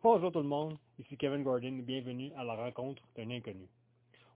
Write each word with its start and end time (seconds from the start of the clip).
Bonjour 0.00 0.30
tout 0.30 0.38
le 0.38 0.44
monde, 0.44 0.78
ici 1.00 1.16
Kevin 1.16 1.42
Gordon 1.42 1.76
et 1.76 1.82
bienvenue 1.82 2.30
à 2.36 2.44
la 2.44 2.54
rencontre 2.54 3.02
d'un 3.16 3.28
inconnu. 3.30 3.66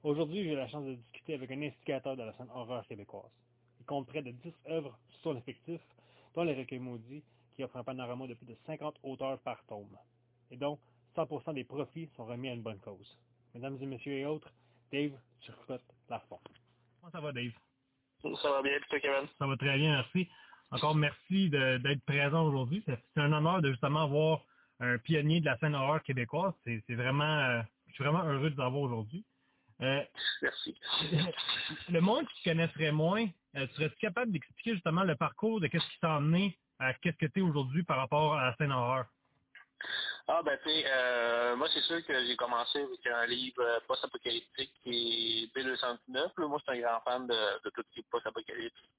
Aujourd'hui, 0.03 0.43
j'ai 0.43 0.57
la 0.57 0.67
chance 0.67 0.85
de 0.85 0.95
discuter 0.95 1.35
avec 1.35 1.53
un 1.53 1.63
instigateur 1.63 2.17
de 2.17 2.25
la 2.25 2.33
scène 2.33 2.49
horreur 2.53 2.85
québécoise. 2.89 3.31
Il 3.79 3.87
compte 3.87 4.09
près 4.09 4.23
de 4.23 4.33
10 4.33 4.53
œuvres 4.71 4.99
sur 5.21 5.33
l'effectif, 5.33 5.81
dont 6.35 6.43
Les 6.43 6.55
Recueils 6.55 6.81
Maudits, 6.81 7.23
qui 7.55 7.63
offre 7.63 7.77
un 7.77 7.85
panorama 7.85 8.27
de 8.27 8.35
plus 8.35 8.47
de 8.47 8.57
50 8.67 8.97
auteurs 9.05 9.39
par 9.43 9.65
tome. 9.67 9.97
Et 10.51 10.57
donc, 10.57 10.81
100% 11.17 11.55
des 11.55 11.63
profits 11.63 12.11
sont 12.17 12.25
remis 12.25 12.49
à 12.49 12.55
une 12.55 12.63
bonne 12.63 12.81
cause. 12.81 13.17
Mesdames 13.55 13.79
et 13.81 13.87
messieurs 13.87 14.15
et 14.15 14.27
autres, 14.27 14.53
Dave 14.91 15.13
Turcotte 15.43 15.85
Lafont. 16.11 16.41
Comment 17.01 17.13
ça 17.13 17.21
va, 17.21 17.31
Dave? 17.31 17.53
Ça 18.21 18.51
va 18.51 18.63
bien, 18.63 18.81
toi, 18.89 18.99
Kevin? 18.99 19.29
Ça 19.39 19.47
va 19.47 19.57
très 19.57 19.79
bien, 19.79 19.93
merci. 19.93 20.29
Encore 20.73 20.97
merci 20.97 21.51
d'être 21.51 22.05
présent 22.05 22.49
aujourd'hui. 22.49 22.83
C'est 22.85 23.21
un 23.21 23.33
honneur 23.33 23.63
de 23.63 23.71
justement 23.71 24.09
voir 24.09 24.45
un 24.83 24.99
pionnier 24.99 25.41
de 25.41 25.47
la 25.47 25.57
scène 25.59 25.75
horreur 25.75 26.03
québécoise. 26.03 26.53
C'est 26.65 26.95
vraiment, 26.95 27.39
euh, 27.39 27.63
je 27.89 27.95
suis 27.95 28.05
vraiment 28.05 28.25
heureux 28.25 28.51
de 28.51 28.59
l'avoir 28.59 28.83
aujourd'hui. 28.83 29.25
Euh, 29.81 30.03
merci. 30.43 30.77
le 31.89 32.01
monde 32.01 32.27
qui 32.35 32.51
connaisserait 32.51 32.93
moins, 32.93 33.27
euh, 33.57 33.67
serais-tu 33.75 33.97
capable 33.97 34.33
d'expliquer 34.33 34.75
justement 34.75 35.03
le 35.03 35.17
parcours 35.17 35.61
de 35.61 35.67
qu'est-ce 35.69 35.89
qui 35.89 36.01
t'a 36.01 36.17
amené 36.17 36.59
à 36.79 36.95
qu'est-ce 36.95 37.17
que 37.17 37.27
tu 37.27 37.41
es 37.41 37.43
aujourd'hui 37.43 37.83
par 37.83 37.97
rapport 37.97 38.35
à 38.35 38.47
la 38.47 38.57
scène 38.57 38.73
horreur? 38.73 39.07
Ah 40.29 40.41
ben 40.45 40.57
tu 40.63 40.71
euh, 40.71 41.57
moi 41.57 41.67
c'est 41.73 41.81
sûr 41.81 42.05
que 42.07 42.25
j'ai 42.25 42.37
commencé 42.37 42.79
avec 42.79 43.05
un 43.07 43.27
livre 43.27 43.83
post-apocalyptique 43.89 44.73
qui 44.85 45.51
est 45.53 45.59
B209. 45.59 46.31
Moi, 46.47 46.61
je 46.65 46.73
suis 46.73 46.85
un 46.85 46.89
grand 46.89 47.01
fan 47.01 47.27
de, 47.27 47.65
de 47.65 47.71
tout 47.71 47.83
ce 47.83 47.93
qui 47.95 48.01
est 48.01 48.09
post-apocalyptique 48.09 48.91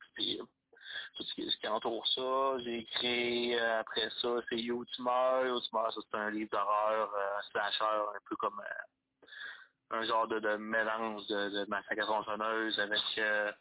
tout 1.15 1.23
ce 1.23 1.33
qui, 1.33 1.49
ce 1.49 1.57
qui 1.57 1.67
entoure 1.67 2.05
ça. 2.07 2.57
J'ai 2.63 2.79
écrit 2.79 3.55
euh, 3.55 3.79
après 3.79 4.09
ça, 4.21 4.29
c'est 4.49 4.57
You 4.57 4.83
Tumor. 4.95 5.45
You 5.45 5.59
ça 5.61 5.89
c'est 5.91 6.17
un 6.17 6.31
livre 6.31 6.49
d'horreur, 6.51 7.13
euh, 7.13 7.41
slasher, 7.51 7.83
un 7.83 8.19
peu 8.27 8.35
comme 8.35 8.59
euh, 8.59 9.97
un 9.97 10.03
genre 10.05 10.27
de, 10.27 10.39
de 10.39 10.55
mélange 10.57 11.25
de, 11.27 11.49
de 11.49 11.65
massacre 11.69 12.05
tronçonneuse 12.05 12.79
avec 12.79 13.01
euh, 13.17 13.51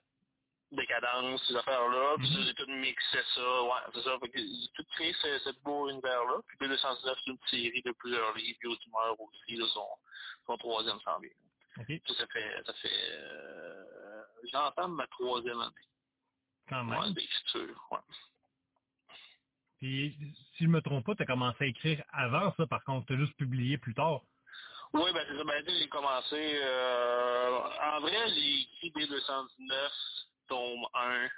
décadence, 0.71 1.43
ces 1.47 1.57
affaires-là. 1.57 2.15
Puis 2.19 2.29
mm-hmm. 2.29 2.47
j'ai 2.47 2.55
tout 2.55 2.71
mixé 2.71 3.19
ça. 3.35 3.63
Ouais, 3.63 3.81
c'est 3.95 4.03
ça. 4.03 4.19
J'ai 4.35 4.69
tout 4.75 4.85
créé 4.93 5.13
ce, 5.21 5.39
ce 5.41 5.51
beau 5.63 5.89
univers-là. 5.91 6.41
Puis 6.47 6.69
B219, 6.69 7.15
c'est 7.25 7.31
une 7.31 7.39
série 7.51 7.83
de 7.83 7.93
plusieurs 7.93 8.35
livres. 8.35 8.59
You 8.63 8.77
Tumor 8.77 9.21
aussi, 9.21 9.57
là, 9.57 9.67
son, 9.73 9.87
son 10.47 10.57
troisième 10.57 11.01
s'en 11.01 11.19
vient. 11.21 11.31
Okay. 11.81 12.03
Ça, 12.07 12.15
ça 12.15 12.27
fait, 12.27 12.63
ça 12.67 12.73
fait, 12.75 13.19
j'entends 14.51 14.89
ma 14.89 15.07
troisième 15.07 15.61
année. 15.61 15.92
Quand 16.73 16.85
même. 16.85 16.99
Ouais, 17.01 17.09
ouais. 17.91 17.99
Puis, 19.79 20.17
si 20.57 20.65
je 20.65 20.69
me 20.69 20.81
trompe 20.81 21.05
pas, 21.05 21.15
tu 21.15 21.23
as 21.23 21.27
commencé 21.27 21.65
à 21.65 21.67
écrire 21.67 22.03
avant 22.13 22.55
ça, 22.57 22.67
par 22.67 22.83
contre, 22.85 23.07
tu 23.07 23.15
as 23.15 23.17
juste 23.17 23.37
publié 23.37 23.77
plus 23.79 23.95
tard. 23.95 24.23
Oui, 24.95 25.11
ben 25.13 25.25
c'est. 25.27 25.45
Ben, 25.45 25.65
j'ai 25.67 25.89
commencé... 25.89 26.61
Euh, 26.63 27.59
en 27.95 28.01
vrai, 28.01 28.29
j'ai 28.29 28.61
écrit 28.61 28.91
B219, 28.91 29.91
tome 30.49 30.87
1, 30.95 31.29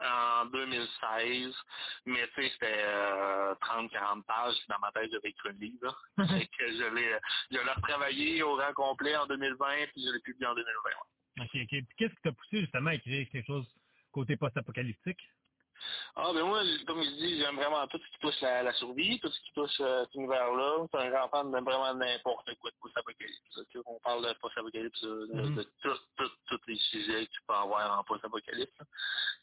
en 0.00 0.46
2016. 0.46 1.54
Mais 2.06 2.28
tu 2.28 2.42
sais, 2.42 2.50
c'était 2.52 2.84
euh, 2.84 3.54
30-40 3.56 4.22
pages. 4.24 4.56
Dans 4.68 4.78
ma 4.78 4.92
tête, 4.92 5.10
j'avais 5.10 5.30
écrit 5.30 5.48
un 5.48 5.52
livre. 5.52 6.02
Que 6.58 6.72
je 6.72 6.94
l'ai, 6.94 7.18
je 7.50 7.58
l'ai 7.58 7.72
retravaillé 7.72 8.42
au 8.42 8.56
rang 8.56 8.72
complet 8.74 9.16
en 9.16 9.26
2020, 9.26 9.66
puis 9.92 10.04
je 10.06 10.12
l'ai 10.12 10.20
publié 10.20 10.46
en 10.46 10.54
2020. 10.54 10.90
OK, 11.40 11.50
OK. 11.54 11.68
Puis 11.68 11.86
qu'est-ce 11.96 12.14
qui 12.14 12.22
t'a 12.22 12.32
poussé 12.32 12.60
justement 12.60 12.90
à 12.90 12.94
écrire 12.94 13.26
quelque 13.30 13.46
chose 13.46 13.66
côté 14.18 14.36
post-apocalyptique? 14.36 15.20
Ah, 16.16 16.32
ben 16.34 16.44
moi, 16.44 16.60
comme 16.86 17.02
je 17.02 17.10
dis, 17.10 17.38
j'aime 17.38 17.54
vraiment 17.54 17.86
tout 17.86 17.98
ce 17.98 18.10
qui 18.10 18.18
touche 18.18 18.40
la, 18.40 18.64
la 18.64 18.72
survie, 18.72 19.20
tout 19.20 19.30
ce 19.30 19.40
qui 19.40 19.52
touche 19.52 19.80
euh, 19.80 20.04
cet 20.04 20.14
univers-là. 20.16 20.86
C'est 20.90 20.98
un 20.98 21.10
grand 21.10 21.28
fan 21.28 21.52
de 21.52 21.58
vraiment 21.60 21.94
n'importe 21.94 22.52
quoi 22.58 22.70
de 22.70 22.76
post-apocalypse. 22.80 23.60
On 23.86 24.00
parle 24.00 24.26
de 24.26 24.32
post-apocalypse, 24.40 25.00
de, 25.02 25.28
mm 25.32 25.54
de 25.54 25.66
tous 26.48 26.60
les 26.66 26.76
sujets 26.90 27.26
que 27.26 27.30
tu 27.30 27.40
peux 27.46 27.54
avoir 27.54 27.96
en 27.96 28.02
post-apocalypse. 28.02 28.72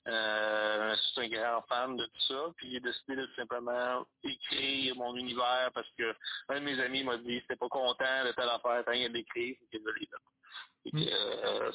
Euh, 0.08 0.96
c'est 1.14 1.22
un 1.22 1.30
grand 1.30 1.62
fan 1.70 1.96
de 1.96 2.06
tout 2.06 2.22
ça. 2.28 2.52
Puis 2.58 2.72
j'ai 2.72 2.82
décidé 2.82 3.16
de 3.16 3.30
simplement 3.38 4.06
écrire 4.24 4.96
mon 4.98 5.16
univers 5.16 5.72
parce 5.74 5.90
que 5.98 6.14
un 6.50 6.60
de 6.60 6.66
mes 6.66 6.80
amis 6.82 7.04
m'a 7.06 7.18
dit 7.18 7.40
c'était 7.42 7.56
pas 7.56 7.70
content 7.70 8.26
de 8.26 8.32
telle 8.34 8.50
affaire, 8.50 8.84
tant 8.84 8.92
qu'il 8.92 9.12
d'écrire, 9.14 9.56
que 9.72 9.78
je 9.80 10.00
l'ai 10.00 10.08
fait. 10.08 10.18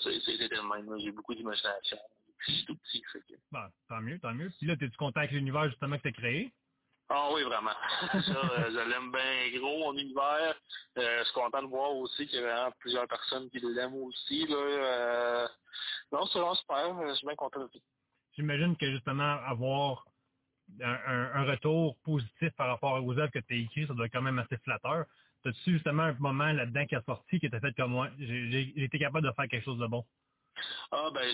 C'est 0.04 0.54
le 0.54 0.62
même. 0.68 1.00
J'ai 1.00 1.12
beaucoup 1.12 1.34
d'imagination 1.34 1.98
je 2.46 2.64
tout 2.66 2.76
petit. 2.76 3.02
Fait 3.12 3.20
que... 3.20 3.34
Bon, 3.50 3.66
tant 3.88 4.00
mieux, 4.00 4.18
tant 4.18 4.34
mieux. 4.34 4.50
Puis 4.58 4.66
là, 4.66 4.76
t'es-tu 4.76 4.96
content 4.96 5.20
avec 5.20 5.32
l'univers 5.32 5.68
justement 5.68 5.96
que 5.98 6.02
t'as 6.02 6.12
créé? 6.12 6.52
Ah 7.12 7.28
oui, 7.32 7.42
vraiment. 7.42 7.74
ça, 8.12 8.18
euh, 8.18 8.70
je 8.70 8.88
l'aime 8.88 9.10
bien 9.10 9.58
gros, 9.58 9.78
mon 9.80 9.98
univers. 9.98 10.54
Euh, 10.96 11.18
je 11.18 11.24
suis 11.24 11.34
content 11.34 11.62
de 11.62 11.66
voir 11.66 11.92
aussi 11.96 12.26
qu'il 12.28 12.40
y 12.40 12.42
a 12.44 12.46
vraiment 12.46 12.74
plusieurs 12.78 13.08
personnes 13.08 13.50
qui 13.50 13.58
l'aiment 13.58 13.96
aussi. 13.96 14.46
Là. 14.46 14.56
Euh, 14.56 15.48
non, 16.12 16.24
c'est 16.26 16.38
vraiment 16.38 16.54
super. 16.54 17.08
Je 17.08 17.14
suis 17.14 17.26
bien 17.26 17.34
content 17.34 17.60
de 17.60 17.66
tout. 17.66 17.80
J'imagine 18.36 18.76
que 18.76 18.90
justement 18.92 19.38
avoir 19.44 20.06
un, 20.80 20.98
un, 21.06 21.32
un, 21.34 21.44
retour 21.50 21.96
positif 22.04 22.50
par 22.56 22.68
rapport 22.68 23.04
aux 23.04 23.18
œuvres 23.18 23.32
que 23.32 23.40
tu 23.40 23.54
as 23.54 23.56
écrites, 23.56 23.88
ça 23.88 23.94
doit 23.94 24.06
être 24.06 24.12
quand 24.12 24.22
même 24.22 24.38
assez 24.38 24.56
flatteur. 24.58 25.04
T'as-tu 25.42 25.72
justement 25.72 26.04
un 26.04 26.12
moment 26.12 26.52
là-dedans 26.52 26.86
qui 26.86 26.94
a 26.94 27.02
sorti 27.02 27.40
qui 27.40 27.50
t'a 27.50 27.58
fait 27.58 27.72
comme 27.74 27.90
moi? 27.90 28.08
J'ai 28.20 28.84
été 28.84 29.00
capable 29.00 29.26
de 29.26 29.32
faire 29.32 29.48
quelque 29.48 29.64
chose 29.64 29.80
de 29.80 29.86
bon? 29.88 30.04
Ah 30.92 31.10
ben 31.12 31.26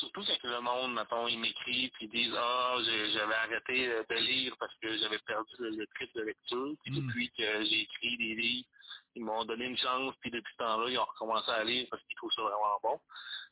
surtout 0.00 0.22
quand 0.22 0.48
le 0.48 0.60
monde, 0.60 0.94
mettons, 0.94 1.28
ils 1.28 1.38
m'écrivent 1.38 1.90
puis 1.94 2.08
disent 2.08 2.34
Ah, 2.36 2.76
j'avais 3.14 3.34
arrêté 3.34 3.88
de 3.88 4.14
lire 4.14 4.54
parce 4.58 4.74
que 4.76 4.96
j'avais 4.98 5.18
perdu 5.20 5.52
le, 5.58 5.70
le 5.70 5.86
trip 5.94 6.14
de 6.14 6.22
lecture. 6.22 6.74
Puis 6.84 6.92
mm. 6.92 7.06
depuis 7.06 7.30
que 7.30 7.64
j'ai 7.64 7.80
écrit 7.82 8.16
des 8.16 8.34
livres, 8.34 8.68
ils 9.14 9.24
m'ont 9.24 9.44
donné 9.44 9.66
une 9.66 9.76
chance, 9.76 10.14
puis 10.20 10.30
depuis 10.30 10.52
ce 10.52 10.58
temps-là, 10.58 10.90
ils 10.90 10.98
ont 10.98 11.04
recommencé 11.04 11.50
à 11.50 11.64
lire 11.64 11.86
parce 11.90 12.02
qu'ils 12.04 12.16
trouvent 12.16 12.32
ça 12.32 12.42
vraiment 12.42 12.80
bon. 12.82 13.00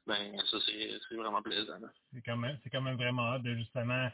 Ben 0.06 0.36
ça, 0.50 0.58
c'est 0.66 1.16
vraiment 1.16 1.42
plaisant. 1.42 1.78
C'est 2.14 2.22
quand 2.22 2.36
même 2.36 2.58
c'est 2.62 2.70
quand 2.70 2.80
même 2.80 2.96
vraiment 2.96 3.34
hâte 3.34 3.42
de 3.42 3.54
justement 3.54 4.10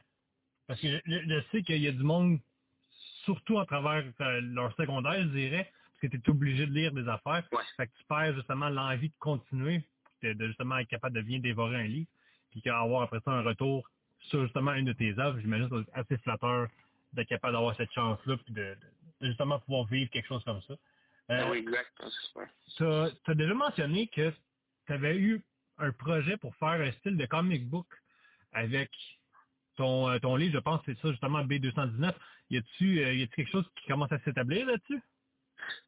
parce 0.67 0.81
que 0.81 0.89
je, 0.89 1.01
je 1.07 1.41
sais 1.53 1.63
qu'il 1.63 1.83
y 1.83 1.89
a 1.89 1.93
du 1.93 2.03
monde, 2.03 2.39
surtout 3.25 3.59
à 3.59 3.67
travers 3.67 4.05
euh, 4.21 4.41
leur 4.41 4.75
secondaire, 4.77 5.23
je 5.23 5.29
dirais, 5.29 5.73
parce 5.73 6.13
que 6.13 6.17
tu 6.19 6.23
es 6.23 6.31
obligé 6.31 6.67
de 6.67 6.73
lire 6.73 6.93
des 6.93 7.09
affaires. 7.09 7.47
Ouais. 7.53 7.63
Fait 7.77 7.87
que 7.87 7.93
tu 7.97 8.05
perds 8.09 8.35
justement 8.35 8.69
l'envie 8.69 9.09
de 9.09 9.15
continuer 9.19 9.85
de 10.23 10.47
justement 10.47 10.79
être 10.79 10.89
capable 10.89 11.17
de 11.17 11.23
bien 11.23 11.39
dévorer 11.39 11.77
un 11.77 11.87
livre, 11.87 12.09
puis 12.51 12.63
qu'avoir 12.63 13.03
après 13.03 13.21
ça 13.25 13.33
un 13.33 13.43
retour 13.43 13.89
sur 14.29 14.43
justement 14.45 14.73
une 14.73 14.87
de 14.87 14.93
tes 14.93 15.19
œuvres, 15.19 15.39
j'imagine 15.41 15.69
que 15.69 15.85
c'est 15.85 15.99
assez 15.99 16.19
flatteur 16.19 16.69
d'être 17.13 17.29
capable 17.29 17.55
d'avoir 17.55 17.77
cette 17.77 17.93
chance-là, 17.93 18.37
puis 18.39 18.53
de, 18.53 18.77
de, 19.21 19.27
justement 19.27 19.59
pouvoir 19.61 19.87
vivre 19.87 20.11
quelque 20.11 20.27
chose 20.27 20.43
comme 20.45 20.61
ça. 20.63 20.75
Euh, 21.31 21.51
oui, 21.51 21.59
exact. 21.59 21.91
Tu 22.77 22.85
as 22.85 23.35
déjà 23.35 23.55
mentionné 23.55 24.07
que 24.09 24.33
tu 24.87 24.93
avais 24.93 25.17
eu 25.17 25.43
un 25.79 25.93
projet 25.93 26.37
pour 26.37 26.55
faire 26.57 26.81
un 26.81 26.93
style 26.93 27.17
de 27.17 27.27
comic 27.27 27.69
book 27.69 27.87
avec 28.53 28.91
ton, 29.77 30.09
euh, 30.09 30.19
ton 30.19 30.37
livre, 30.37 30.55
je 30.55 30.59
pense 30.59 30.81
que 30.83 30.95
c'est 30.95 31.01
ça 31.01 31.11
justement 31.11 31.45
B219. 31.45 32.15
Y 32.51 32.59
a-tu 32.59 33.01
euh, 33.01 33.15
y 33.15 33.23
a 33.23 33.27
quelque 33.27 33.51
chose 33.51 33.69
qui 33.77 33.87
commence 33.87 34.11
à 34.13 34.19
s'établir 34.21 34.67
là-dessus? 34.67 35.03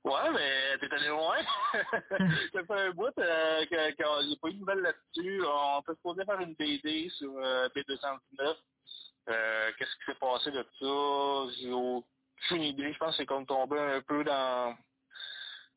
Ouais, 0.05 0.31
mais 0.33 0.79
t'es 0.79 0.95
allé 0.95 1.09
loin. 1.09 1.37
ça 2.53 2.65
fait 2.65 2.81
un 2.81 2.91
bout 2.91 3.13
euh, 3.19 3.67
que, 3.67 4.37
pas 4.41 4.49
eu 4.49 4.55
de 4.55 4.59
nouvelles 4.59 4.81
là-dessus. 4.81 5.43
On 5.47 5.83
peut 5.83 5.95
se 5.95 6.01
poser 6.03 6.25
faire 6.25 6.41
une 6.41 6.55
BD 6.55 7.09
sur 7.11 7.33
euh, 7.37 7.69
B219. 7.69 8.57
Euh, 9.29 9.71
Qu'est-ce 9.79 9.91
qui 9.97 10.05
s'est 10.07 10.19
passé 10.19 10.51
de 10.51 10.63
ça? 10.63 11.55
J'ai 11.61 11.73
aucune 11.73 12.63
idée. 12.63 12.93
Je 12.93 12.99
pense 12.99 13.11
que 13.11 13.17
c'est 13.19 13.27
comme 13.27 13.47
tombé 13.47 13.79
un 13.79 14.01
peu 14.01 14.25
dans 14.25 14.75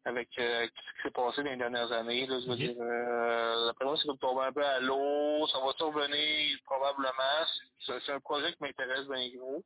avec 0.03 0.29
euh, 0.39 0.65
ce 0.65 0.69
qui 0.69 1.01
s'est 1.03 1.11
passé 1.11 1.43
dans 1.43 1.51
les 1.51 1.57
dernières 1.57 1.91
années. 1.91 2.25
Là, 2.25 2.39
je 2.39 2.49
veux 2.49 2.55
dire, 2.55 2.75
euh, 2.79 3.69
après 3.69 3.85
moi, 3.85 3.95
c'est 3.97 4.07
comme 4.07 4.17
tombé 4.17 4.45
un 4.45 4.53
peu 4.53 4.65
à 4.65 4.79
l'eau. 4.79 5.45
Ça 5.47 5.59
va 5.59 5.73
survenir 5.77 6.57
probablement. 6.65 7.45
C'est 7.85 8.11
un 8.11 8.19
projet 8.19 8.51
qui 8.53 8.63
m'intéresse 8.63 9.07
bien 9.07 9.29
gros. 9.37 9.63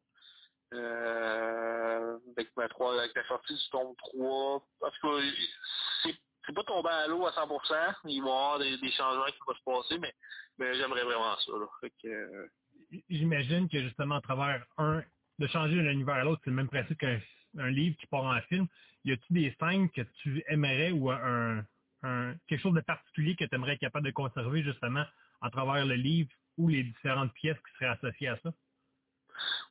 Euh, 0.73 2.17
avec, 2.35 2.49
ma 2.57 2.67
3, 2.67 2.99
avec 2.99 3.15
la 3.15 3.27
sortie 3.27 3.53
du 3.53 3.69
tome 3.71 3.95
3. 3.97 4.67
Parce 4.79 4.97
que 4.99 5.07
c'est, 6.03 6.15
c'est 6.45 6.53
pas 6.53 6.63
tombé 6.63 6.89
à 6.89 7.07
l'eau 7.07 7.25
à 7.25 7.31
100%. 7.31 7.95
Il 8.05 8.21
va 8.21 8.27
y 8.27 8.31
avoir 8.31 8.59
des, 8.59 8.91
changements 8.91 9.25
qui 9.25 9.39
vont 9.47 9.53
se 9.53 9.63
passer, 9.63 9.99
mais, 9.99 10.13
mais 10.57 10.75
j'aimerais 10.75 11.03
vraiment 11.03 11.37
ça. 11.37 11.51
Que, 11.81 12.07
euh... 12.07 12.47
J'imagine 13.09 13.69
que 13.69 13.81
justement 13.81 14.15
à 14.15 14.21
travers 14.21 14.65
un, 14.77 15.03
de 15.39 15.47
changer 15.47 15.75
d'un 15.75 15.91
univers 15.91 16.15
à 16.15 16.23
l'autre, 16.23 16.41
c'est 16.43 16.49
le 16.49 16.55
même 16.55 16.69
principe 16.69 16.97
qu'un 16.97 17.19
un 17.57 17.69
livre 17.69 17.95
qui 17.97 18.07
part 18.07 18.23
en 18.23 18.41
film. 18.49 18.67
Y 19.03 19.13
a-tu 19.13 19.33
des 19.33 19.55
scènes 19.59 19.89
que 19.89 20.01
tu 20.21 20.43
aimerais 20.47 20.91
ou 20.91 21.09
un, 21.11 21.63
un 22.03 22.35
quelque 22.47 22.61
chose 22.61 22.73
de 22.73 22.81
particulier 22.81 23.35
que 23.35 23.45
tu 23.45 23.55
aimerais 23.55 23.73
être 23.73 23.79
capable 23.79 24.05
de 24.05 24.11
conserver 24.11 24.63
justement 24.63 25.05
à 25.41 25.49
travers 25.49 25.85
le 25.85 25.95
livre 25.95 26.31
ou 26.57 26.67
les 26.67 26.83
différentes 26.83 27.33
pièces 27.33 27.57
qui 27.57 27.73
seraient 27.75 27.91
associées 27.91 28.29
à 28.29 28.37
ça? 28.39 28.51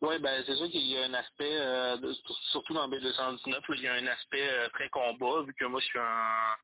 Oui, 0.02 0.18
ben 0.18 0.42
c'est 0.46 0.56
sûr 0.56 0.68
qu'il 0.70 0.86
y 0.86 0.98
a 0.98 1.04
un 1.04 1.14
aspect, 1.14 1.56
euh, 1.58 2.12
surtout 2.50 2.74
dans 2.74 2.88
B219, 2.88 3.62
il 3.76 3.82
y 3.82 3.88
a 3.88 3.94
un 3.94 4.06
aspect 4.06 4.48
euh, 4.48 4.68
très 4.70 4.88
combat, 4.90 5.42
vu 5.42 5.54
que 5.54 5.64
moi 5.66 5.80
je 5.80 5.86
suis 5.86 5.98
un, 5.98 6.56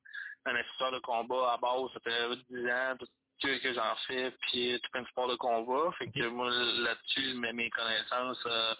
un 0.47 0.57
instructeur 0.57 0.93
de 0.93 0.99
combat 1.01 1.53
à 1.53 1.57
base, 1.59 1.93
ça 1.95 2.01
fait 2.01 2.37
10 2.51 2.71
ans 2.71 2.97
que, 3.43 3.59
que 3.59 3.75
j'en 3.75 3.97
fais, 4.07 4.31
puis 4.43 4.79
tout 4.83 4.91
plein 4.91 5.03
de 5.03 5.09
sport 5.09 5.29
de 5.29 5.37
combat. 5.37 5.93
Fait 5.99 6.11
que 6.11 6.27
moi 6.29 6.51
là-dessus, 6.51 7.35
mes, 7.35 7.53
mes 7.53 7.71
connaissances 7.71 8.43
euh, 8.47 8.75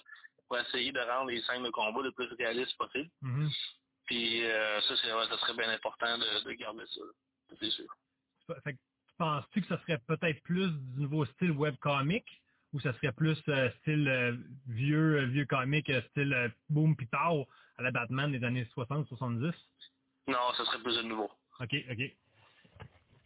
pour 0.49 0.59
essayer 0.59 0.93
de 0.93 1.01
rendre 1.01 1.31
les 1.31 1.41
scènes 1.43 1.63
de 1.63 1.71
combat 1.71 2.03
le 2.03 2.13
plus 2.13 2.29
réalistes 2.39 2.77
possible. 2.77 3.11
Mhm. 3.23 3.51
Puis 4.07 4.45
euh, 4.45 4.81
ça, 4.83 4.95
c'est 4.97 5.13
ouais, 5.13 5.27
ça 5.29 5.39
serait 5.39 5.55
bien 5.55 5.71
important 5.71 6.19
de, 6.19 6.45
de 6.45 6.53
garder 6.53 6.85
ça, 6.87 7.01
c'est 7.59 7.71
sûr. 7.71 7.87
Fait 8.65 8.75
que, 8.75 8.79
penses-tu 9.17 9.63
que 9.63 9.69
ça 9.69 9.81
serait 9.83 10.01
peut-être 10.07 10.43
plus 10.43 10.69
du 10.71 11.01
nouveau 11.03 11.25
style 11.27 11.53
webcomic 11.53 12.25
ou 12.73 12.81
ça 12.81 12.93
serait 12.95 13.13
plus 13.13 13.41
euh, 13.49 13.71
style 13.81 14.09
euh, 14.09 14.37
vieux 14.69 15.19
euh, 15.19 15.27
vieux 15.27 15.47
comic, 15.47 15.89
euh, 15.91 16.01
style 16.11 16.53
boom 16.69 16.97
pis 16.97 17.07
pow 17.07 17.47
à 17.77 17.83
la 17.83 17.91
Batman 17.91 18.31
des 18.31 18.45
années 18.45 18.67
60-70? 18.77 19.53
Non, 20.29 20.39
ça 20.57 20.65
serait 20.65 20.83
plus 20.83 20.97
de 20.97 21.03
nouveau. 21.03 21.31
OK, 21.61 21.75
OK. 21.91 22.17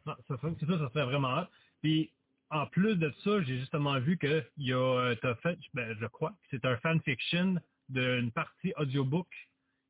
Non, 0.06 0.14
ça, 0.29 0.37
ça, 0.37 0.49
c'est 0.58 0.67
ça, 0.67 0.79
ça 0.79 0.88
serait 0.91 1.05
vraiment 1.05 1.38
hot. 1.38 1.46
Puis, 1.82 2.11
en 2.50 2.67
plus 2.67 2.96
de 2.96 3.12
ça, 3.23 3.43
j'ai 3.43 3.58
justement 3.58 3.99
vu 3.99 4.17
que 4.17 4.44
y 4.58 4.73
a, 4.73 5.14
t'as 5.20 5.35
fait, 5.37 5.58
ben, 5.73 5.96
je 6.00 6.06
crois, 6.06 6.31
que 6.31 6.46
c'est 6.50 6.64
un 6.64 6.76
fanfiction 6.79 7.56
d'une 7.88 8.31
partie 8.32 8.73
audiobook 8.76 9.29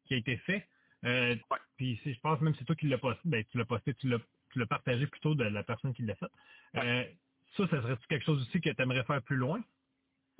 qui 0.07 0.15
a 0.15 0.17
été 0.17 0.37
fait. 0.39 0.67
Euh, 1.05 1.37
Ouais. 1.51 1.59
Puis, 1.77 2.01
je 2.05 2.19
pense 2.21 2.41
même 2.41 2.53
que 2.53 2.59
c'est 2.59 2.65
toi 2.65 2.77
qui 2.77 2.89
l'as 2.89 2.99
posté, 2.99 3.21
ben, 3.25 3.45
tu 3.51 3.59
l'as 3.59 3.65
posté, 3.65 3.95
tu 3.95 4.09
l'as, 4.09 4.67
partagé 4.67 5.07
plutôt 5.07 5.35
de 5.35 5.45
la 5.45 5.63
personne 5.63 5.93
qui 5.93 6.03
l'a 6.03 6.15
fait. 6.15 7.17
Ça, 7.57 7.69
ça 7.69 7.83
serait 7.83 7.97
quelque 8.09 8.25
chose 8.25 8.41
aussi 8.43 8.61
que 8.61 8.71
tu 8.71 8.83
aimerais 8.83 9.05
faire 9.05 9.23
plus 9.23 9.37
loin? 9.37 9.61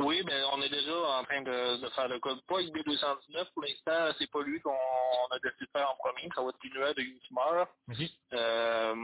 Oui, 0.01 0.23
ben 0.25 0.43
on 0.53 0.61
est 0.61 0.69
déjà 0.69 0.93
en 0.93 1.23
train 1.23 1.43
de, 1.43 1.81
de 1.81 1.89
faire 1.91 2.09
le 2.09 2.19
code. 2.19 2.43
Pas 2.49 2.57
avec 2.57 2.75
B219 2.75 3.53
pour 3.55 3.63
l'instant, 3.63 4.13
c'est 4.19 4.31
pas 4.31 4.43
lui 4.43 4.61
qu'on 4.61 4.73
on 4.73 5.35
a 5.35 5.39
décidé 5.39 5.67
de 5.67 5.71
faire 5.71 5.89
en 5.89 5.97
premier, 5.97 6.29
ça 6.35 6.43
va 6.43 6.49
être 6.49 6.59
Pinuet 6.59 6.95
de 6.95 7.03
Ultimeur. 7.03 7.69
OK. 7.89 7.97
Euh, 8.33 8.95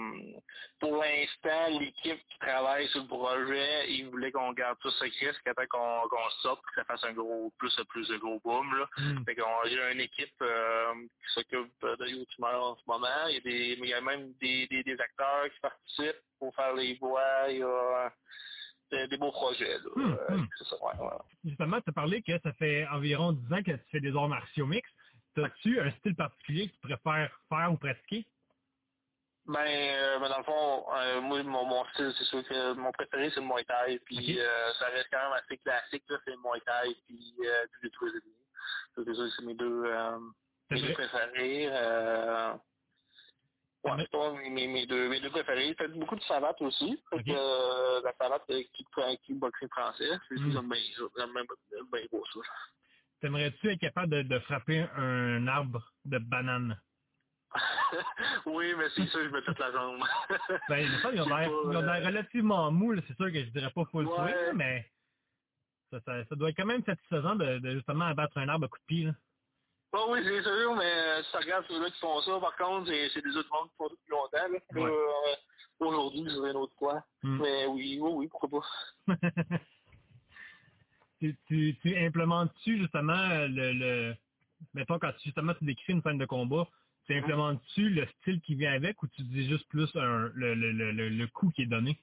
pour 0.81 0.97
l'instant, 0.97 1.79
l'équipe 1.79 2.21
qui 2.29 2.39
travaille 2.41 2.89
sur 2.89 3.03
le 3.03 3.07
projet, 3.07 3.89
ils 3.93 4.09
voulaient 4.09 4.33
qu'on 4.33 4.53
garde 4.53 4.79
ça 4.83 4.91
secret 4.91 5.29
jusqu'à 5.29 5.55
temps 5.55 5.63
qu'on 5.71 6.09
qu'on 6.09 6.25
le 6.25 6.43
sorte, 6.43 6.61
que 6.63 6.75
ça 6.75 6.85
fasse 6.85 7.05
un 7.05 7.13
gros 7.13 7.53
plus 7.59 7.75
plus 7.89 8.09
de 8.09 8.17
gros 8.17 8.41
boom. 8.45 8.77
Là. 8.77 8.89
Hmm. 8.99 9.25
Fait 9.25 9.37
qu'on 9.37 9.65
il 9.67 9.75
y 9.75 9.79
a 9.79 9.93
une 9.93 10.01
équipe 10.01 10.35
euh, 10.43 10.93
qui 10.95 11.35
s'occupe 11.35 11.73
de 11.83 12.09
Ultimeur 12.09 12.65
en 12.65 12.77
ce 12.77 12.83
moment. 12.89 13.27
Il 13.29 13.35
y 13.35 13.37
a 13.37 13.41
des, 13.41 13.79
il 13.81 13.89
y 13.89 13.95
a 13.95 14.01
même 14.01 14.33
des, 14.41 14.67
des, 14.67 14.83
des 14.83 15.01
acteurs 15.01 15.45
qui 15.55 15.61
participent 15.61 16.25
faire 16.61 16.75
les 16.75 16.95
voix. 16.97 17.51
Il 17.51 17.59
y 17.59 17.63
a 17.63 18.13
des, 18.93 19.09
des 19.09 19.17
beaux 19.17 19.33
projets. 19.33 19.79
Là. 19.79 19.91
Hmm, 19.97 20.13
Euh, 20.31 20.37
hmm. 20.37 20.49
c'est 20.59 20.65
ça, 20.65 20.77
ouais, 20.83 21.07
ouais. 21.07 21.19
Justement, 21.45 21.81
tu 21.81 21.91
as 21.91 21.93
parlé 21.93 22.23
que 22.23 22.39
ça 22.41 22.53
fait 22.55 22.87
environ 22.89 23.33
10 23.33 23.53
ans 23.55 23.63
que 23.63 23.73
tu 23.73 23.85
fais 23.91 24.01
des 24.01 24.15
arts 24.17 24.29
martiaux 24.29 24.67
mixtes. 24.67 24.95
As-tu 25.37 25.81
un 25.81 25.91
style 25.93 26.17
particulier 26.17 26.69
que 26.69 26.75
tu 26.75 26.81
préfères 26.81 27.31
faire 27.49 27.73
ou 27.73 27.77
pratiquer? 27.79 28.27
Ben, 29.47 29.61
euh, 29.67 30.19
ben, 30.21 30.29
dans 30.29 30.39
le 30.39 30.45
fond, 30.45 30.85
euh, 30.95 31.21
moi, 31.23 31.43
mon, 31.43 31.65
mon 31.65 31.85
style, 31.87 32.13
c'est 32.19 32.25
sûr 32.25 32.45
que 32.47 32.73
mon 32.75 32.93
préféré, 32.93 33.31
c'est 33.31 33.41
le 33.41 33.47
Muay 33.47 33.65
Thai. 33.65 33.99
Puis 34.07 34.39
euh, 34.39 34.73
ça 34.75 34.87
reste 34.87 35.09
quand 35.11 35.19
même 35.19 35.33
assez 35.43 35.59
classique, 35.59 36.05
là, 36.09 36.19
c'est 36.25 36.33
le 36.33 36.37
Muay 36.39 36.61
Thai, 36.67 36.95
puis, 37.07 37.35
euh, 37.45 37.67
puis 37.81 37.91
le. 37.91 38.11
Ça, 38.11 39.03
C'est 39.07 39.15
sûr 39.15 39.25
que 39.25 39.31
c'est 39.37 39.45
mes 39.47 39.55
deux, 39.55 39.85
euh, 39.87 40.19
C'est 40.69 40.75
mes 40.77 40.83
deux 40.83 40.93
préférés. 40.95 41.69
Ouais, 43.85 43.93
c'est 43.99 44.11
pas 44.11 44.33
mes, 44.33 44.69
mes, 44.69 44.87
deux, 44.87 45.09
mes 45.09 45.21
deux 45.21 45.31
préférés. 45.31 45.75
Fait 45.75 45.89
beaucoup 45.89 46.17
de 46.17 46.23
savate 46.23 46.61
aussi. 46.63 47.03
Fait 47.11 47.17
Ok. 47.17 47.25
que, 47.25 47.33
euh, 47.33 48.03
la 48.03 48.15
savate 48.19 48.47
qui, 48.47 48.87
qui 49.25 49.35
boxing 49.35 49.69
français. 49.71 50.11
C'est 50.29 50.37
Mm. 50.37 50.53
ça, 50.53 50.63
j'aime 51.19 51.33
bien, 51.93 52.07
beau, 52.13 52.25
ça. 52.35 52.41
T'aimerais-tu 53.21 53.71
être 53.71 53.81
capable 53.81 54.13
de, 54.13 54.23
de 54.23 54.39
frapper 54.41 54.81
un 54.97 55.47
arbre 55.49 55.93
de 56.05 56.19
banane? 56.19 56.81
oui, 58.47 58.75
mais 58.77 58.89
c'est 58.95 59.07
sûr, 59.09 59.25
je 59.25 59.31
me 59.31 59.43
toute 59.43 59.59
la 59.59 59.73
jambe. 59.73 60.01
Ben, 60.69 60.79
il 60.79 61.03
pas, 61.03 61.13
ils 61.13 61.21
ont 61.21 61.27
l'air 61.27 61.51
euh, 61.51 62.07
relativement 62.07 62.71
mou, 62.73 62.95
c'est 62.97 63.17
sûr 63.17 63.33
que 63.33 63.45
je 63.45 63.51
dirais 63.51 63.73
pas 63.73 63.85
full 63.87 64.07
Ouais. 64.07 64.15
swing, 64.15 64.57
mais 64.57 64.93
ça, 65.91 66.01
ça, 66.07 66.25
ça 66.27 66.37
doit 66.37 66.51
être 66.51 66.57
quand 66.57 66.67
même 66.67 66.85
satisfaisant 66.85 67.37
de, 67.37 67.59
de 67.61 67.71
justement 67.77 68.07
abattre 68.07 68.39
un 68.39 68.49
arbre 68.49 68.67
à 68.67 68.69
coup 68.69 68.79
de 68.79 68.85
pied. 68.87 69.05
Là. 69.07 69.13
Bah 69.93 70.05
oui, 70.09 70.21
c'est 70.23 70.43
sûr, 70.43 70.77
mais 70.77 70.85
euh, 70.85 71.23
si 71.23 71.31
tu 71.33 71.37
regardes 71.39 71.67
ceux-là 71.69 71.91
qui 71.91 71.99
font 71.99 72.21
ça, 72.21 72.39
par 72.39 72.57
contre, 72.57 72.87
c'est 72.89 73.09
c'est 73.11 73.23
des 73.23 73.37
autres 73.37 73.49
mondes 73.53 73.69
qui 73.71 73.77
font 73.77 73.89
ça 73.89 73.95
depuis 73.95 74.11
longtemps. 74.11 74.53
Là. 74.53 74.83
Ouais. 74.83 74.91
Euh, 74.91 75.35
Aujourd'hui, 75.81 76.25
je 76.27 76.35
dirais 76.35 76.51
une 76.51 76.59
autre 76.59 76.75
fois. 76.79 77.03
Hmm. 77.23 77.41
Mais 77.41 77.67
oui, 77.67 77.99
oui, 78.01 78.11
oui, 78.13 78.29
pourquoi 78.29 78.61
pas. 78.61 79.17
tu, 81.21 81.37
tu, 81.49 81.77
tu 81.81 81.97
implémentes-tu 81.97 82.79
justement 82.79 83.13
euh, 83.15 83.49
le, 83.49 83.73
le 83.73 84.17
mettons 84.75 84.99
quand 84.99 85.13
tu, 85.13 85.25
justement 85.25 85.55
tu 85.55 85.65
décris 85.65 85.95
une 85.95 86.03
scène 86.03 86.19
de 86.19 86.27
combat, 86.27 86.69
tu 87.07 87.17
implémentes-tu 87.17 87.89
le 87.89 88.07
style 88.21 88.41
qui 88.43 88.55
vient 88.57 88.75
avec 88.75 89.03
ou 89.03 89.09
tu 89.09 89.23
dis 89.23 89.49
juste 89.49 89.67
plus 89.69 89.91
un, 89.97 90.31
le, 90.35 90.55
le, 90.55 90.71
le, 90.73 90.93
le, 90.93 91.09
le 91.09 91.27
coup 91.29 91.51
qui 91.51 91.63
est 91.63 91.67
donné? 91.67 91.99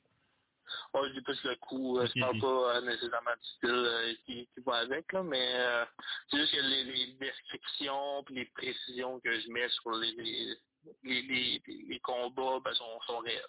Ouais, 0.94 1.10
je 1.10 1.14
dis 1.14 1.22
plus 1.22 1.44
le 1.44 1.56
coup, 1.58 2.00
euh, 2.00 2.08
je 2.08 2.20
parle 2.20 2.36
ok. 2.36 2.42
pas 2.42 2.78
euh, 2.78 2.82
nécessairement 2.82 3.36
du 3.42 3.48
style 3.58 3.70
euh, 3.72 4.14
qui, 4.26 4.48
qui 4.54 4.62
va 4.66 4.76
avec, 4.78 5.12
là, 5.14 5.24
mais 5.24 5.56
euh, 5.56 5.86
c'est 6.30 6.38
juste 6.40 6.54
que 6.56 6.62
les, 6.62 6.84
les 6.86 7.14
descriptions 7.14 8.24
puis 8.26 8.36
les 8.36 8.46
précisions 8.46 9.20
que 9.22 9.40
je 9.40 9.50
mets 9.52 9.70
sur 9.70 9.92
les, 9.92 10.12
les, 10.14 10.56
les, 11.04 11.22
les, 11.24 11.64
les 11.88 12.00
combats 12.02 12.60
ben, 12.64 12.74
sont, 12.74 13.02
sont 13.02 13.20
réelles. 13.20 13.46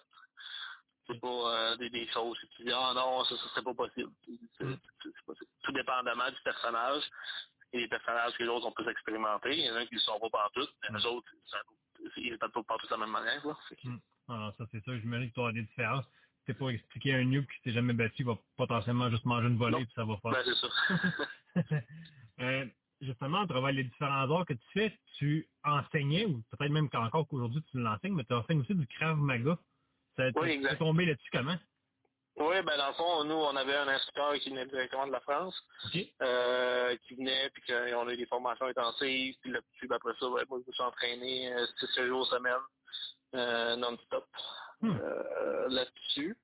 C'est 1.07 1.19
pas 1.19 1.27
euh, 1.71 1.77
des, 1.77 1.89
des 1.89 2.07
choses 2.09 2.37
que 2.39 2.47
tu 2.57 2.63
dis 2.63 2.71
Ah 2.73 2.93
non, 2.95 3.23
ça, 3.25 3.35
ça 3.37 3.49
serait 3.49 3.63
pas 3.63 3.73
possible. 3.73 4.11
C'est 4.57 4.65
Mm. 4.65 4.77
possible. 5.25 5.47
Tout 5.63 5.71
dépendamment 5.73 6.29
du 6.29 6.41
personnage. 6.43 7.03
Et 7.73 7.79
les 7.79 7.87
personnages 7.87 8.33
que 8.37 8.43
les 8.43 8.49
autres 8.49 8.63
sont 8.65 8.71
plus 8.73 8.89
expérimentés, 8.89 9.57
il 9.57 9.65
y 9.65 9.71
en 9.71 9.75
a 9.75 9.85
qui 9.85 9.93
ne 9.95 9.99
le 9.99 10.03
sont 10.03 10.19
pas 10.19 10.29
partout, 10.29 10.67
mais 10.83 10.89
les 10.99 11.05
autres, 11.05 11.27
ça- 11.47 11.61
ils 12.17 12.31
ne 12.31 12.37
pas 12.37 12.49
partout 12.63 12.87
de 12.87 12.91
la 12.91 12.97
même 12.97 13.11
manière. 13.11 13.41
Que- 13.43 13.87
Hmm. 13.87 13.99
Alors, 14.27 14.55
ça, 14.57 14.65
c'est 14.71 14.83
ça. 14.85 14.97
J'imagine 14.99 15.29
que 15.29 15.33
tu 15.35 15.39
auras 15.39 15.51
des 15.53 15.63
différences. 15.63 16.05
C'est 16.49 16.55
pour 16.55 16.71
expliquer 16.71 17.13
à 17.13 17.17
un 17.17 17.25
noob 17.25 17.45
qui 17.45 17.61
s'est 17.63 17.75
jamais 17.75 17.93
battu, 17.93 18.23
il 18.23 18.25
va 18.25 18.35
potentiellement 18.57 19.07
juste 19.11 19.23
manger 19.23 19.49
une 19.49 19.57
volée 19.57 19.85
puis 19.85 19.93
ça 19.93 20.03
va 20.03 20.15
Ben, 20.23 20.33
faire. 20.33 20.43
c'est 20.45 21.63
ça. 21.63 21.83
euh, 22.41 22.65
justement, 23.01 23.41
à 23.41 23.47
travers 23.47 23.71
les 23.71 23.83
différents 23.83 24.27
arts 24.35 24.47
que 24.47 24.53
tu 24.53 24.65
fais, 24.73 24.97
tu 25.19 25.47
enseignais, 25.63 26.25
ou 26.25 26.41
peut-être 26.49 26.71
même 26.71 26.89
qu'encore 26.89 27.27
qu'aujourd'hui 27.27 27.61
tu 27.69 27.77
l'enseignes, 27.77 28.15
mais 28.15 28.23
tu 28.23 28.33
enseignes 28.33 28.61
aussi 28.61 28.73
du 28.73 28.87
Krav 28.87 29.17
Maga. 29.17 29.59
Ça, 30.17 30.31
Oui, 30.37 30.59
tu 30.67 30.77
tombé 30.77 31.05
là-dessus 31.05 31.29
comment? 31.31 31.55
Oui, 32.37 32.55
ben 32.63 32.77
dans 32.77 32.87
le 32.87 32.93
fond, 32.95 33.23
nous, 33.25 33.35
on 33.35 33.55
avait 33.55 33.75
un 33.75 33.87
instructeur 33.87 34.33
qui 34.39 34.49
venait 34.49 34.65
directement 34.65 35.05
de 35.05 35.11
la 35.11 35.19
France, 35.19 35.55
euh, 36.23 36.97
qui 37.05 37.13
venait, 37.13 37.51
puis 37.51 37.61
qu'on 37.67 38.07
a 38.07 38.13
eu 38.13 38.17
des 38.17 38.25
formations 38.25 38.65
intensives, 38.65 39.35
puis 39.43 39.51
ben, 39.51 39.95
après 39.97 40.13
ça, 40.19 40.25
ben, 40.25 40.45
moi, 40.49 40.59
je 40.63 40.67
me 40.67 40.73
suis 40.73 40.83
entraîné 40.83 41.53
euh, 41.53 42.07
jours 42.07 42.25
semaine, 42.25 42.53
euh, 43.35 43.75
non-stop, 43.75 44.25
Hmm. 44.81 44.91
euh, 45.01 45.69
là-dessus. 45.69 46.37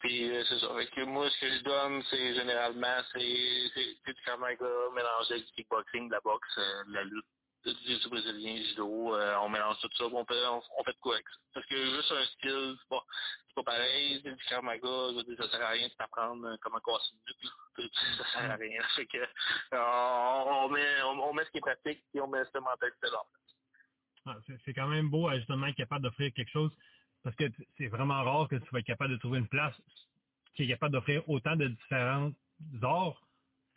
Puis 0.00 0.30
euh, 0.30 0.44
c'est 0.48 0.58
ça. 0.60 0.74
Fait 0.76 0.86
que 0.88 1.02
moi, 1.04 1.30
ce 1.30 1.40
que 1.40 1.48
je 1.50 1.62
donne, 1.64 2.02
c'est 2.10 2.34
généralement, 2.34 2.98
c'est 3.12 3.70
c'est- 3.74 3.96
c'est 4.04 4.12
du 4.14 4.22
Krav 4.22 4.40
mélangé 4.40 5.34
avec 5.34 5.46
du 5.46 5.52
kickboxing, 5.52 6.08
de 6.08 6.12
la 6.14 6.20
boxe, 6.20 6.58
euh, 6.58 6.84
de 6.86 6.92
la 6.94 7.04
lutte, 7.04 7.26
du 7.64 8.08
brésilien, 8.10 8.62
judo, 8.68 9.14
euh, 9.16 9.36
on 9.42 9.48
mélange 9.48 9.78
tout 9.80 9.88
ça, 9.96 10.04
on 10.06 10.24
fait, 10.26 10.46
on, 10.46 10.62
on 10.78 10.84
fait 10.84 10.92
de 10.92 10.98
quoi 11.00 11.14
avec 11.14 11.26
ça. 11.28 11.36
Parce 11.54 11.66
que 11.66 11.76
juste 11.76 12.12
un 12.12 12.24
skill, 12.26 12.76
c'est 12.80 12.88
pas, 12.90 13.04
c'est 13.48 13.54
pas 13.56 13.62
pareil, 13.64 14.20
c'est 14.22 14.32
du 14.32 14.44
Krav 14.44 14.62
Maga, 14.64 14.82
je 15.12 15.16
veux 15.16 15.24
dire, 15.24 15.36
ça 15.44 15.50
sert 15.50 15.62
à 15.66 15.70
rien 15.70 15.88
de 15.88 15.94
t'apprendre 15.94 16.58
comment 16.62 16.80
casser 16.80 17.12
une 17.14 17.34
nuque, 17.42 17.92
ça 18.18 18.24
sert 18.32 18.50
à 18.50 18.56
rien. 18.56 18.82
Fait 18.96 19.06
que, 19.06 19.26
on, 19.72 20.66
on 20.66 20.68
met, 20.70 21.02
on, 21.04 21.20
on 21.30 21.32
met 21.34 21.44
ce 21.46 21.50
qui 21.50 21.58
est 21.58 21.62
pratique, 21.62 22.04
puis 22.12 22.20
on 22.20 22.28
met 22.28 22.44
cette 22.44 22.60
mentalité 22.62 23.08
là. 23.10 23.22
Ah, 24.26 24.36
c'est 24.46 24.58
c'est 24.64 24.74
quand 24.74 24.88
même 24.88 25.10
beau 25.10 25.30
justement 25.32 25.66
être 25.68 25.76
capable 25.76 26.02
d'offrir 26.04 26.32
quelque 26.34 26.50
chose 26.52 26.72
parce 27.24 27.36
que 27.36 27.44
c'est 27.78 27.88
vraiment 27.88 28.22
rare 28.22 28.48
que 28.48 28.56
tu 28.56 28.70
vas 28.72 28.80
être 28.80 28.86
capable 28.86 29.12
de 29.12 29.16
trouver 29.18 29.38
une 29.40 29.48
place 29.48 29.74
qui 30.54 30.64
est 30.64 30.68
capable 30.68 30.92
d'offrir 30.92 31.28
autant 31.28 31.56
de 31.56 31.66
différents 31.68 32.32
arts 32.82 33.20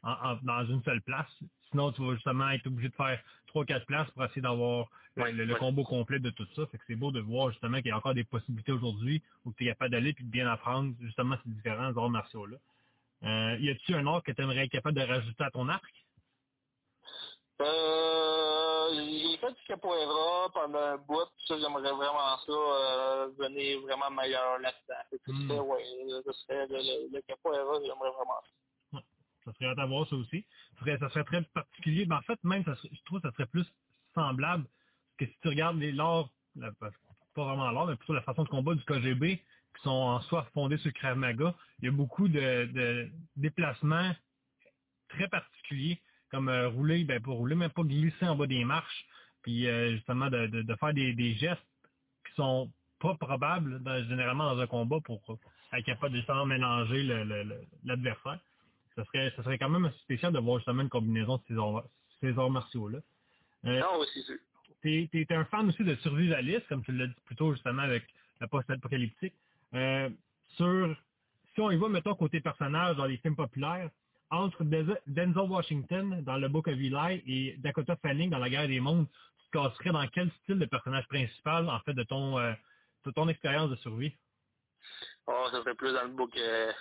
en- 0.03 0.11
en- 0.11 0.39
dans 0.43 0.65
une 0.67 0.83
seule 0.83 1.01
place. 1.01 1.31
Sinon, 1.71 1.91
tu 1.93 2.05
vas 2.05 2.13
justement 2.13 2.49
être 2.51 2.67
obligé 2.67 2.89
de 2.89 2.95
faire 2.95 3.21
trois, 3.47 3.65
quatre 3.65 3.85
places 3.87 4.09
pour 4.11 4.23
essayer 4.25 4.41
d'avoir 4.41 4.87
le- 5.15 5.23
Ouais, 5.23 5.31
le, 5.33 5.45
le 5.45 5.53
ouais. 5.53 5.59
combo 5.59 5.83
complet 5.83 6.19
de 6.19 6.29
tout 6.29 6.47
ça. 6.55 6.67
Fait 6.67 6.77
que 6.77 6.83
c'est 6.87 6.95
beau 6.95 7.11
de 7.11 7.19
voir 7.19 7.49
justement 7.51 7.77
qu'il 7.77 7.87
y 7.87 7.91
a 7.91 7.97
encore 7.97 8.13
des 8.13 8.23
possibilités 8.23 8.71
aujourd'hui 8.71 9.23
où 9.45 9.53
tu 9.53 9.63
es 9.63 9.67
capable 9.67 9.91
d'aller 9.91 10.13
puis 10.13 10.23
de 10.25 10.29
bien 10.29 10.47
apprendre 10.47 10.93
justement 11.01 11.37
ces 11.43 11.49
différents 11.49 11.95
arts 11.97 12.09
martiaux-là. 12.09 12.57
Euh, 13.23 13.57
y 13.59 13.69
a-tu 13.69 13.95
un 13.95 14.05
art 14.07 14.21
que 14.23 14.31
tu 14.31 14.41
aimerais 14.41 14.65
être 14.65 14.71
capable 14.71 14.95
de 14.97 15.01
rajouter 15.03 15.43
à 15.43 15.49
ton 15.51 15.67
arc? 15.69 15.83
Euh, 17.61 18.56
j'ai 18.93 19.37
fait 19.37 19.51
du 19.53 19.63
capoeira 19.67 20.49
pendant 20.53 20.79
un 20.79 20.97
bout, 20.97 21.25
puis 21.37 21.45
ça, 21.47 21.55
j'aimerais 21.59 21.91
vraiment 21.91 22.37
ça, 22.45 22.51
euh, 22.51 23.27
devenir 23.37 23.81
vraiment 23.81 24.09
meilleur 24.11 24.59
là-dedans. 24.59 25.19
Hmm. 25.27 25.47
ça, 25.47 25.63
ouais, 25.63 25.83
serait 26.33 26.67
le, 26.67 27.13
le, 27.15 27.21
capoeira, 27.21 27.79
j'aimerais 27.81 28.11
vraiment 28.11 28.41
ça. 28.43 28.99
Ça 29.45 29.53
serait 29.53 29.67
hâte 29.67 29.79
à 29.79 29.85
voir 29.85 30.07
ça 30.09 30.15
aussi. 30.17 30.45
Ça 30.73 30.79
serait, 30.81 30.97
ça 30.99 31.09
serait 31.09 31.23
très 31.23 31.41
particulier. 31.41 32.05
Mais 32.05 32.15
en 32.15 32.21
fait, 32.21 32.37
même, 32.43 32.65
ça 32.65 32.75
serait- 32.75 32.89
je 32.91 33.03
trouve 33.05 33.21
que 33.21 33.29
ça 33.29 33.33
serait 33.33 33.45
plus 33.47 33.65
semblable. 34.13 34.65
Parce 34.65 35.29
que 35.29 35.33
si 35.35 35.39
tu 35.41 35.47
regardes 35.47 35.77
les 35.77 35.93
pas 37.37 37.45
vraiment 37.45 37.71
l'art, 37.71 37.87
mais 37.87 37.95
plutôt 37.95 38.13
la 38.13 38.21
façon 38.23 38.43
de 38.43 38.49
combat 38.49 38.73
du 38.75 38.83
KGB, 38.83 39.37
qui 39.37 39.83
sont 39.83 39.89
en 39.89 40.21
soi 40.21 40.47
fondés 40.53 40.77
sur 40.79 40.91
Krav 40.93 41.17
Maga, 41.17 41.53
il 41.79 41.85
y 41.85 41.87
a 41.87 41.91
beaucoup 41.91 42.27
de, 42.27 42.65
de 42.65 43.11
déplacements 43.35 44.11
très 45.09 45.27
particuliers, 45.29 46.01
comme 46.31 46.49
euh, 46.49 46.69
rouler, 46.69 47.03
ben 47.03 47.21
pas 47.21 47.31
rouler, 47.31 47.55
mais 47.55 47.69
pas 47.69 47.83
glisser 47.83 48.27
en 48.27 48.35
bas 48.35 48.47
des 48.47 48.63
marches, 48.65 49.05
puis 49.43 49.67
euh, 49.67 49.91
justement 49.95 50.29
de, 50.29 50.47
de, 50.47 50.61
de 50.61 50.75
faire 50.75 50.93
des, 50.93 51.13
des 51.13 51.33
gestes 51.35 51.61
qui 52.27 52.33
sont 52.35 52.71
pas 52.99 53.15
probables 53.15 53.81
dans- 53.83 54.03
généralement 54.09 54.53
dans 54.55 54.61
un 54.61 54.67
combat 54.67 54.97
pour 55.03 55.21
être 55.73 55.85
capable 55.85 56.13
de 56.13 56.17
justement 56.17 56.45
mélanger 56.45 57.03
l'adversaire 57.83 58.39
ça 58.95 59.05
serait, 59.05 59.31
ça 59.35 59.43
serait 59.43 59.59
quand 59.59 59.69
même 59.69 59.91
spécial 60.01 60.33
de 60.33 60.39
voir 60.39 60.57
justement 60.57 60.81
une 60.81 60.89
combinaison 60.89 61.37
de 61.37 61.41
ces 61.47 61.55
arts, 61.55 61.83
ces 62.19 62.35
arts 62.39 62.49
martiaux-là. 62.49 62.97
Euh, 63.65 63.79
non, 63.79 64.03
c'est 64.11 64.23
sûr. 64.23 64.37
T'es, 64.81 65.07
t'es 65.11 65.35
un 65.35 65.45
fan 65.45 65.69
aussi 65.69 65.83
de 65.83 65.93
survivaliste, 65.97 66.67
comme 66.67 66.83
tu 66.83 66.91
l'as 66.93 67.05
dit 67.05 67.13
plus 67.25 67.35
tôt 67.35 67.53
justement 67.53 67.83
avec 67.83 68.03
la 68.41 68.47
post-apocalyptique. 68.47 69.35
Euh, 69.75 70.09
sur, 70.55 70.95
si 71.53 71.61
on 71.61 71.69
y 71.69 71.77
va, 71.77 71.89
mettons, 71.89 72.15
côté 72.15 72.39
personnage 72.41 72.95
dans 72.97 73.05
les 73.05 73.17
films 73.17 73.35
populaires, 73.35 73.91
entre 74.29 74.63
Denzel 74.63 75.49
Washington 75.49 76.21
dans 76.23 76.37
le 76.37 76.47
Book 76.49 76.67
of 76.67 76.73
Eli 76.73 77.23
et 77.27 77.57
Dakota 77.57 77.95
Fanning 77.97 78.29
dans 78.29 78.39
La 78.39 78.49
Guerre 78.49 78.67
des 78.67 78.79
Mondes, 78.79 79.07
tu 79.37 79.45
te 79.45 79.51
casserais 79.51 79.91
dans 79.91 80.07
quel 80.07 80.31
style 80.43 80.59
de 80.59 80.65
personnage 80.65 81.07
principal, 81.07 81.69
en 81.69 81.79
fait, 81.81 81.93
de 81.93 82.03
ton, 82.03 82.37
euh, 82.37 82.53
de 83.05 83.11
ton 83.11 83.27
expérience 83.29 83.69
de 83.69 83.75
survie? 83.77 84.13
Oh, 85.27 85.47
ça 85.51 85.59
serait 85.59 85.75
plus 85.75 85.93
dans 85.93 86.03
le 86.03 86.09
book 86.09 86.35
euh, 86.37 86.71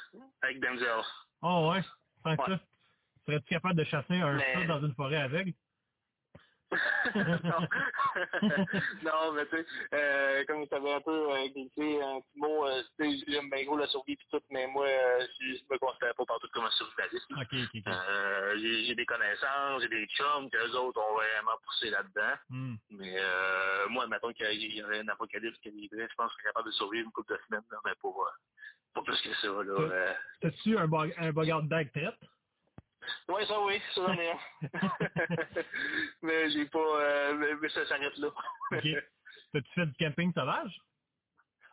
avec 0.43 0.61
Denzel. 0.61 1.03
Oh 1.43 1.71
ouais, 1.73 1.83
sans 2.23 2.37
ça. 2.37 2.61
Serais-tu 3.27 3.47
capable 3.47 3.77
de 3.77 3.85
chasser 3.85 4.15
un 4.15 4.35
Mais... 4.35 4.55
chat 4.55 4.67
dans 4.67 4.85
une 4.85 4.95
forêt 4.95 5.17
aveugle? 5.17 5.53
Non. 7.15 7.69
non, 9.03 9.33
mais 9.33 9.47
tu 9.47 9.57
sais, 9.57 9.67
euh, 9.93 10.45
comme 10.47 10.67
tu 10.67 10.75
avais 10.75 10.93
un 10.95 11.01
peu 11.01 11.33
euh, 11.33 11.49
glissé 11.49 12.03
un 12.03 12.21
petit 12.21 12.39
mot, 12.39 12.67
euh, 12.67 12.83
j'aime 12.99 13.51
bien 13.51 13.65
gros 13.65 13.77
la 13.77 13.87
survie 13.89 14.13
et 14.13 14.19
tout, 14.31 14.41
mais 14.51 14.67
moi, 14.67 14.87
euh, 14.87 15.27
je, 15.41 15.57
je 15.57 15.63
me 15.71 15.79
considère 15.79 16.15
pas 16.15 16.25
partout 16.25 16.49
comme 16.53 16.65
un 16.65 16.71
survivaliste. 16.71 17.27
Okay, 17.31 17.65
okay, 17.65 17.81
okay. 17.81 17.83
Euh, 17.87 18.57
j'ai 18.59 18.95
des 18.95 19.07
connaissances, 19.07 19.83
j'ai 19.83 19.89
des 19.89 20.07
chums, 20.09 20.51
qu'eux 20.51 20.73
autres 20.77 21.01
ont 21.01 21.15
vraiment 21.15 21.57
poussé 21.65 21.91
là-dedans. 21.91 22.35
Mm. 22.51 22.75
Mais 22.91 23.17
euh, 23.19 23.89
moi, 23.89 24.07
mettons 24.07 24.33
qu'il 24.33 24.75
y 24.75 24.83
aurait 24.83 25.01
un 25.01 25.09
apocalypse 25.09 25.59
qui 25.59 25.69
arriverait, 25.69 26.09
je 26.11 26.15
pense 26.17 26.29
que 26.33 26.39
je 26.39 26.43
serais 26.43 26.53
capable 26.53 26.67
de 26.67 26.73
survivre 26.73 27.07
une 27.07 27.13
couple 27.13 27.35
de 27.35 27.41
semaines, 27.47 27.65
là, 27.71 27.79
mais 27.85 27.93
pour, 28.01 28.29
pour 28.95 29.05
plus 29.05 29.21
que 29.23 29.35
ça. 29.35 29.49
là. 29.49 30.15
T'as-tu 30.41 30.77
un, 30.79 30.87
bug, 30.87 31.15
un 31.17 31.33
bugard 31.33 31.63
d'ag 31.65 31.91
traite? 31.93 32.19
Oui, 33.29 33.47
ça 33.47 33.61
oui, 33.61 33.81
ça 33.95 34.07
j'en 34.07 34.13
ai 34.15 34.31
un. 34.31 34.39
mais 36.23 36.51
j'ai 36.51 36.67
pas. 36.67 36.79
Euh, 36.79 37.57
mais, 37.61 37.69
ça 37.69 37.87
s'arrête 37.87 38.17
là. 38.19 38.29
OK. 38.73 38.87
T'as-tu 39.53 39.73
fait 39.75 39.87
du 39.87 39.95
camping 39.95 40.33
sauvage? 40.33 40.81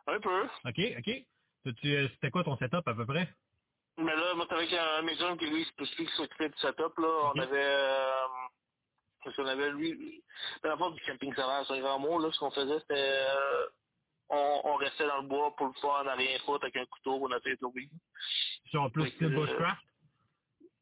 Un 0.08 0.20
peu. 0.20 0.44
OK, 0.44 0.80
OK. 0.98 1.26
T'as-tu, 1.64 2.08
c'était 2.14 2.32
quoi 2.32 2.44
ton 2.44 2.58
setup 2.58 2.88
à 2.88 2.94
peu 2.94 3.06
près? 3.06 3.28
Mais 3.98 4.16
là, 4.16 4.34
moi, 4.36 4.48
avec 4.50 4.74
un 4.74 5.02
maison 5.04 5.38
qui 5.38 5.46
lui 5.46 5.64
spécifique 5.66 6.10
s'occupait 6.12 6.50
du 6.50 6.58
setup, 6.58 6.98
là. 6.98 7.32
On 7.36 7.40
avait. 7.40 7.58
Euh, 7.58 8.28
parce 9.24 9.36
qu'on 9.36 9.46
avait 9.46 9.72
lui. 9.72 10.24
La 10.64 10.78
forme 10.78 10.96
du 10.96 11.02
camping 11.04 11.34
sauvage, 11.34 11.66
c'est 11.68 11.78
un 11.78 11.82
grand 11.82 12.00
mot, 12.00 12.20
là. 12.20 12.32
Ce 12.32 12.40
qu'on 12.40 12.52
faisait, 12.52 12.80
c'était. 12.80 12.96
Euh, 12.98 13.66
on, 14.30 14.62
on 14.64 14.76
restait 14.76 15.08
dans 15.08 15.22
le 15.22 15.28
bois 15.28 15.56
pour 15.56 15.68
le 15.68 15.74
fun, 15.74 16.08
à 16.08 16.16
rien 16.16 16.40
foutre 16.40 16.64
avec 16.64 16.76
un 16.78 16.86
couteau, 16.86 17.20
on 17.22 17.32
a 17.32 17.40
fait 17.42 17.58
tomber. 17.58 17.90
Genre 18.72 18.92
plus 18.92 19.10
style 19.12 19.28
euh, 19.28 19.46
bushcraft? 19.46 19.82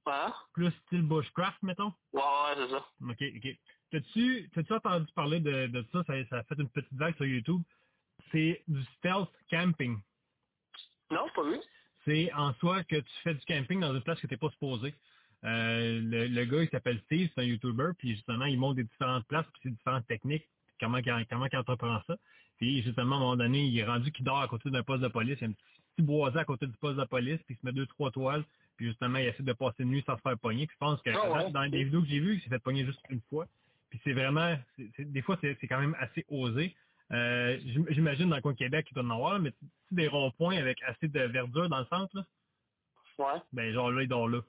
Hein? 0.08 0.34
Plus 0.54 0.72
style 0.86 1.04
bushcraft, 1.04 1.62
mettons? 1.64 1.94
Ouais, 2.14 2.22
ouais, 2.22 2.56
c'est 2.56 2.70
ça. 2.70 2.86
OK, 3.08 3.24
OK. 3.38 3.58
T'as-tu, 3.92 4.50
t'as-tu 4.54 4.74
entendu 4.74 5.12
parler 5.14 5.40
de, 5.40 5.68
de 5.68 5.86
ça? 5.92 6.04
ça? 6.06 6.14
Ça 6.30 6.38
a 6.38 6.44
fait 6.44 6.56
une 6.58 6.70
petite 6.70 6.94
vague 6.94 7.16
sur 7.16 7.26
YouTube. 7.26 7.62
C'est 8.32 8.64
du 8.68 8.84
stealth 8.98 9.30
camping. 9.50 10.00
Non, 11.12 11.28
pas 11.36 11.44
vu. 11.44 11.58
C'est 12.06 12.32
en 12.34 12.54
soi 12.56 12.84
que 12.84 12.96
tu 12.96 13.14
fais 13.24 13.34
du 13.34 13.46
camping 13.46 13.80
dans 13.80 13.94
une 13.94 14.02
place 14.02 14.20
que 14.20 14.28
t'es 14.28 14.38
pas 14.38 14.50
supposé. 14.50 14.96
Euh, 15.44 16.00
le, 16.02 16.28
le 16.28 16.46
gars, 16.46 16.64
il 16.64 16.70
s'appelle 16.70 17.00
Steve, 17.06 17.30
c'est 17.34 17.42
un 17.42 17.46
YouTuber, 17.46 17.92
puis 17.98 18.16
justement, 18.16 18.46
il 18.46 18.60
montre 18.60 18.76
des 18.76 18.84
différentes 18.84 19.26
places, 19.28 19.46
puis 19.54 19.62
c'est 19.64 19.70
différentes 19.72 20.08
techniques, 20.08 20.48
comment, 20.80 21.00
comment 21.30 21.48
il 21.52 21.58
entreprend 21.58 22.02
ça. 22.08 22.16
Puis 22.58 22.84
justement, 22.84 23.16
à 23.16 23.18
un 23.18 23.20
moment 23.20 23.36
donné, 23.38 23.66
il 23.66 23.78
est 23.78 23.86
rendu 23.86 24.12
qu'il 24.12 24.24
dort 24.24 24.42
à 24.42 24.48
côté 24.48 24.70
d'un 24.70 24.84
poste 24.84 25.02
de 25.02 25.08
police, 25.08 25.38
il 25.42 25.44
y 25.44 25.46
a 25.46 25.50
un 25.50 25.54
petit 25.54 26.02
boisé 26.04 26.38
à 26.38 26.46
côté 26.46 26.68
du 26.68 26.78
poste 26.78 26.98
de 27.00 27.06
police, 27.06 27.42
puis 27.46 27.56
il 27.56 27.58
se 27.60 27.66
met 27.66 27.72
deux, 27.72 27.88
trois 27.88 28.12
toiles, 28.12 28.44
puis 28.82 28.88
justement, 28.90 29.20
il 29.20 29.28
essaie 29.28 29.44
de 29.44 29.54
passer 29.54 29.84
une 29.84 29.90
nuit 29.90 30.04
sans 30.08 30.18
se 30.18 30.22
faire 30.24 30.36
pogner. 30.40 30.66
Puis 30.66 30.74
je 30.74 30.80
pense 30.80 31.00
que 31.04 31.12
Ah 31.12 31.32
ouais. 31.46 31.52
dans 31.52 31.70
des 31.70 31.84
vidéos 31.84 32.02
que 32.02 32.08
j'ai 32.08 32.20
vues, 32.20 32.34
il 32.38 32.42
s'est 32.42 32.50
fait 32.50 32.58
pogner 32.58 32.84
juste 32.84 33.00
une 33.12 33.22
fois. 33.30 33.46
Puis 33.92 34.02
c'est 34.04 34.14
vraiment, 34.14 34.58
des 34.98 35.22
fois, 35.22 35.38
c'est 35.40 35.56
quand 35.68 35.80
même 35.80 35.96
assez 36.00 36.26
osé. 36.30 36.76
Euh, 37.12 37.60
j'im- 37.64 37.86
J'imagine 37.90 38.28
dans 38.28 38.38
le 38.38 38.42
coin 38.42 38.54
de 38.54 38.58
Québec, 38.58 38.88
il 38.90 38.96
doit 38.96 39.04
en 39.04 39.12
avoir, 39.12 39.40
mais 39.40 39.52
tu 39.52 39.66
des 39.92 40.08
ronds-points 40.08 40.58
avec 40.58 40.82
assez 40.82 41.08
de 41.08 41.20
verdure 41.20 41.70
dans 41.70 41.78
le 41.82 41.86
centre, 41.86 42.16
là, 42.18 42.26
Ouais. 43.20 43.40
ben 43.54 43.72
genre 43.72 43.92
là, 43.92 44.02
il 44.02 44.08
dort 44.08 44.28
là. 44.28 44.40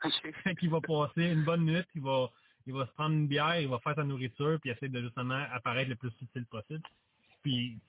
Fait 0.44 0.54
qu'il 0.54 0.70
va 0.70 0.80
passer 0.80 1.24
une 1.24 1.42
bonne 1.42 1.64
nuit, 1.64 1.82
il 1.96 2.02
va, 2.02 2.30
il 2.68 2.72
va 2.72 2.86
se 2.86 2.92
prendre 2.92 3.16
une 3.16 3.26
bière, 3.26 3.58
il 3.60 3.66
va 3.68 3.80
faire 3.80 3.96
sa 3.96 4.04
nourriture, 4.04 4.60
puis 4.60 4.70
essayer 4.70 4.88
de 4.90 5.00
justement 5.02 5.42
apparaître 5.52 5.88
le 5.90 5.96
plus 5.96 6.12
subtil 6.12 6.44
possible. 6.46 6.82
Puis 7.42 7.80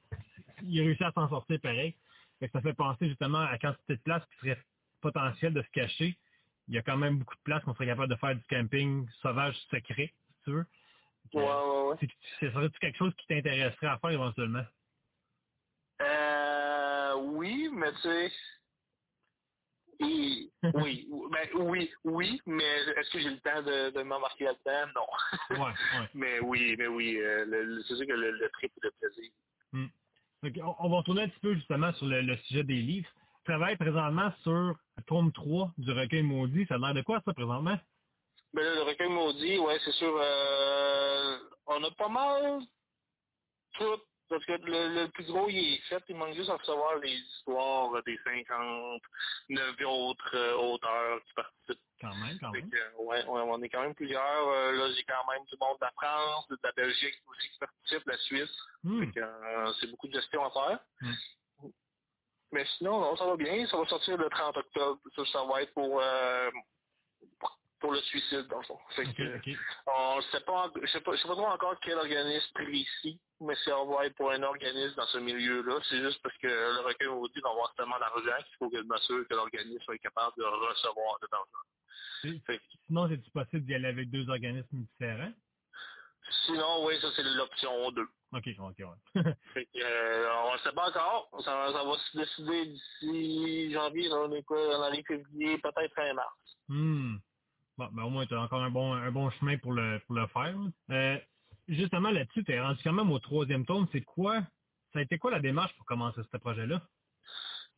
il 0.63 0.81
réussit 0.81 1.03
à 1.03 1.11
s'en 1.11 1.29
sortir 1.29 1.59
pareil. 1.59 1.93
Fait 2.39 2.47
que 2.47 2.53
ça 2.53 2.61
fait 2.61 2.73
penser 2.73 3.07
justement 3.09 3.39
à 3.39 3.51
la 3.51 3.59
quantité 3.59 3.95
de 3.97 4.01
place 4.01 4.23
qui 4.31 4.37
serait 4.39 4.57
potentielle 5.01 5.53
de 5.53 5.61
se 5.61 5.69
cacher. 5.69 6.17
Il 6.67 6.75
y 6.75 6.77
a 6.77 6.81
quand 6.81 6.97
même 6.97 7.17
beaucoup 7.19 7.35
de 7.35 7.41
place 7.41 7.63
qu'on 7.63 7.73
serait 7.73 7.87
capable 7.87 8.09
de 8.09 8.15
faire 8.17 8.35
du 8.35 8.43
camping 8.49 9.07
sauvage 9.21 9.55
secret, 9.69 10.13
si 10.29 10.43
tu 10.45 10.51
veux. 10.51 10.65
C'est 11.99 12.51
serait-tu 12.51 12.79
quelque 12.79 12.97
chose 12.97 13.13
qui 13.15 13.27
t'intéresserait 13.27 13.87
à 13.87 13.97
faire 13.99 14.11
éventuellement? 14.11 14.63
Euh, 16.01 17.15
oui, 17.15 17.69
mais 17.73 17.91
tu 17.93 18.01
sais. 18.01 18.31
Oui, 19.99 20.51
oui, 20.73 21.07
ben, 21.31 21.49
oui, 21.55 21.91
oui, 22.03 22.41
mais 22.45 22.63
est-ce 22.63 23.11
que 23.11 23.19
j'ai 23.19 23.29
le 23.29 23.39
temps 23.39 23.61
de, 23.61 23.91
de 23.91 24.01
m'embarquer 24.03 24.45
là-dedans? 24.45 24.91
Non. 24.95 25.57
Ouais, 25.57 25.69
ouais. 25.99 26.07
mais 26.13 26.39
oui, 26.39 26.75
mais 26.77 26.87
oui, 26.87 27.17
euh, 27.17 27.45
le- 27.45 27.63
le- 27.63 27.83
c'est 27.83 27.95
sûr 27.95 28.07
que 28.07 28.13
le, 28.13 28.31
le 28.31 28.49
trip 28.49 28.71
est 28.77 28.85
de 28.85 28.93
plaisir. 28.99 29.31
Hmm. 29.73 29.87
On 30.79 30.89
va 30.89 30.97
retourner 30.97 31.23
un 31.23 31.29
petit 31.29 31.39
peu 31.39 31.53
justement 31.53 31.93
sur 31.93 32.07
le, 32.07 32.21
le 32.21 32.35
sujet 32.37 32.63
des 32.63 32.81
livres. 32.81 33.09
Travailles 33.45 33.77
présentement 33.77 34.31
sur 34.43 34.75
tome 35.07 35.31
3 35.33 35.73
du 35.77 35.91
recueil 35.91 36.23
maudit. 36.23 36.65
Ça 36.67 36.75
a 36.75 36.77
l'air 36.77 36.93
de 36.93 37.01
quoi 37.01 37.21
ça 37.25 37.33
présentement? 37.33 37.77
Ben 38.53 38.63
là, 38.63 38.75
le 38.75 38.81
recueil 38.83 39.09
maudit, 39.09 39.59
ouais, 39.59 39.79
c'est 39.85 39.93
sûr, 39.93 40.13
euh, 40.19 41.37
on 41.67 41.83
a 41.83 41.91
pas 41.91 42.09
mal 42.09 42.61
tout, 43.75 44.01
parce 44.29 44.45
que 44.45 44.53
le, 44.53 45.03
le 45.03 45.07
plus 45.09 45.25
gros, 45.27 45.49
il 45.49 45.75
est 45.75 45.81
fait, 45.89 46.03
il 46.09 46.15
manque 46.17 46.35
juste 46.35 46.49
à 46.49 46.57
recevoir 46.57 46.97
les 46.97 47.13
histoires 47.13 48.03
des 48.03 48.17
59 48.23 49.75
autres 49.85 50.35
euh, 50.35 50.55
auteurs 50.57 51.23
qui 51.25 51.33
participent. 51.33 51.85
Quand 52.01 52.15
même, 52.15 52.39
quand 52.39 52.51
même. 52.51 52.69
que, 52.69 52.95
ouais, 53.03 53.25
ouais, 53.25 53.41
on 53.45 53.61
est 53.63 53.69
quand 53.69 53.81
même 53.83 53.95
plusieurs. 53.95 54.47
Euh, 54.49 54.71
là, 54.73 54.91
j'ai 54.95 55.03
quand 55.03 55.31
même 55.31 55.45
du 55.45 55.57
monde 55.59 55.77
de 55.79 55.85
la 55.85 55.91
France, 55.91 56.47
de 56.49 56.57
la 56.63 56.71
Belgique 56.73 57.15
aussi 57.27 57.49
qui 57.49 57.59
participe, 57.59 58.07
la 58.07 58.17
Suisse. 58.17 58.57
Hmm. 58.83 58.99
Fait 59.01 59.11
que, 59.11 59.73
c'est 59.79 59.87
beaucoup 59.91 60.07
de 60.07 60.13
gestion 60.13 60.43
à 60.45 60.51
faire. 60.51 60.79
Hmm. 61.01 61.13
Mais 62.51 62.65
sinon, 62.77 62.99
non, 62.99 63.15
ça 63.15 63.25
va 63.25 63.35
bien. 63.37 63.65
Ça 63.67 63.77
va 63.77 63.85
sortir 63.87 64.17
le 64.17 64.29
30 64.29 64.57
octobre. 64.57 64.99
Ça, 65.15 65.25
ça 65.31 65.45
va 65.45 65.61
être 65.61 65.73
pour, 65.73 66.01
euh, 66.01 66.51
pour 67.79 67.91
le 67.91 67.99
suicide, 68.01 68.47
dans 68.47 68.59
le 68.59 68.65
fond. 68.65 68.77
Fait 68.95 69.05
que, 69.13 69.39
on 69.87 70.17
ne 70.17 70.21
sait 70.31 70.41
pas, 70.41 70.71
je 70.81 70.87
sais 70.87 71.01
pas, 71.01 71.15
je 71.15 71.21
sais 71.21 71.27
pas 71.27 71.33
trop 71.35 71.47
encore 71.47 71.75
quel 71.81 71.97
organisme 71.97 72.53
précis, 72.53 73.19
mais 73.39 73.55
ça 73.65 73.75
va 73.83 74.05
être 74.05 74.15
pour 74.15 74.31
un 74.31 74.43
organisme 74.43 74.95
dans 74.95 75.07
ce 75.07 75.17
milieu-là. 75.17 75.79
C'est 75.89 75.99
juste 75.99 76.21
parce 76.21 76.37
que 76.37 76.47
le 76.47 76.81
recueil 76.85 77.07
maudit 77.07 77.39
va 77.41 77.49
avoir 77.49 77.73
tellement 77.75 77.99
d'argent 77.99 78.37
qu'il 78.45 78.57
faut 78.59 78.69
que 78.69 78.81
m'assure 78.83 79.27
que 79.27 79.33
l'organisme 79.33 79.81
soit 79.83 79.97
capable 79.97 80.33
de 80.37 80.43
recevoir 80.43 81.19
de 81.21 81.27
l'argent. 81.31 82.43
Que, 82.47 82.59
Sinon, 82.85 83.09
c'est-tu 83.09 83.31
possible 83.31 83.65
d'y 83.65 83.73
aller 83.73 83.87
avec 83.87 84.11
deux 84.11 84.29
organismes 84.29 84.85
différents? 84.85 85.33
Sinon, 86.45 86.85
oui, 86.85 86.99
ça 87.01 87.07
c'est 87.15 87.23
l'option 87.23 87.91
2. 87.91 88.07
OK, 88.33 88.47
OK, 88.59 88.77
ouais. 88.79 89.23
Fait 89.53 89.65
que, 89.65 89.79
euh, 89.81 90.33
on 90.45 90.53
ne 90.53 90.57
sait 90.59 90.71
pas 90.71 90.89
encore. 90.89 91.29
Ça, 91.43 91.71
ça 91.73 91.83
va 91.83 91.97
se 91.97 92.17
décider 92.17 92.65
d'ici 92.65 93.73
janvier, 93.73 94.05
est 94.05 94.43
quoi, 94.43 94.57
on 94.77 94.81
arrive 94.83 95.03
février, 95.05 95.57
peut-être 95.57 95.93
fin 95.93 96.13
mars. 96.13 96.57
Hmm. 96.69 97.17
Bon, 97.77 97.89
ben 97.91 98.03
au 98.03 98.09
moins, 98.09 98.25
tu 98.25 98.35
as 98.35 98.41
encore 98.41 98.61
un 98.61 98.69
bon, 98.69 98.93
un 98.93 99.11
bon 99.11 99.29
chemin 99.31 99.57
pour 99.57 99.73
le, 99.73 99.99
pour 100.05 100.15
le 100.15 100.27
faire. 100.27 100.55
Euh, 100.91 101.17
justement, 101.67 102.11
là-dessus, 102.11 102.43
tu 102.45 102.51
es 102.53 102.61
rendu 102.61 102.79
quand 102.83 102.93
même 102.93 103.11
au 103.11 103.19
troisième 103.19 103.65
tome. 103.65 103.87
C'est 103.91 104.03
quoi? 104.03 104.39
Ça 104.93 104.99
a 104.99 105.01
été 105.01 105.17
quoi 105.17 105.31
la 105.31 105.39
démarche 105.39 105.75
pour 105.75 105.85
commencer 105.85 106.21
ce 106.31 106.37
projet-là? 106.37 106.81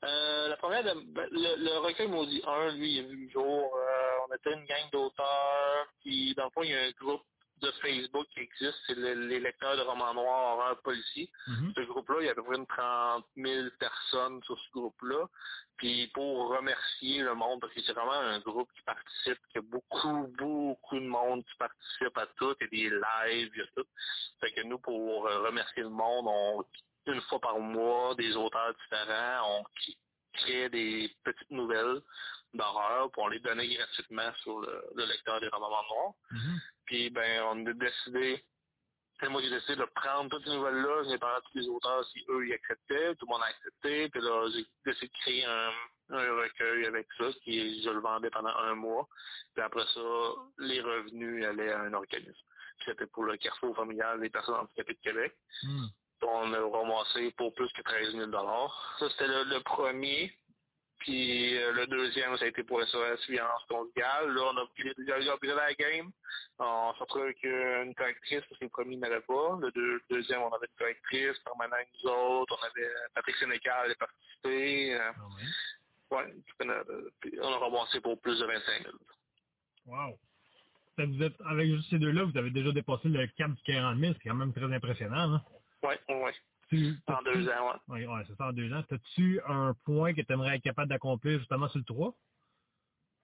Euh, 0.04 0.50
la 0.50 0.58
première, 0.58 0.84
ben, 0.84 0.96
le, 1.32 1.64
le 1.64 1.80
recueil 1.80 2.10
maudit 2.10 2.44
1, 2.46 2.76
lui, 2.76 2.94
il 2.94 3.00
a 3.00 3.08
vu 3.08 3.26
le 3.26 3.32
jour. 3.32 3.76
Euh, 3.76 4.28
on 4.30 4.36
était 4.36 4.54
une 4.54 4.66
gang 4.66 4.92
d'auteurs, 4.92 5.88
puis 6.02 6.36
dans 6.36 6.46
le 6.46 6.50
fond, 6.52 6.64
il 6.64 6.72
y 6.72 6.76
a 6.76 6.84
un 6.84 6.92
groupe 6.92 7.24
de 7.64 7.72
Facebook 7.82 8.28
qui 8.34 8.42
existe, 8.42 8.78
c'est 8.86 8.96
le- 8.96 9.28
les 9.28 9.40
lecteurs 9.40 9.76
de 9.76 9.82
romans 9.82 10.14
noirs 10.14 10.58
horreurs 10.58 10.82
policiers. 10.82 11.30
Mhm. 11.48 11.74
Ce 11.76 11.82
groupe-là, 11.82 12.18
il 12.22 12.26
y 12.26 12.30
a 12.30 12.32
à 12.32 12.36
peu 12.36 12.44
près 12.44 12.58
une 12.58 12.68
30 12.68 13.26
000 13.36 13.70
personnes 13.80 14.42
sur 14.44 14.60
ce 14.60 14.70
groupe-là. 14.72 15.26
Puis 15.78 16.08
pour 16.14 16.50
remercier 16.50 17.24
le 17.24 17.34
monde, 17.34 17.60
parce 17.62 17.74
que 17.74 17.82
c'est 17.82 17.94
vraiment 17.94 18.12
un 18.14 18.40
groupe 18.40 18.70
qui 18.74 18.82
participe, 18.84 19.40
qui 19.52 19.58
a 19.58 19.62
beaucoup, 19.62 20.28
beaucoup 20.38 21.00
de 21.00 21.08
monde 21.08 21.44
qui 21.46 21.56
participe 21.58 22.18
à 22.18 22.28
tout, 22.38 22.56
il 22.62 22.80
y 22.82 22.86
a 22.86 22.90
des 22.92 22.96
lives, 22.96 23.52
il 23.56 23.60
y 23.60 23.64
a 23.64 23.68
tout. 23.76 23.88
Fait 24.40 24.52
que 24.52 24.62
nous, 24.62 24.78
pour 24.80 25.24
remercier 25.24 25.84
le 25.84 25.90
monde, 25.90 26.26
on 26.28 26.64
une 27.06 27.20
fois 27.24 27.40
par 27.40 27.60
mois, 27.60 28.16
des 28.16 28.34
auteurs 28.38 28.74
différents, 28.76 29.60
on 29.60 29.64
crée 30.34 30.70
des 30.70 31.14
petites 31.26 31.52
nouvelles 31.52 32.02
d'horreur 32.54 33.12
pour 33.12 33.30
les 33.30 33.40
donner 33.40 33.68
gratuitement 33.76 34.32
sur 34.42 34.60
le, 34.60 34.84
le 34.96 35.06
lecteur 35.06 35.40
des 35.40 35.48
romans 35.50 35.70
noirs. 35.70 36.14
Mhm. 36.32 36.60
Puis 36.86 37.10
ben 37.10 37.44
on 37.52 37.66
a 37.66 37.74
décidé 37.74 38.44
moi, 39.30 39.42
j'ai 39.42 39.50
décidé 39.50 39.76
de 39.76 39.86
prendre 39.96 40.30
toutes 40.30 40.44
ces 40.44 40.52
nouvelles-là, 40.52 41.04
j'ai 41.10 41.18
parlé 41.18 41.38
à 41.38 41.42
tous 41.42 41.58
les 41.58 41.68
auteurs 41.68 42.06
si 42.08 42.24
eux, 42.30 42.48
ils 42.48 42.54
acceptaient, 42.54 43.16
tout 43.16 43.26
le 43.26 43.34
monde 43.34 43.44
a 43.44 43.48
accepté, 43.48 44.10
puis 44.10 44.22
là, 44.22 44.50
j'ai 44.54 44.66
décidé 44.86 45.08
de 45.08 45.14
créer 45.22 45.46
un, 45.46 45.72
un 46.10 46.42
recueil 46.42 46.86
avec 46.86 47.08
ça, 47.18 47.26
qui 47.44 47.84
je 47.84 47.90
le 47.90 48.00
vendais 48.00 48.30
pendant 48.30 48.56
un 48.56 48.76
mois. 48.76 49.08
Puis 49.54 49.64
après 49.64 49.86
ça, 49.94 50.02
les 50.60 50.82
revenus 50.82 51.46
allaient 51.46 51.72
à 51.72 51.82
un 51.82 51.94
organisme. 51.94 52.48
C'était 52.86 53.08
pour 53.08 53.24
le 53.24 53.38
Carrefour 53.38 53.76
familial 53.76 54.20
des 54.20 54.30
personnes 54.30 54.56
handicapées 54.56 54.94
de 54.94 55.00
Québec. 55.00 55.36
Hmm. 55.64 55.86
On 56.26 56.54
a 56.54 56.78
ramassé 56.78 57.32
pour 57.32 57.54
plus 57.54 57.72
que 57.74 57.82
13 57.82 58.14
000 58.14 58.32
Ça, 58.32 59.10
c'était 59.10 59.28
le, 59.28 59.44
le 59.44 59.60
premier. 59.62 60.34
Puis 61.04 61.58
euh, 61.58 61.74
le 61.74 61.86
deuxième, 61.88 62.36
ça 62.38 62.46
a 62.46 62.48
été 62.48 62.64
pour 62.64 62.82
SOS 62.82 63.28
Violence 63.30 63.64
conjugale. 63.68 64.34
Là, 64.34 64.42
on 64.54 64.58
a 64.58 64.68
déjà 64.98 65.34
upgradé 65.34 65.54
la 65.56 65.74
game. 65.74 66.12
On 66.60 66.94
s'est 66.94 67.00
retrouvé 67.02 67.24
avec 67.26 67.44
une 67.44 67.94
correctrice 67.94 68.42
parce 68.48 68.58
que 68.60 68.64
le 68.66 68.70
premier 68.70 68.96
n'avait 68.96 69.20
pas. 69.22 69.58
Le 69.62 69.70
deux- 69.72 70.02
deuxième, 70.10 70.42
on 70.44 70.52
avait 70.54 70.68
une 70.68 70.78
correctrice 70.78 71.38
permanente 71.40 71.88
nous 72.04 72.10
autres. 72.10 72.58
On 72.58 72.66
avait 72.66 72.90
Patrick 73.14 73.36
Sénécal 73.36 73.92
qui 73.92 73.98
participé. 73.98 74.96
Euh, 74.96 75.12
Quand 75.18 75.30
même. 75.36 76.28
ouais, 76.28 76.36
on 76.62 76.70
a- 76.70 76.84
puis 77.20 77.38
on 77.42 77.52
a 77.54 77.58
ramassé 77.58 78.00
pour 78.00 78.20
plus 78.22 78.40
de 78.40 78.46
25 78.46 78.84
000. 78.84 78.94
Wow. 79.88 80.18
Ça, 80.98 81.06
vous 81.06 81.22
êtes, 81.24 81.36
avec 81.50 81.68
juste 81.68 81.90
ces 81.90 82.00
deux-là, 82.00 82.24
vous 82.24 82.38
avez 82.38 82.52
déjà 82.52 82.72
dépassé 82.72 83.10
le 83.10 83.28
cap 83.36 83.52
du 83.52 83.62
40 83.64 84.00
000. 84.00 84.14
C'est 84.14 84.30
quand 84.30 84.36
même 84.36 84.54
très 84.54 84.72
impressionnant. 84.74 85.34
Hein? 85.36 85.42
Ouais, 85.84 86.00
ouais. 86.08 86.34
En 87.08 87.22
deux 87.24 87.50
ans, 87.50 87.72
ouais. 87.74 87.80
Oui, 87.88 88.06
ouais, 88.06 88.24
c'est 88.28 88.36
ça, 88.38 88.48
en 88.48 88.54
deux 88.54 88.72
ans. 88.74 88.84
As-tu 88.90 89.42
un 89.48 89.74
point 89.86 90.14
que 90.14 90.22
tu 90.22 90.34
aimerais 90.34 90.58
être 90.58 90.64
capable 90.64 90.90
d'accomplir 90.90 91.40
justement 91.40 91.70
sur 91.70 91.80
le 91.80 91.86
3? 91.86 92.16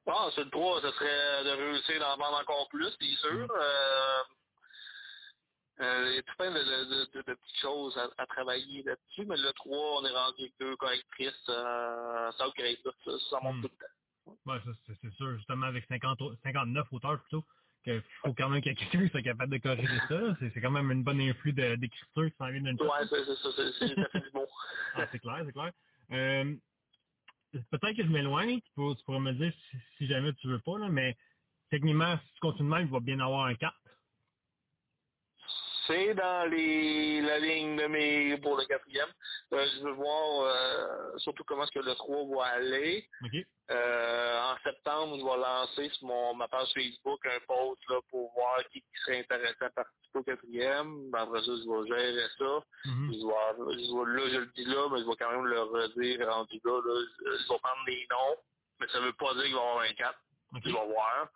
Bon, 0.05 0.31
sur 0.31 0.45
le 0.45 0.51
3, 0.51 0.81
ce 0.81 0.91
serait 0.93 1.43
de 1.45 1.49
réussir 1.51 1.99
d'en 1.99 2.17
vendre 2.17 2.39
encore 2.41 2.67
plus, 2.69 2.91
c'est 2.99 3.15
sûr. 3.21 3.47
Euh, 3.51 4.23
euh, 5.81 6.09
il 6.11 6.15
y 6.15 6.19
a 6.19 6.23
tout 6.23 6.35
plein 6.37 6.51
de, 6.51 6.59
de, 6.59 6.85
de, 6.85 7.05
de- 7.13 7.21
de 7.23 7.35
petites 7.35 7.61
choses 7.61 7.97
à, 7.97 8.09
à 8.17 8.27
travailler 8.27 8.83
là-dessus, 8.83 9.25
mais 9.27 9.37
le 9.37 9.53
3, 9.53 10.01
on 10.01 10.05
est 10.05 10.11
rendu 10.11 10.41
avec 10.43 10.59
deux 10.59 10.75
correctrices, 10.77 11.49
euh, 11.49 12.31
ça 12.33 12.45
ça, 13.05 13.11
ça 13.31 13.39
monte 13.41 13.57
Hmm. 13.57 13.61
tout 13.61 13.69
le 13.69 13.77
temps. 13.77 13.93
Ça, 14.45 14.61
c'est, 14.87 14.99
sûr, 15.13 15.37
justement, 15.37 15.67
avec 15.67 15.85
50, 15.87 16.21
au- 16.21 16.35
59 16.43 16.87
auteurs 16.93 17.21
plutôt, 17.21 17.45
qu'il 17.83 18.01
faut 18.21 18.33
quand 18.33 18.49
même 18.49 18.61
qu'il 18.61 18.71
y 18.71 18.75
ait 18.75 18.77
quelqu'un 18.77 19.03
qui 19.03 19.09
soit 19.09 19.21
capable 19.21 19.51
de 19.51 19.57
corriger 19.57 19.99
ça. 20.07 20.19
C'est, 20.39 20.51
c'est 20.53 20.61
quand 20.61 20.71
même 20.71 20.91
une 20.91 21.03
bonne 21.03 21.21
influx 21.21 21.53
d'écriture 21.53 22.29
qui 22.29 22.35
s'en 22.37 22.49
vient 22.49 22.61
d'une 22.61 22.81
Ouais, 22.81 23.05
c'est 23.09 23.25
ça, 23.25 23.49
c'est 23.79 24.19
du 24.19 24.31
bon. 24.33 24.47
Ah, 24.95 25.07
c'est 25.11 25.19
clair, 25.19 25.43
c'est 25.45 25.53
clair. 25.53 25.71
Euh, 26.11 26.55
peut-être 27.71 27.95
que 27.95 28.03
je 28.03 28.09
m'éloigne, 28.09 28.59
tu, 28.59 29.03
pourrais 29.05 29.19
me 29.19 29.33
dire 29.33 29.53
si, 29.69 29.77
si 29.97 30.07
jamais 30.07 30.33
tu 30.33 30.47
veux 30.47 30.59
pas, 30.59 30.77
là, 30.79 30.89
mais 30.89 31.15
techniquement, 31.69 32.17
si 32.17 32.33
tu 32.33 32.39
continues 32.39 32.69
de 32.69 32.75
même, 32.75 32.87
il 32.87 32.91
va 32.91 32.99
bien 32.99 33.19
avoir 33.19 33.45
un 33.45 33.55
4. 33.55 33.73
C'est 35.89 36.13
dans 36.13 36.49
les 36.49 37.21
la 37.21 37.39
ligne 37.39 37.75
de 37.75 37.87
mes 37.87 38.37
pour 38.37 38.55
le 38.57 38.65
quatrième. 38.65 39.09
Euh, 39.53 39.65
je 39.75 39.83
veux 39.83 39.93
voir 39.93 40.41
euh, 40.43 41.17
surtout 41.17 41.43
comment 41.45 41.63
est-ce 41.63 41.71
que 41.71 41.79
le 41.85 41.95
3 41.95 42.25
va 42.37 42.45
aller. 42.53 43.05
Euh, 43.71 44.41
en 44.51 44.57
septembre, 44.63 45.17
je 45.19 45.23
vais 45.25 45.37
lancer 45.41 45.89
sur 45.97 46.07
mon, 46.07 46.33
ma 46.35 46.47
page 46.47 46.69
Facebook 46.73 47.19
un 47.25 47.39
post 47.47 47.81
là, 47.89 47.99
pour 48.09 48.31
voir 48.33 48.57
qui, 48.71 48.81
qui 48.81 49.01
serait 49.05 49.19
intéressé 49.19 49.57
à 49.65 49.69
participer 49.69 50.19
au 50.19 50.23
quatrième. 50.23 51.09
Ben, 51.11 51.19
Après 51.23 51.39
ça, 51.41 51.51
je 51.51 51.69
vais 51.69 51.87
gérer 51.87 52.27
ça. 52.37 52.63
Mhm. 52.85 53.11
Je 53.13 53.25
vais, 53.27 53.73
je 53.83 53.91
vais- 53.93 54.17
là, 54.17 54.29
je 54.33 54.39
le 54.39 54.51
dis 54.55 54.65
là, 54.65 54.87
mais 54.91 54.99
je 55.01 55.05
vais 55.05 55.15
quand 55.19 55.31
même 55.31 55.45
le 55.45 55.61
redire 55.61 56.27
rendu 56.29 56.59
là. 56.63 56.81
là. 56.85 57.01
Je, 57.19 57.31
je 57.43 57.49
vais 57.49 57.59
prendre 57.59 57.83
les 57.87 58.07
noms, 58.09 58.37
mais 58.79 58.87
ça 58.87 58.99
veut 59.01 59.13
pas 59.13 59.33
dire 59.35 59.43
qu'il 59.43 59.53
va 59.55 59.59
y 59.59 59.63
avoir 59.63 59.79
24. 59.85 60.19
OK. 60.55 60.61
Je 60.65 60.69
vais 60.69 60.87
voir. 60.93 61.29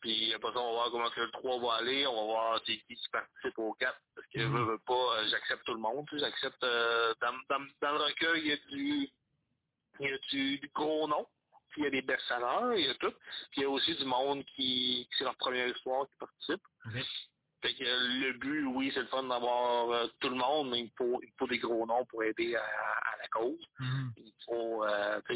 Puis 0.00 0.32
après 0.34 0.52
ça, 0.52 0.58
on 0.60 0.66
va 0.66 0.72
voir 0.72 0.90
comment 0.90 1.10
que 1.10 1.20
le 1.20 1.30
3 1.30 1.60
va 1.60 1.74
aller. 1.74 2.06
On 2.06 2.14
va 2.14 2.22
voir 2.24 2.60
c'est 2.66 2.76
qui 2.78 2.94
qui 2.96 3.08
participe 3.10 3.58
au 3.58 3.72
4. 3.74 3.98
Parce 4.14 4.26
que 4.28 4.38
Mhm. 4.40 4.52
veux, 4.56 4.64
veux 4.72 4.78
pas, 4.86 4.94
euh, 5.18 5.28
j'accepte 5.30 5.64
tout 5.64 5.74
le 5.74 5.80
monde. 5.80 6.06
tu 6.08 6.18
sais, 6.18 6.24
J'accepte 6.24 6.62
euh, 6.64 7.14
dans, 7.20 7.32
dans, 7.48 7.64
dans 7.82 7.92
le 7.92 8.04
recueil, 8.04 8.40
il 8.42 8.46
y 8.48 8.52
a 8.52 8.56
du 8.56 9.10
il 10.00 10.08
y 10.08 10.12
a 10.12 10.18
du, 10.58 10.70
gros 10.74 11.06
nom. 11.08 11.26
Puis 11.70 11.82
il 11.82 11.84
y 11.84 11.86
a 11.88 11.90
des 11.90 12.02
best-sellers, 12.02 12.80
il 12.80 12.86
y 12.86 12.88
a 12.88 12.94
tout. 12.94 13.12
Puis 13.50 13.58
il 13.58 13.62
y 13.62 13.66
a 13.66 13.70
aussi 13.70 13.94
du 13.94 14.04
monde 14.04 14.44
qui, 14.56 15.08
c'est 15.16 15.24
leur 15.24 15.36
première 15.36 15.68
histoire 15.68 16.08
qui 16.08 16.16
participe. 16.16 16.62
OK. 16.86 17.04
Fait 17.62 17.74
que 17.74 17.84
le 17.84 18.32
but, 18.38 18.64
oui, 18.66 18.90
c'est 18.94 19.00
le 19.02 19.06
fun 19.08 19.24
d'avoir 19.24 19.90
euh, 19.90 20.06
tout 20.20 20.30
le 20.30 20.36
monde, 20.36 20.70
mais 20.70 20.80
il 20.80 20.90
faut, 20.96 21.20
il 21.22 21.32
faut 21.38 21.46
des 21.46 21.58
gros 21.58 21.86
noms 21.86 22.04
pour 22.06 22.22
aider 22.24 22.56
à, 22.56 22.62
à 22.62 23.16
la 23.22 23.28
cause. 23.28 23.60
Mhm. 23.80 24.12
Il 24.16 24.32
faut, 24.46 24.84
euh, 24.84 25.20
que 25.22 25.32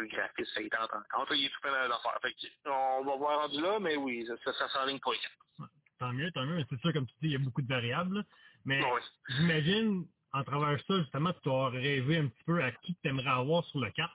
le 0.00 0.08
graphiste 0.08 0.52
ça 0.54 0.60
y 0.62 0.68
tente 0.70 0.90
encore. 0.92 1.26
Il 1.34 1.42
y 1.42 1.46
a 1.46 1.50
tout 1.50 1.60
plein 1.62 1.88
d'affaires. 1.88 2.18
Fait 2.22 2.32
que, 2.34 2.70
on 2.70 3.04
va 3.04 3.16
voir 3.16 3.40
rendu 3.42 3.60
là, 3.60 3.78
mais 3.80 3.96
oui, 3.96 4.26
ça, 4.26 4.34
ça, 4.44 4.52
ça 4.58 4.68
s'enligne 4.70 5.00
pour 5.00 5.12
les 5.12 5.18
quatre. 5.18 5.70
Tant 5.98 6.12
mieux, 6.12 6.30
tant 6.32 6.44
mieux. 6.46 6.56
Mais 6.56 6.66
c'est 6.68 6.80
sûr, 6.80 6.92
comme 6.92 7.06
tu 7.06 7.14
dis, 7.22 7.28
il 7.28 7.32
y 7.32 7.36
a 7.36 7.38
beaucoup 7.38 7.62
de 7.62 7.68
variables. 7.68 8.18
là. 8.18 8.24
Mais 8.64 8.82
Ouais. 8.82 9.00
j'imagine, 9.28 10.06
en 10.32 10.44
travers 10.44 10.80
ça, 10.86 10.98
justement, 11.00 11.32
tu 11.32 11.40
dois 11.44 11.70
rêver 11.70 12.18
un 12.18 12.28
petit 12.28 12.44
peu 12.44 12.62
à 12.62 12.72
qui 12.72 12.94
tu 12.96 13.08
aimerais 13.08 13.28
avoir 13.30 13.64
sur 13.66 13.80
le 13.80 13.90
4. 13.90 14.12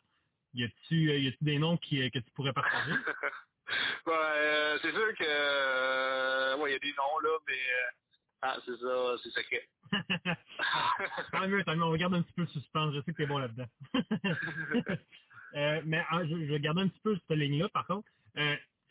Y 0.54 0.64
a-tu, 0.66 1.12
euh, 1.12 1.32
des 1.42 1.60
noms 1.60 1.78
qui, 1.78 2.02
euh, 2.02 2.10
que 2.10 2.20
tu 2.20 2.32
pourrais 2.32 2.54
partager? 2.54 2.92
Ouais, 4.06 4.14
euh, 4.14 4.78
c'est 4.82 4.92
sûr 4.92 5.14
que 5.16 5.24
euh, 5.26 6.58
ouais, 6.58 6.72
il 6.72 6.74
y 6.74 6.76
a 6.76 6.80
des 6.80 6.94
noms 6.94 7.20
là, 7.24 7.38
mais 7.48 7.54
euh, 7.54 7.92
ah, 8.42 8.58
c'est 8.66 8.78
ça, 8.78 9.18
c'est 9.24 9.32
secret. 9.32 9.68
tant 11.32 11.48
mieux, 11.48 11.64
tant 11.64 11.76
mieux. 11.76 11.84
On 11.84 11.92
va 11.92 11.98
garder 11.98 12.18
un 12.18 12.22
petit 12.22 12.34
peu 12.34 12.42
le 12.42 12.48
suspense. 12.48 12.94
Je 12.94 13.02
sais 13.02 13.12
que 13.12 13.18
t'es 13.18 13.26
bon 13.26 13.40
là-dedans. 13.40 13.68
Euh, 15.56 15.82
mais 15.86 16.04
ah, 16.12 16.26
je, 16.26 16.30
je 16.30 16.52
vais 16.52 16.60
garder 16.60 16.82
un 16.82 16.90
petit 16.90 17.00
peu 17.00 17.16
cette 17.16 17.38
ligne-là, 17.38 17.70
par 17.70 17.88
contre. 17.88 18.08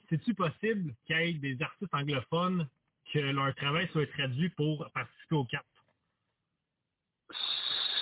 C'est-tu 0.08 0.34
possible 0.34 0.94
qu'il 1.06 1.16
y 1.16 1.28
ait 1.28 1.34
des 1.34 1.62
artistes 1.62 1.92
anglophones 1.92 2.66
que 3.12 3.18
leur 3.18 3.54
travail 3.56 3.88
soit 3.92 4.10
traduit 4.12 4.48
pour 4.48 4.90
participer 4.92 5.34
au 5.34 5.44
4? 5.44 5.62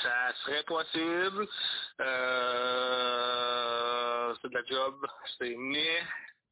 Ça 0.03 0.33
serait 0.45 0.63
possible. 0.65 1.49
Euh, 2.01 3.25
c'est 4.41 4.49
de 4.49 4.55
la 4.55 4.65
job. 4.65 4.95
C'est 5.39 5.55
mais 5.57 6.03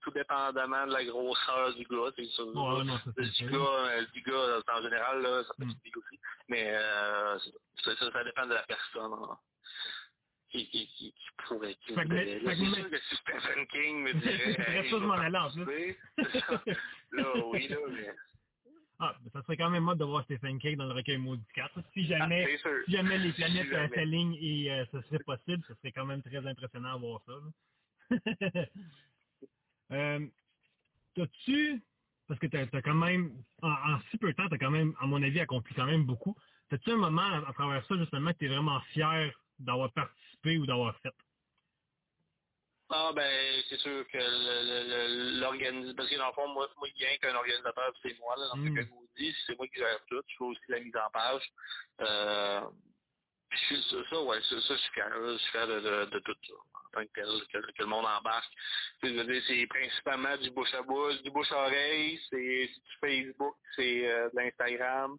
tout 0.02 0.10
dépendamment 0.12 0.86
de 0.86 0.92
la 0.92 1.04
grosseur 1.04 1.74
du 1.74 1.84
gars, 1.84 2.10
c'est 2.16 2.26
sûr. 2.26 2.46
Ouais, 2.48 2.84
non, 2.84 2.98
ça, 2.98 3.12
c'est 3.16 3.22
du 3.22 3.30
sûr. 3.32 3.50
gars, 3.50 3.90
euh, 3.98 4.06
du 4.12 4.22
gars, 4.22 4.60
en 4.68 4.82
général, 4.82 5.22
là, 5.22 5.44
ça 5.44 5.54
peut 5.58 5.64
Mm. 5.64 5.70
aussi. 5.96 6.20
Mais 6.48 6.70
euh, 6.74 7.38
ça, 7.84 7.96
ça, 7.96 8.12
ça 8.12 8.24
dépend 8.24 8.46
de 8.46 8.54
la 8.54 8.62
personne 8.64 9.12
hein, 9.12 9.38
qui, 10.50 10.68
qui, 10.70 10.86
qui, 10.88 11.12
qui 11.12 11.26
pourrait. 11.46 11.74
Qui 11.76 11.94
Fait 11.94 12.04
mais- 12.06 12.40
Là, 12.40 12.50
fait 12.50 12.56
sûr 12.74 12.90
que 12.90 12.98
si 12.98 13.16
Stephen 13.16 13.66
King 13.68 14.02
me 14.02 14.12
dirait. 14.14 14.56
Hey, 14.84 14.90
je 14.90 14.96
m'en 14.96 15.16
là, 17.12 17.46
oui, 17.46 17.68
là, 17.68 17.76
mais. 17.90 18.10
Ah, 18.98 19.16
ça 19.32 19.42
serait 19.42 19.56
quand 19.56 19.70
même 19.70 19.82
mode 19.84 19.98
de 19.98 20.04
voir 20.04 20.24
Stephen 20.24 20.60
King 20.60 20.76
dans 20.76 20.86
le 20.86 20.92
recueil 20.94 21.18
maudit 21.18 21.44
4. 21.54 21.80
Si 21.94 22.02
Ah, 22.04 22.18
jamais, 22.20 22.46
c'est 22.46 22.58
sûr. 22.58 22.84
si 22.86 22.92
jamais 22.92 23.18
les 23.18 23.32
planètes 23.32 23.66
Si 23.66 23.72
euh, 23.74 23.82
jamais. 23.82 23.96
s'alignent 23.96 24.38
et 24.40 24.70
euh, 24.72 24.84
ce 24.92 25.00
serait 25.02 25.18
possible, 25.24 25.64
ce 25.66 25.74
serait 25.74 25.92
quand 25.92 26.06
même 26.06 26.22
très 26.22 26.46
impressionnant 26.46 26.94
à 26.94 26.96
voir 26.98 27.20
ça. 27.26 27.32
euh, 29.90 30.26
T'as-tu, 31.16 31.82
parce 32.28 32.40
que 32.40 32.46
t'as 32.48 32.62
as 32.72 32.82
quand 32.82 32.94
même, 32.94 33.44
en, 33.62 33.70
en 33.70 34.00
si 34.10 34.18
peu 34.18 34.28
de 34.32 34.36
temps, 34.36 34.48
t'as 34.48 34.58
quand 34.58 34.70
même, 34.70 34.94
à 35.00 35.06
mon 35.06 35.22
avis, 35.22 35.40
accompli 35.40 35.74
quand 35.74 35.86
même 35.86 36.06
beaucoup. 36.06 36.36
T'as-tu 36.70 36.90
un 36.92 36.96
moment 36.96 37.22
à, 37.22 37.48
à 37.48 37.52
travers 37.54 37.84
ça, 37.86 37.96
justement, 37.98 38.32
que 38.32 38.38
t'es 38.38 38.48
vraiment 38.48 38.80
fier 38.92 39.32
d'avoir 39.58 39.92
participé 39.92 40.58
ou 40.58 40.66
d'avoir 40.66 40.98
fait? 41.00 41.14
Ah 42.90 43.12
ben 43.16 43.62
c'est 43.68 43.78
sûr 43.78 44.06
que 44.08 45.40
l'organisme 45.40 45.94
parce 45.96 46.10
que 46.10 46.16
dans 46.18 46.28
le 46.28 46.34
fond, 46.34 46.48
moi, 46.48 46.68
moi 46.76 46.88
a 46.88 47.18
qu'un 47.18 47.34
organisateur, 47.34 47.92
c'est 48.02 48.18
moi, 48.20 48.36
là, 48.36 48.48
dans 48.48 48.56
Mm. 48.58 48.68
ce 48.68 48.70
que 48.74 48.82
je 48.82 48.90
vous 48.90 49.08
dis, 49.16 49.34
c'est 49.46 49.56
moi 49.56 49.66
qui 49.68 49.80
gère 49.80 50.04
tout, 50.06 50.22
je 50.28 50.36
fais 50.36 50.44
aussi 50.44 50.60
la 50.68 50.80
mise 50.80 50.96
en 50.96 51.10
page. 51.10 51.42
Euh, 52.00 52.60
suis- 53.58 54.04
ça, 54.10 54.22
ouais, 54.22 54.40
ça, 54.42 54.60
ça, 54.60 54.74
je 54.76 54.80
suis 54.80 54.90
je 54.96 55.38
suis 55.38 55.50
fier 55.52 55.66
de, 55.66 55.80
de, 55.80 56.04
de 56.10 56.18
tout 56.20 56.34
ça, 56.46 56.54
en 56.54 56.90
tant 56.92 57.06
que 57.06 57.12
tel, 57.14 57.26
que, 57.52 57.72
que 57.72 57.82
le 57.82 57.86
monde 57.86 58.06
embarque. 58.06 58.50
Tu 59.00 59.08
sais, 59.08 59.14
je 59.14 59.18
veux 59.18 59.32
dire, 59.32 59.42
c'est 59.46 59.66
principalement 59.66 60.36
du 60.38 60.50
bouche 60.50 60.74
à 60.74 60.82
bouche, 60.82 61.22
du 61.22 61.30
bouche 61.30 61.52
à 61.52 61.66
oreille, 61.66 62.18
c'est 62.30 62.70
c'est 62.72 62.80
du 62.80 62.96
Facebook, 63.00 63.54
c'est 63.76 64.10
euh, 64.10 64.30
de 64.30 64.36
l'Instagram. 64.40 65.16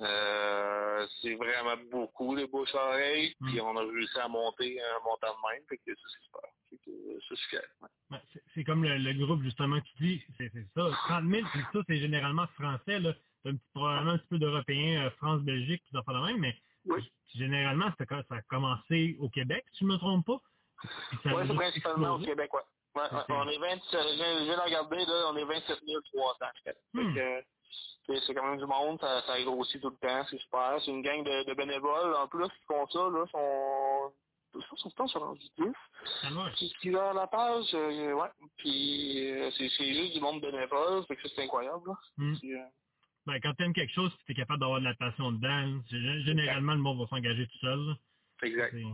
Euh, 0.00 1.06
c'est 1.20 1.34
vraiment 1.36 1.76
beaucoup 1.90 2.34
de 2.34 2.46
bouche 2.46 2.74
à 2.74 2.88
oreille, 2.88 3.34
Mm. 3.40 3.46
puis 3.50 3.60
on 3.60 3.76
a 3.76 3.80
réussi 3.82 4.18
à 4.18 4.26
monter 4.28 4.80
un 4.82 4.98
montant 5.04 5.28
de 5.34 5.52
même, 5.54 5.62
fait 5.68 5.78
que 5.78 5.94
ça 5.94 6.08
c'est 6.08 7.36
super. 7.36 7.60
Euh, 7.60 7.84
ouais. 7.84 7.88
Ben, 8.10 8.20
c'est- 8.32 8.42
c'est 8.54 8.64
comme 8.64 8.82
le, 8.82 8.96
le 8.98 9.26
groupe 9.26 9.42
justement 9.42 9.80
qui 9.80 9.92
dit, 10.02 10.24
c'est 10.38 10.50
c'est 10.52 10.66
ça, 10.74 10.90
30 11.06 11.24
000, 11.30 11.46
puis 11.52 11.60
ça 11.72 11.80
c'est 11.86 11.98
généralement 11.98 12.46
français, 12.48 12.98
là. 12.98 13.12
C'est 13.42 13.50
un 13.50 13.56
petit, 13.56 13.64
probablement 13.74 14.12
un 14.12 14.18
petit 14.18 14.28
peu 14.28 14.38
d'européen, 14.38 15.04
euh, 15.06 15.10
France, 15.18 15.42
Belgique, 15.42 15.82
tout 15.90 15.96
ça 15.96 16.02
fait 16.04 16.12
de 16.18 16.26
même, 16.26 16.38
mais 16.38 16.56
Oui. 16.86 17.02
Généralement 17.38 17.90
ça, 17.98 18.04
a- 18.16 18.22
ça 18.24 18.34
a 18.36 18.42
commencé 18.42 19.16
au 19.20 19.28
Québec, 19.28 19.64
si 19.72 19.80
je 19.80 19.84
me 19.86 19.96
trompe 19.98 20.26
pas. 20.26 20.40
Ouais, 21.26 21.44
c'est 21.46 21.54
principalement 21.54 22.14
au. 22.14 22.18
Québec. 22.18 22.50
Ouais, 22.52 23.02
Ok. 23.10 23.24
on 23.30 23.48
est 23.48 23.58
20, 23.58 23.68
je 23.90 24.14
viens 24.16 24.38
je 24.40 24.44
viens 24.44 24.56
de 24.56 24.60
regarder, 24.62 24.96
là, 25.06 25.30
on 25.32 25.36
est 25.36 25.44
27 25.44 25.78
300, 26.12 26.46
je. 26.66 26.70
Hmm. 26.92 27.14
Fait 27.14 27.44
que, 28.14 28.20
c'est 28.26 28.34
quand 28.34 28.46
même 28.50 28.58
du 28.58 28.66
monde, 28.66 29.00
ça, 29.00 29.22
ça 29.22 29.40
grossit 29.44 29.80
tout 29.80 29.90
le 29.90 29.96
temps, 29.96 30.24
c'est 30.28 30.38
super. 30.38 30.78
C'est 30.84 30.90
une 30.90 31.02
gang 31.02 31.22
de, 31.24 31.44
de 31.44 31.54
bénévoles, 31.54 32.14
en 32.16 32.26
plus, 32.28 32.48
qui 32.48 32.64
font 32.66 32.86
ça, 32.88 32.98
là, 32.98 33.24
sont, 33.30 34.12
je 34.54 34.66
pense 34.68 34.82
qu'ils 34.94 35.08
sont 35.08 35.20
rendus 35.20 35.48
10. 35.56 35.64
Ça 36.20 36.30
marche. 36.30 36.54
Qui 36.56 36.74
qui 36.82 36.90
gèrent 36.90 37.14
la 37.14 37.26
page, 37.28 37.64
euh, 37.74 38.12
ouais. 38.12 38.28
Puis, 38.58 39.30
euh, 39.30 39.50
c'est 39.56 39.68
juste 39.70 40.12
du 40.14 40.20
monde 40.20 40.42
bénévole, 40.42 41.06
fait 41.06 41.16
que 41.16 41.28
c'est 41.28 41.44
incroyable, 41.44 41.88
là. 41.88 41.94
Hmm. 42.18 42.36
Puis, 42.36 42.54
euh, 42.54 42.64
Ben, 43.26 43.38
quand 43.40 43.54
t'aimes 43.54 43.72
quelque 43.72 43.92
chose, 43.92 44.12
tu 44.26 44.32
es 44.32 44.34
capable 44.34 44.60
d'avoir 44.60 44.80
de 44.80 44.84
la 44.84 44.94
passion 44.94 45.30
dedans, 45.32 45.80
généralement 45.90 46.72
le 46.74 46.80
monde 46.80 46.98
va 47.00 47.06
s'engager 47.06 47.46
tout 47.46 47.58
seul. 47.58 47.78
là. 47.86 47.94
exact. 48.42 48.72
C'est- 48.74 48.84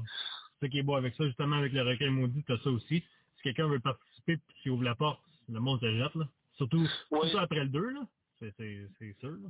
ça 0.60 0.68
qui 0.68 0.78
est 0.80 0.82
beau 0.82 0.96
avec 0.96 1.14
ça, 1.14 1.24
justement, 1.24 1.56
avec 1.56 1.72
le 1.72 1.82
recueil 1.82 2.10
maudit, 2.10 2.42
t'as 2.44 2.58
ça 2.58 2.70
aussi. 2.70 3.00
Si 3.36 3.42
quelqu'un 3.42 3.68
veut 3.68 3.78
participer 3.80 4.36
puis 4.38 4.56
s'il 4.62 4.72
ouvre 4.72 4.82
la 4.82 4.94
porte, 4.96 5.22
le 5.48 5.60
monde 5.60 5.80
se 5.80 5.90
jette, 5.96 6.14
là. 6.16 6.26
Surtout, 6.56 6.84
surtout 7.22 7.38
après 7.38 7.60
le 7.60 7.68
2, 7.68 7.90
là. 7.90 8.00
C'est 8.40 8.52
sûr, 9.20 9.30
là. 9.30 9.48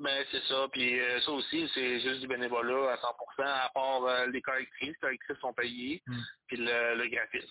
Ben, 0.00 0.24
c'est 0.30 0.42
ça. 0.44 0.66
Puis 0.72 0.98
euh, 0.98 1.20
ça 1.20 1.32
aussi, 1.32 1.68
c'est 1.74 2.00
juste 2.00 2.20
du 2.20 2.26
bénévolat 2.28 2.92
à 2.92 2.96
100%, 2.96 3.42
à 3.42 3.68
part 3.74 4.04
euh, 4.04 4.26
les 4.28 4.40
correctrices. 4.40 4.88
Les 4.88 4.94
correctrices 4.94 5.38
sont 5.38 5.52
payées, 5.52 6.02
Mm. 6.06 6.16
puis 6.46 6.56
le, 6.56 6.96
le 7.02 7.08
graphisme. 7.08 7.46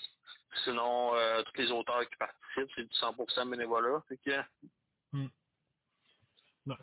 Sinon, 0.63 1.13
euh, 1.15 1.43
tous 1.43 1.61
les 1.61 1.69
auteurs 1.71 2.09
qui 2.09 2.15
participent, 2.17 2.71
c'est 2.75 2.83
du 2.83 2.93
100% 2.95 3.45
bénévolat. 3.51 4.01
Fait 4.09 4.17
que, 4.25 4.31
Hmm. 5.13 5.27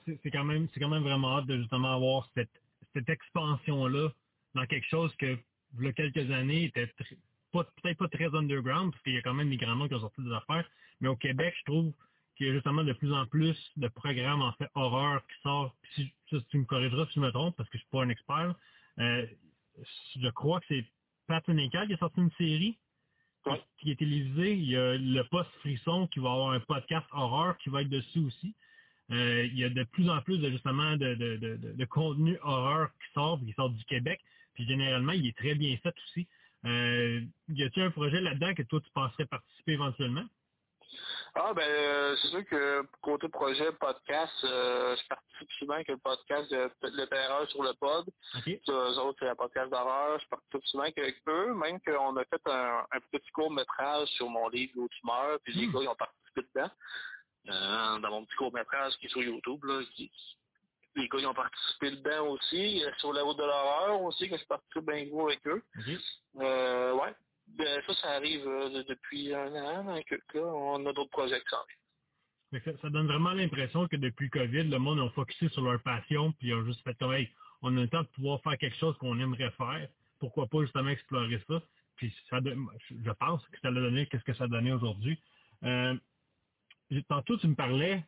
C'est 0.06 0.30
quand 0.30 0.44
même 0.44 0.68
c'est 0.72 0.80
quand 0.80 0.88
même 0.88 1.02
vraiment 1.02 1.38
hâte 1.38 1.46
de 1.46 1.58
justement 1.58 1.94
avoir 1.94 2.28
cette, 2.34 2.50
cette 2.94 3.08
expansion-là 3.08 4.10
dans 4.54 4.66
quelque 4.66 4.86
chose 4.86 5.14
que 5.16 5.36
il 5.78 5.84
y 5.84 5.88
a 5.88 5.92
quelques 5.92 6.30
années 6.30 6.64
était 6.64 6.86
peut-être 7.52 7.98
pas 7.98 8.08
très 8.08 8.34
underground, 8.34 8.92
parce 8.92 9.02
qu'il 9.02 9.14
y 9.14 9.18
a 9.18 9.22
quand 9.22 9.34
même 9.34 9.50
des 9.50 9.56
grands 9.56 9.76
noms 9.76 9.88
qui 9.88 9.94
ont 9.94 10.00
sorti 10.00 10.22
des 10.22 10.32
affaires, 10.32 10.68
mais 11.00 11.08
au 11.08 11.16
Québec, 11.16 11.54
je 11.58 11.64
trouve 11.64 11.92
qu'il 12.36 12.46
y 12.46 12.50
a 12.50 12.52
justement 12.52 12.82
de 12.82 12.92
plus 12.92 13.12
en 13.12 13.26
plus 13.26 13.56
de 13.76 13.88
programmes 13.88 14.42
en 14.42 14.52
fait 14.52 14.68
horreur 14.74 15.24
qui 15.26 15.40
sortent. 15.42 15.74
Si, 15.94 16.12
tu 16.50 16.58
me 16.58 16.64
corrigeras 16.64 17.06
si 17.06 17.14
je 17.14 17.20
me 17.20 17.30
trompe, 17.30 17.56
parce 17.56 17.68
que 17.70 17.78
je 17.78 17.82
suis 17.82 17.90
pas 17.90 18.02
un 18.02 18.08
expert. 18.08 18.54
Euh, 18.98 19.26
je 20.16 20.28
crois 20.30 20.60
que 20.60 20.66
c'est 20.68 20.84
Patton 21.26 21.56
et 21.58 21.68
Cal 21.70 21.86
qui 21.86 21.94
a 21.94 21.98
sorti 21.98 22.20
une 22.20 22.32
série 22.32 22.76
qui 23.78 23.90
est 23.90 23.96
télévisée. 23.96 24.54
Il 24.54 24.68
y 24.68 24.76
a 24.76 24.96
le 24.96 25.22
poste 25.28 25.50
Frisson 25.60 26.08
qui 26.08 26.18
va 26.18 26.32
avoir 26.32 26.52
un 26.52 26.60
podcast 26.60 27.06
horreur 27.12 27.56
qui 27.58 27.68
va 27.70 27.82
être 27.82 27.88
dessus 27.88 28.20
aussi. 28.20 28.54
Euh, 29.10 29.44
il 29.46 29.58
y 29.58 29.64
a 29.64 29.68
de 29.68 29.84
plus 29.84 30.08
en 30.08 30.20
plus 30.22 30.38
de 30.38 30.50
justement 30.50 30.92
de, 30.96 31.14
de, 31.14 31.36
de, 31.36 31.56
de, 31.56 31.72
de 31.72 31.84
contenu 31.84 32.38
horreur 32.42 32.88
qui 32.92 33.12
sort, 33.12 33.38
qui 33.38 33.52
sort 33.52 33.70
du 33.70 33.84
Québec. 33.84 34.20
Puis 34.54 34.66
généralement, 34.66 35.12
il 35.12 35.26
est 35.26 35.36
très 35.36 35.54
bien 35.54 35.76
fait 35.82 35.94
aussi. 36.06 36.26
Euh, 36.64 37.20
y 37.50 37.62
a-t-il 37.62 37.82
un 37.82 37.90
projet 37.90 38.20
là-dedans 38.20 38.54
que 38.54 38.62
toi 38.62 38.80
tu 38.80 38.90
penserais 38.92 39.26
participer 39.26 39.72
éventuellement? 39.72 40.24
Ah 41.34 41.52
ben 41.52 41.62
euh, 41.68 42.16
c'est 42.22 42.28
sûr 42.28 42.44
que 42.46 42.82
côté 43.02 43.28
projet 43.28 43.72
podcast, 43.72 44.32
euh, 44.44 44.94
je 44.96 45.08
participe 45.08 45.50
souvent 45.58 45.74
avec 45.74 45.88
le 45.88 45.96
podcast 45.96 46.48
de 46.50 46.70
Le 46.84 47.06
Terreur 47.06 47.50
sur 47.50 47.62
le 47.64 47.72
pod. 47.74 48.06
OK? 48.36 48.42
Puis 48.44 48.60
eux 48.68 48.98
autres, 49.00 49.18
c'est 49.18 49.28
un 49.28 49.34
podcast 49.34 49.68
d'horreur. 49.70 50.20
Je 50.20 50.28
participe 50.28 50.64
souvent 50.66 50.84
avec 50.84 51.16
eux, 51.26 51.54
même 51.54 51.80
qu'on 51.80 52.16
a 52.16 52.24
fait 52.24 52.40
un, 52.46 52.86
un 52.92 53.00
petit 53.10 53.30
court 53.32 53.50
métrage 53.50 54.06
sur 54.10 54.28
mon 54.30 54.48
livre 54.48 54.72
L'autre 54.76 54.94
humeur, 55.02 55.38
puis 55.42 55.54
les 55.54 55.66
Hmm. 55.66 55.72
gars 55.72 55.80
ils 55.82 55.88
ont 55.88 55.96
participé 55.96 56.42
dedans. 56.54 56.70
Euh, 57.48 57.98
dans 58.00 58.10
mon 58.10 58.24
petit 58.24 58.36
court 58.36 58.52
métrage 58.54 58.94
qui 58.98 59.06
est 59.06 59.10
sur 59.10 59.22
YouTube, 59.22 59.64
là, 59.64 59.82
qui, 59.94 60.10
les 60.96 61.08
gars 61.08 61.18
ils 61.20 61.26
ont 61.26 61.34
participé 61.34 61.90
dedans 61.92 62.28
aussi. 62.28 62.82
Euh, 62.84 62.90
Sur 62.98 63.12
la 63.12 63.22
route 63.22 63.38
de 63.38 63.42
l'horreur 63.44 64.02
aussi, 64.02 64.28
que 64.28 64.36
je 64.38 64.44
participe 64.46 64.86
bien 64.86 65.06
gros 65.06 65.28
avec 65.28 65.46
eux. 65.46 65.62
OK? 65.78 66.42
Euh, 66.42 66.94
ouais. 66.94 67.14
Ben, 67.48 67.82
ça, 67.86 67.94
ça 67.94 68.10
arrive 68.12 68.46
euh, 68.46 68.70
de- 68.70 68.82
depuis 68.84 69.34
un 69.34 69.54
an, 69.56 69.84
dans 69.84 70.02
quelques 70.02 70.26
cas. 70.32 70.40
On 70.40 70.84
a 70.86 70.92
d'autres 70.92 71.10
projets 71.10 71.40
qui 71.40 71.46
que 72.52 72.76
Ça, 72.78 72.90
donne 72.90 73.08
vraiment 73.08 73.32
l'impression 73.32 73.88
que 73.88 73.96
depuis 73.96 74.30
le 74.32 74.40
COVID, 74.40 74.64
le 74.70 74.78
monde 74.78 75.00
a 75.00 75.10
focusé 75.10 75.48
sur 75.50 75.62
leur 75.62 75.82
passion, 75.82 76.32
puis 76.32 76.48
ils 76.48 76.54
ont 76.54 76.64
juste 76.64 76.82
fait 76.84 76.94
comme 76.98 77.12
hey, 77.12 77.28
on 77.62 77.76
a 77.76 77.80
le 77.82 77.88
temps 77.88 78.02
de 78.02 78.08
pouvoir 78.08 78.40
faire 78.42 78.56
quelque 78.58 78.76
chose 78.78 78.96
qu'on 78.98 79.18
aimerait 79.20 79.50
faire. 79.52 79.88
Pourquoi 80.20 80.46
pas 80.46 80.62
justement 80.62 80.90
explorer 80.90 81.42
ça? 81.48 81.62
Puis 81.96 82.14
ça 82.30 82.38
je 82.44 83.12
pense 83.20 83.46
que 83.48 83.60
ça 83.60 83.70
l'a 83.70 83.80
donné, 83.82 84.06
qu'est-ce 84.06 84.24
que 84.24 84.34
ça 84.34 84.44
a 84.44 84.48
donné 84.48 84.72
aujourd'hui. 84.72 85.18
Euh, 85.64 85.94
tantôt 87.08 87.36
tu 87.38 87.48
me 87.48 87.54
parlais, 87.54 88.04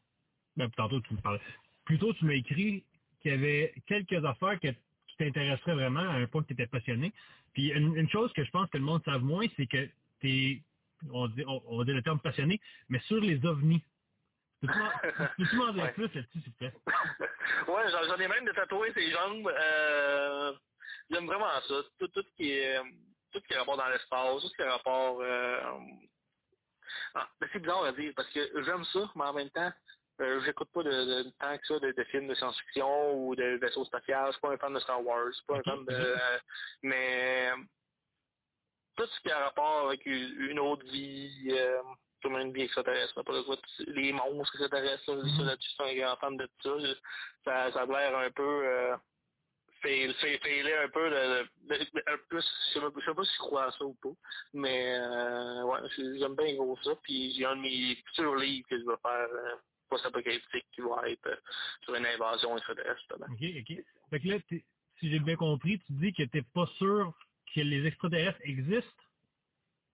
ben, 0.57 0.71
tantôt 0.71 1.01
tu 1.01 1.15
me 1.15 1.21
parlais, 1.21 1.41
plutôt 1.85 2.13
tu 2.15 2.25
m'as 2.25 2.35
écrit 2.35 2.85
qu'il 3.21 3.33
y 3.33 3.35
avait 3.35 3.75
quelques 3.87 4.25
affaires 4.25 4.59
que, 4.61 4.69
qui 4.69 5.17
t'intéresseraient 5.19 5.75
vraiment 5.75 6.01
à 6.01 6.15
un 6.15 6.27
point 6.27 6.43
que 6.43 6.49
tu 6.49 6.55
étais 6.55 6.67
passionné. 6.67 7.13
Puis 7.53 7.69
une, 7.73 7.97
une 7.97 8.09
chose 8.09 8.33
que 8.33 8.45
je 8.45 8.51
pense 8.51 8.69
que 8.71 8.79
le 8.79 8.85
monde 8.85 9.03
savent 9.05 9.25
moins, 9.25 9.47
c'est 9.57 9.67
que 9.67 9.89
tu 10.21 10.63
on 11.13 11.29
dit, 11.29 11.45
on, 11.47 11.85
dire 11.85 11.95
le 11.95 12.03
terme 12.03 12.21
passionné, 12.21 12.61
mais 12.89 12.99
sur 13.01 13.21
les 13.21 13.45
ovnis. 13.45 13.83
Peux-tu 14.63 15.57
m'en 15.57 15.73
dire 15.75 15.93
plus 15.93 16.13
là-dessus, 16.15 16.41
s'il 16.41 16.53
te 16.53 16.59
plaît? 16.59 16.73
ouais, 17.69 17.83
j'en 17.91 18.17
ai 18.17 18.29
même 18.29 18.47
de 18.47 18.53
tatouer 18.53 18.93
ses 18.95 19.11
jambes. 19.11 19.47
Euh, 19.49 20.53
J'aime 21.11 21.27
vraiment 21.27 21.47
ça. 21.69 21.75
Tout, 21.99 22.09
tout 22.09 22.23
ce 22.23 22.37
qui 22.37 22.51
est 22.51 22.79
tout 23.33 23.41
ce 23.41 23.47
qui 23.49 23.55
a 23.55 23.61
rapport 23.61 23.77
dans 23.77 23.89
l'espace, 23.89 24.43
tout 24.43 24.49
ce 24.49 24.57
qui 24.57 24.63
a 24.63 24.73
rapport 24.73 25.21
euh, 25.21 25.61
ah, 27.17 27.29
ben, 27.41 27.49
c'est 27.53 27.59
bizarre 27.61 27.85
à 27.85 27.93
dire 27.93 28.13
parce 28.15 28.29
que 28.31 28.63
j'aime 28.63 28.85
ça, 28.85 29.11
mais 29.17 29.25
en 29.25 29.33
même 29.33 29.51
temps, 29.51 29.73
euh, 30.21 30.41
j'écoute 30.45 30.71
pas 30.73 30.83
de, 30.83 30.91
de, 30.91 31.31
tant 31.39 31.57
que 31.59 31.67
ça 31.67 31.79
de, 31.79 31.93
de 31.93 32.05
films 32.05 32.29
de 32.29 32.35
science-fiction 32.35 33.15
ou 33.15 33.35
de 33.37 33.59
vaisseaux 33.61 33.85
spatials. 33.85 34.27
Je 34.29 34.33
suis 34.33 34.41
pas 34.41 34.53
un 34.53 34.59
fan 34.59 34.73
de 34.75 34.81
Star 34.81 35.05
Wars. 35.05 35.27
Je 35.29 35.33
suis 35.33 35.45
pas 35.47 35.57
un 35.59 35.63
fan 35.63 35.85
de. 35.85 35.93
euh, 35.93 36.39
mais 36.83 37.51
tout 38.97 39.07
ce 39.07 39.21
qui 39.21 39.31
a 39.31 39.39
rapport 39.45 39.89
avec 39.89 40.05
une 40.07 40.59
autre 40.59 40.85
vie, 40.87 41.49
euh, 41.51 41.83
comme 42.23 42.37
une 42.39 42.53
vie 42.53 42.63
extraterrestre, 42.63 43.23
quoi, 43.23 43.57
les 43.89 44.13
monstres 44.13 44.55
extraterrestres, 44.55 45.13
là, 45.15 45.23
Mhm. 45.23 45.37
ça, 45.37 45.43
là-dessus, 45.45 45.69
je 45.79 45.85
suis 45.85 46.01
un 46.01 46.03
grand 46.07 46.17
fan 46.17 46.37
de 46.37 46.47
tout 46.63 46.81
ça. 46.81 46.95
Ça, 47.45 47.73
ça 47.73 47.83
a 47.83 47.87
l'air 47.87 48.17
un 48.19 48.31
peu 48.31 48.97
fail, 49.87 50.39
failé 50.39 50.73
un 50.75 50.89
peu 50.89 51.11
peu, 52.29 52.41
je 52.41 52.45
je 52.75 53.05
sais 53.05 53.15
pas 53.15 53.25
si 53.25 53.33
je 53.35 53.39
crois 53.39 53.67
à 53.67 53.71
ça 53.73 53.85
ou 53.85 53.95
pas, 53.95 54.15
mais 54.53 54.99
euh, 54.99 55.65
ouais, 55.65 55.79
j'aime 55.97 56.35
bien 56.35 56.55
gros 56.55 56.77
ça, 56.83 56.93
puis 57.03 57.35
j'ai 57.37 57.45
un 57.45 57.57
de 57.57 57.63
mes 57.63 57.97
futurs 57.97 58.37
livres 58.37 58.67
que 58.69 58.79
je 58.79 58.85
vais 58.85 58.97
faire 59.03 59.29
euh, 59.33 59.57
post-apocalyptique 59.89 60.67
qui 60.75 60.81
va 60.81 61.09
être 61.09 61.27
euh, 61.27 61.37
sur 61.85 61.95
une 61.95 62.07
invasion 62.07 62.57
extraterrestre, 62.57 63.01
justement. 63.01 63.27
OK, 63.33 63.45
OK. 63.61 63.85
Fait 64.11 64.21
que 64.21 64.29
là, 64.29 64.39
si 64.49 65.11
j'ai 65.11 65.21
bien 65.21 65.37
compris, 65.37 65.79
tu 65.87 65.93
dis 65.95 66.13
que 66.13 66.25
t'es 66.25 66.43
pas 66.43 66.67
sûr 66.79 67.13
que 67.55 67.61
les 67.61 67.87
extraterrestres 67.87 68.41
existent. 68.43 69.03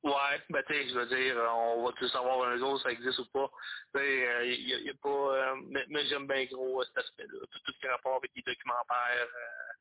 Ouais, 0.04 0.42
ben 0.50 0.62
tu 0.66 0.74
sais, 0.74 0.88
je 0.88 0.94
veux 0.94 1.06
dire, 1.06 1.38
euh, 1.38 1.48
on 1.50 1.84
va 1.86 1.92
tout 1.92 2.08
savoir 2.08 2.48
un 2.48 2.58
jour 2.58 2.76
si 2.78 2.84
ça 2.84 2.92
existe 2.92 3.18
ou 3.20 3.26
pas. 3.32 3.50
Tu 3.94 4.00
sais, 4.00 4.48
il 4.58 4.68
y, 4.68 4.74
a- 4.74 4.80
y 4.80 4.90
a 4.90 4.94
pas, 4.94 5.08
euh, 5.08 5.56
mais, 5.68 5.84
mais 5.90 6.06
j'aime 6.06 6.26
bien 6.26 6.44
gros 6.46 6.80
euh, 6.82 6.84
cet 6.86 6.98
aspect-là. 6.98 7.40
Tout, 7.50 7.58
tout 7.64 7.72
ce 7.72 7.78
qui 7.80 7.86
a 7.86 7.92
rapport 7.92 8.16
avec 8.16 8.32
les 8.34 8.42
documentaires, 8.42 9.28
euh, 9.28 9.72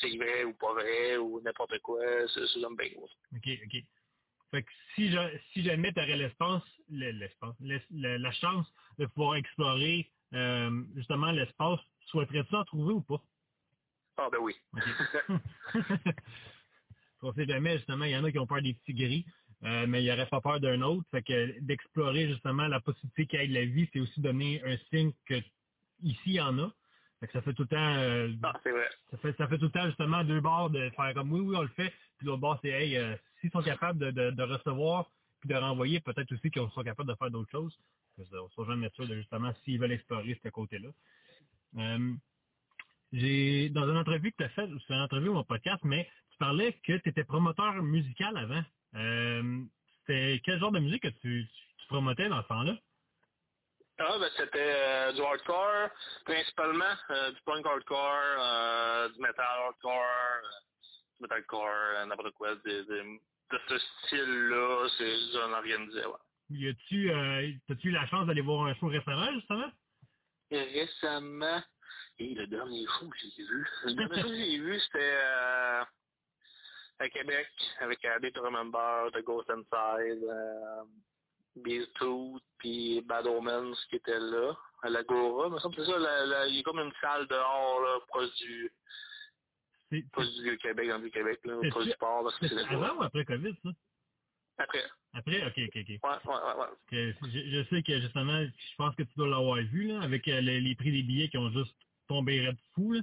c'est 0.00 0.16
vrai 0.16 0.44
ou 0.44 0.54
pas 0.54 0.74
vrai 0.74 1.16
ou 1.18 1.40
n'importe 1.42 1.78
quoi, 1.80 2.00
ça, 2.28 2.46
ça, 2.46 2.60
j'aime 2.60 2.76
bien 2.76 2.90
gros. 2.94 3.10
OK, 3.34 3.48
OK. 3.66 3.76
Fait 4.50 4.62
que 4.64 4.70
si, 4.94 5.10
ja- 5.12 5.30
si 5.52 5.62
jamais 5.64 5.92
tu 5.92 6.00
aurais 6.00 6.16
l'espace, 6.16 6.64
le- 6.90 7.12
l'espace, 7.12 7.56
l'es- 7.60 7.86
le- 7.90 8.18
la 8.18 8.32
chance 8.32 8.66
de 8.98 9.06
pouvoir 9.06 9.36
explorer 9.36 10.12
euh, 10.34 10.84
justement 10.96 11.32
l'espace, 11.32 11.80
souhaiterais-tu 12.06 12.54
en 12.56 12.64
trouver 12.64 12.94
ou 12.94 13.02
pas? 13.02 13.22
Ah 14.16 14.28
ben 14.30 14.38
oui. 14.40 14.56
OK. 14.74 14.84
On 17.22 17.32
sait 17.34 17.46
jamais, 17.46 17.78
justement, 17.78 18.04
il 18.04 18.12
y 18.12 18.16
en 18.16 18.24
a 18.24 18.32
qui 18.32 18.38
ont 18.38 18.46
peur 18.46 18.62
des 18.62 18.74
petits 18.74 18.94
gris, 18.94 19.26
euh, 19.64 19.86
mais 19.86 20.02
il 20.02 20.04
n'y 20.04 20.12
aurait 20.12 20.26
pas 20.26 20.40
peur 20.40 20.60
d'un 20.60 20.80
autre. 20.82 21.04
Fait 21.10 21.22
que 21.22 21.60
d'explorer 21.60 22.28
justement 22.28 22.66
la 22.68 22.80
possibilité 22.80 23.26
qu'il 23.26 23.40
y 23.40 23.44
ait 23.44 23.48
de 23.48 23.54
la 23.54 23.64
vie, 23.64 23.88
c'est 23.92 24.00
aussi 24.00 24.20
donner 24.20 24.62
un 24.64 24.76
signe 24.90 25.12
que 25.26 25.34
ici, 26.02 26.20
il 26.26 26.32
y 26.34 26.40
en 26.40 26.58
a. 26.58 26.72
Fait 27.20 27.26
que 27.28 27.32
ça 27.34 27.42
fait 27.42 27.54
tout 27.54 27.62
le 27.62 27.68
temps 27.68 27.94
euh, 27.96 28.32
ah, 28.42 28.52
vrai. 28.64 28.88
ça 29.10 29.16
fait 29.18 29.36
ça 29.36 29.46
fait 29.46 29.58
tout 29.58 29.66
le 29.66 29.70
temps 29.70 29.86
justement 29.86 30.24
deux 30.24 30.40
bords 30.40 30.70
de 30.70 30.90
faire 30.90 31.14
comme 31.14 31.32
oui, 31.32 31.40
oui, 31.40 31.56
on 31.56 31.62
le 31.62 31.68
fait, 31.68 31.92
puis 32.18 32.26
l'autre 32.26 32.40
bord, 32.40 32.58
c'est 32.62 32.70
hey, 32.70 32.96
euh, 32.96 33.14
s'ils 33.40 33.50
sont 33.52 33.62
capables 33.62 33.98
de, 33.98 34.10
de, 34.10 34.30
de 34.32 34.42
recevoir 34.42 35.08
puis 35.40 35.48
de 35.48 35.54
renvoyer, 35.56 36.00
peut-être 36.00 36.32
aussi 36.32 36.50
qu'ils 36.50 36.62
sont 36.70 36.82
capables 36.82 37.08
de 37.08 37.16
faire 37.16 37.30
d'autres 37.30 37.50
choses. 37.50 37.76
Parce 38.16 38.28
On 38.32 38.48
soit 38.50 38.66
jamais 38.66 38.90
sûr 38.94 39.06
de 39.06 39.16
justement 39.16 39.52
s'ils 39.64 39.78
veulent 39.78 39.92
explorer 39.92 40.38
ce 40.42 40.48
côté-là. 40.48 40.88
Euh, 41.78 42.14
j'ai 43.12 43.68
dans 43.70 43.88
une 43.88 43.96
entrevue 43.96 44.32
que 44.32 44.38
tu 44.38 44.44
as 44.44 44.48
faite, 44.50 44.70
c'est 44.86 44.94
une 44.94 45.00
entrevue 45.00 45.28
ou 45.28 45.38
un 45.38 45.44
podcast, 45.44 45.82
mais 45.84 46.08
tu 46.30 46.38
parlais 46.38 46.72
que 46.84 46.96
tu 46.98 47.08
étais 47.08 47.24
promoteur 47.24 47.82
musical 47.82 48.36
avant. 48.36 48.62
Euh, 48.94 49.64
c'était 50.00 50.40
quel 50.44 50.60
genre 50.60 50.72
de 50.72 50.80
musique 50.80 51.02
que 51.02 51.08
tu, 51.08 51.48
tu 51.78 51.86
promotais 51.88 52.28
dans 52.28 52.42
ce 52.42 52.48
temps-là? 52.48 52.78
Ah 53.98 54.18
ben 54.18 54.30
c'était 54.36 54.58
euh, 54.74 55.12
du 55.12 55.22
hardcore, 55.22 55.90
principalement 56.24 56.96
euh, 57.10 57.32
du 57.32 57.40
punk 57.42 57.66
hardcore, 57.66 58.36
euh, 58.40 59.08
du 59.10 59.20
metal 59.20 59.46
hardcore, 59.46 60.42
du 61.16 61.22
metalcore, 61.22 62.06
n'importe 62.06 62.32
quoi, 62.34 62.56
de, 62.56 62.60
de, 62.62 63.20
de 63.52 63.60
ce 63.68 63.78
style-là, 63.78 64.88
c'est 64.98 65.16
j'en 65.32 65.52
organisais, 65.52 66.06
ouais. 66.06 66.18
Y 66.50 66.68
a-tu 66.68 67.10
t'as-tu 67.68 67.88
eu 67.88 67.92
la 67.92 68.06
chance 68.08 68.26
d'aller 68.26 68.42
voir 68.42 68.66
un 68.66 68.74
show 68.74 68.88
récemment, 68.88 69.32
justement? 69.34 69.72
Récemment, 70.50 71.62
et 72.18 72.34
le 72.34 72.46
dernier 72.48 72.86
show 72.86 73.08
que 73.10 73.18
j'ai 73.18 73.44
vu, 73.44 73.66
le 73.84 73.94
dernier 73.94 74.18
show 74.22 74.28
que 74.28 74.36
j'ai 74.36 74.58
vu, 74.60 74.80
c'était 74.80 75.82
à 77.02 77.08
Québec, 77.08 77.48
avec 77.80 78.04
Habit 78.04 78.32
to 78.32 78.42
Remember, 78.42 79.10
The 79.12 79.22
Ghost 79.24 79.50
Inside, 79.50 80.22
euh, 80.24 80.82
Beastooth, 81.56 82.42
puis 82.58 83.00
Bad 83.02 83.26
Omens 83.26 83.76
qui 83.90 83.96
était 83.96 84.18
là, 84.18 84.56
à 84.82 84.88
l'Agora. 84.88 85.48
Il 85.48 85.52
me 85.54 85.58
semble 85.58 85.74
que 85.76 85.84
c'est 85.84 85.90
ça, 85.90 85.98
la- 85.98 86.26
la- 86.26 86.46
il 86.46 86.56
y 86.56 86.60
a 86.60 86.62
comme 86.62 86.78
une 86.78 86.92
salle 87.00 87.26
dehors, 87.28 87.80
là, 87.82 87.98
proche 88.08 88.32
du, 88.36 88.70
proche 90.12 90.30
du 90.34 90.42
Vieux-Québec, 90.44 90.88
dans 90.88 90.98
là, 90.98 91.70
proche 91.70 91.84
du 91.86 91.94
port, 91.98 92.32
c'est 92.40 92.56
avant 92.70 92.96
ou 92.98 93.02
après 93.02 93.24
COVID, 93.24 93.54
ça? 93.62 93.70
Après. 94.58 94.84
Après? 95.14 95.46
OK, 95.46 95.58
OK, 95.58 95.76
OK. 95.76 95.88
Ouais, 95.88 96.32
ouais, 96.32 96.60
ouais, 96.60 96.66
que 96.88 97.12
je, 97.28 97.38
je 97.50 97.68
sais 97.68 97.82
que 97.82 98.00
justement, 98.00 98.42
je 98.44 98.76
pense 98.76 98.94
que 98.94 99.02
tu 99.02 99.12
dois 99.16 99.28
l'avoir 99.28 99.58
vu, 99.58 99.88
là, 99.88 100.00
avec 100.02 100.26
euh, 100.28 100.40
les, 100.40 100.60
les 100.60 100.74
prix 100.74 100.90
des 100.92 101.02
billets 101.02 101.28
qui 101.28 101.36
ont 101.38 101.50
juste 101.50 101.74
tombé 102.08 102.46
red 102.46 102.56
fou. 102.74 102.92
Là. 102.92 103.00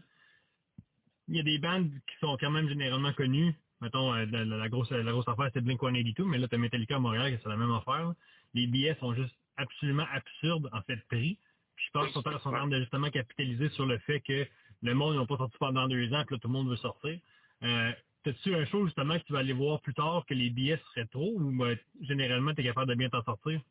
Il 1.28 1.36
y 1.36 1.40
a 1.40 1.44
des 1.44 1.60
bandes 1.60 1.92
qui 2.08 2.16
sont 2.20 2.36
quand 2.38 2.50
même 2.50 2.68
généralement 2.68 3.14
connues, 3.14 3.54
mettons, 3.82 4.14
euh, 4.14 4.26
la, 4.32 4.46
la 4.46 4.70
grosse, 4.70 4.90
la 4.92 5.12
grosse 5.12 5.28
affaire, 5.28 5.50
c'est 5.54 5.62
Blink-182, 5.64 6.24
mais 6.24 6.38
là, 6.38 6.48
t'as 6.48 6.58
Metallica 6.58 6.96
à 6.96 7.00
Montréal, 7.00 7.36
que 7.36 7.42
c'est 7.44 7.50
la 7.50 7.58
même 7.58 7.72
affaire. 7.72 8.06
là. 8.06 8.16
Les 8.54 8.68
billets 8.68 8.96
sont 9.00 9.14
juste 9.14 9.36
absolument 9.58 10.06
absurdes 10.12 10.70
en 10.74 10.82
fait 10.84 10.96
de 10.96 11.02
prix. 11.10 11.38
Puis 11.76 11.86
je 11.88 11.92
pense 11.92 12.06
qu'ils 12.06 12.14
sont, 12.14 12.40
sont 12.40 12.50
en 12.50 12.52
train 12.52 12.68
de 12.68 12.80
justement 12.80 13.10
capitaliser 13.10 13.70
sur 13.70 13.86
le 13.86 13.98
fait 14.00 14.20
que 14.22 14.46
le 14.82 14.94
monde 14.94 15.16
n'a 15.18 15.26
pas 15.26 15.38
sorti 15.38 15.58
pendant 15.60 15.88
deux 15.88 16.14
ans, 16.14 16.24
que 16.26 16.34
là, 16.34 16.40
tout 16.40 16.48
le 16.48 16.54
monde 16.54 16.70
veut 16.70 16.78
sortir. 16.78 17.20
Euh, 17.64 17.92
T'as-tu 18.24 18.54
un 18.54 18.66
show 18.66 18.86
justement 18.86 19.18
que 19.18 19.24
tu 19.24 19.32
vas 19.32 19.40
aller 19.40 19.54
voir 19.54 19.80
plus 19.80 19.94
tard 19.94 20.26
que 20.28 20.34
les 20.34 20.50
billets 20.50 20.80
seraient 20.94 21.06
trop 21.08 21.32
ou 21.38 21.58
ben, 21.58 21.78
généralement 22.02 22.54
tu 22.54 22.60
es 22.62 22.64
capable 22.66 22.90
de 22.90 22.96
bien 22.96 23.10
t'en 23.10 23.24
sortir? 23.24 23.62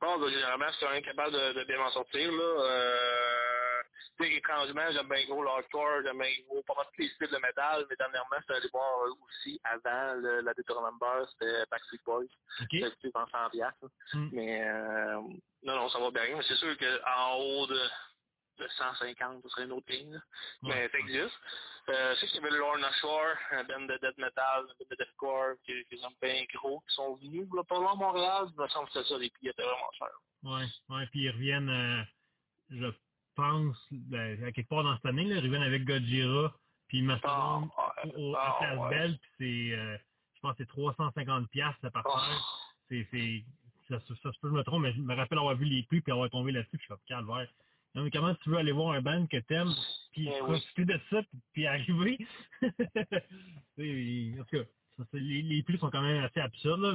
Bon, 0.00 0.18
ben, 0.18 0.28
généralement, 0.28 0.66
je 0.68 0.86
suis 0.86 1.02
capable 1.02 1.32
de, 1.32 1.60
de 1.60 1.64
bien 1.66 1.78
m'en 1.78 1.90
sortir, 1.90 2.32
là. 2.32 2.42
Euh, 2.42 2.96
tu 3.20 3.49
étrangement, 4.24 4.90
j'aime 4.92 5.08
bien 5.08 5.24
gros 5.26 5.42
l'hardcore, 5.42 6.02
j'aime 6.04 6.18
bien 6.18 6.30
gros 6.46 6.62
pas 6.62 6.74
mal 6.76 6.86
tous 6.86 7.02
les 7.02 7.08
styles 7.08 7.30
de 7.30 7.38
métal, 7.38 7.86
mais 7.88 7.96
dernièrement, 7.96 8.36
je 8.38 8.44
suis 8.44 8.54
allé 8.54 8.68
voir 8.72 9.00
euh, 9.04 9.12
aussi, 9.24 9.60
avant 9.64 10.14
le, 10.14 10.40
la 10.40 10.52
Remember, 10.68 11.28
c'était 11.32 11.64
Backstreet 11.70 12.00
Boys. 12.04 12.24
OK. 12.60 12.68
C'était 12.70 13.10
dans 13.14 13.26
100 13.26 13.50
piastres, 13.50 13.82
là. 13.82 13.88
Hmm. 14.14 14.28
Mais, 14.32 14.62
euh, 14.64 15.20
non, 15.62 15.76
non, 15.76 15.88
ça 15.88 15.98
va 15.98 16.10
bien. 16.10 16.36
Mais 16.36 16.42
c'est 16.46 16.56
sûr 16.56 16.76
qu'en 16.78 17.36
haut 17.36 17.66
de, 17.66 17.80
de 18.58 18.68
150, 18.68 19.42
ce 19.42 19.48
serait 19.48 19.64
une 19.64 19.72
autre 19.72 19.90
ligne, 19.90 20.12
là. 20.12 20.20
Mais 20.62 20.88
ça 20.88 20.98
existe. 20.98 21.34
Euh, 21.88 22.14
je 22.14 22.20
sais 22.20 22.26
qu'il 22.26 22.42
y 22.42 22.46
avait 22.46 22.56
Lorna 22.56 22.90
Shore, 23.00 23.34
un 23.52 23.64
band 23.64 23.80
de 23.80 23.98
death 24.00 24.18
metal, 24.18 24.60
un 24.62 24.74
band 24.78 24.86
de 24.90 24.96
deathcore, 24.96 25.54
qui, 25.64 25.72
qui 25.86 25.98
sont 25.98 26.12
bien 26.20 26.44
gros, 26.54 26.80
qui 26.88 26.94
sont 26.94 27.16
venus, 27.16 27.48
là, 27.54 27.64
pas 27.64 27.78
loin 27.78 27.92
à 27.92 27.96
Montréal. 27.96 28.46
Il 28.56 28.62
me 28.62 28.68
semble 28.68 28.88
que 28.88 29.02
c'est 29.02 29.08
ça, 29.08 29.18
les 29.18 29.32
billets 29.40 29.50
étaient 29.50 29.62
vraiment 29.62 29.90
chers. 29.98 30.20
Ouais, 30.42 30.66
ouais, 30.88 31.06
puis 31.10 31.24
ils 31.24 31.30
reviennent, 31.30 31.68
euh, 31.68 32.02
je 32.70 32.86
pense, 33.34 33.88
ben, 33.90 34.42
à 34.44 34.52
quelque 34.52 34.68
part 34.68 34.84
dans 34.84 34.94
cette 34.96 35.06
année, 35.06 35.24
là, 35.24 35.40
reviennent 35.40 35.62
avec 35.62 35.84
Godzilla, 35.84 36.52
puis 36.88 37.02
Mastodon 37.02 37.70
Ah, 37.76 37.92
ouais. 38.04 38.12
au, 38.16 38.34
Ah, 38.36 38.48
à 38.48 38.58
Place 38.58 38.78
ouais. 38.80 38.90
Belle, 38.90 39.18
puis 39.18 39.30
c'est, 39.70 39.76
euh, 39.78 39.96
je 40.34 40.40
pense 40.40 40.52
que 40.52 40.58
c'est 40.64 40.68
350 40.68 41.48
piastres 41.50 41.80
la 41.82 41.90
Ah. 41.94 42.02
partie. 42.02 42.36
C'est, 42.88 43.06
c'est, 43.10 43.44
ça, 43.88 44.00
se- 44.00 44.14
ça 44.16 44.30
que 44.30 44.48
je 44.48 44.48
me 44.48 44.62
trompe, 44.64 44.82
mais 44.82 44.92
je 44.92 45.00
me 45.00 45.14
rappelle 45.14 45.38
avoir 45.38 45.56
vu 45.56 45.64
les 45.66 45.82
prix 45.84 46.00
puis 46.00 46.12
avoir 46.12 46.28
tombé 46.30 46.52
là-dessus, 46.52 46.76
puis 46.78 46.86
je 46.88 46.94
suis 46.94 47.02
calvaire. 47.06 47.48
Non, 47.94 48.04
mais 48.04 48.10
comment 48.10 48.34
tu 48.36 48.50
veux 48.50 48.56
aller 48.58 48.70
voir 48.72 48.92
un 48.94 49.02
band 49.02 49.26
que 49.26 49.36
t'aimes, 49.38 49.72
puis 50.12 50.28
Eh 50.28 50.40
oui. 50.42 50.46
profiter 50.60 50.84
de 50.84 51.00
ça, 51.10 51.22
puis, 51.22 51.38
puis 51.52 51.66
arriver? 51.66 52.18
C'est- 53.76 54.34
en 54.40 54.44
tout 54.44 54.56
cas, 54.58 54.64
ça, 54.96 55.04
c'est- 55.10 55.18
les, 55.20 55.42
les 55.42 55.62
prix 55.62 55.78
sont 55.78 55.90
quand 55.90 56.02
même 56.02 56.22
assez 56.24 56.40
absurdes, 56.40 56.80
là. 56.82 56.94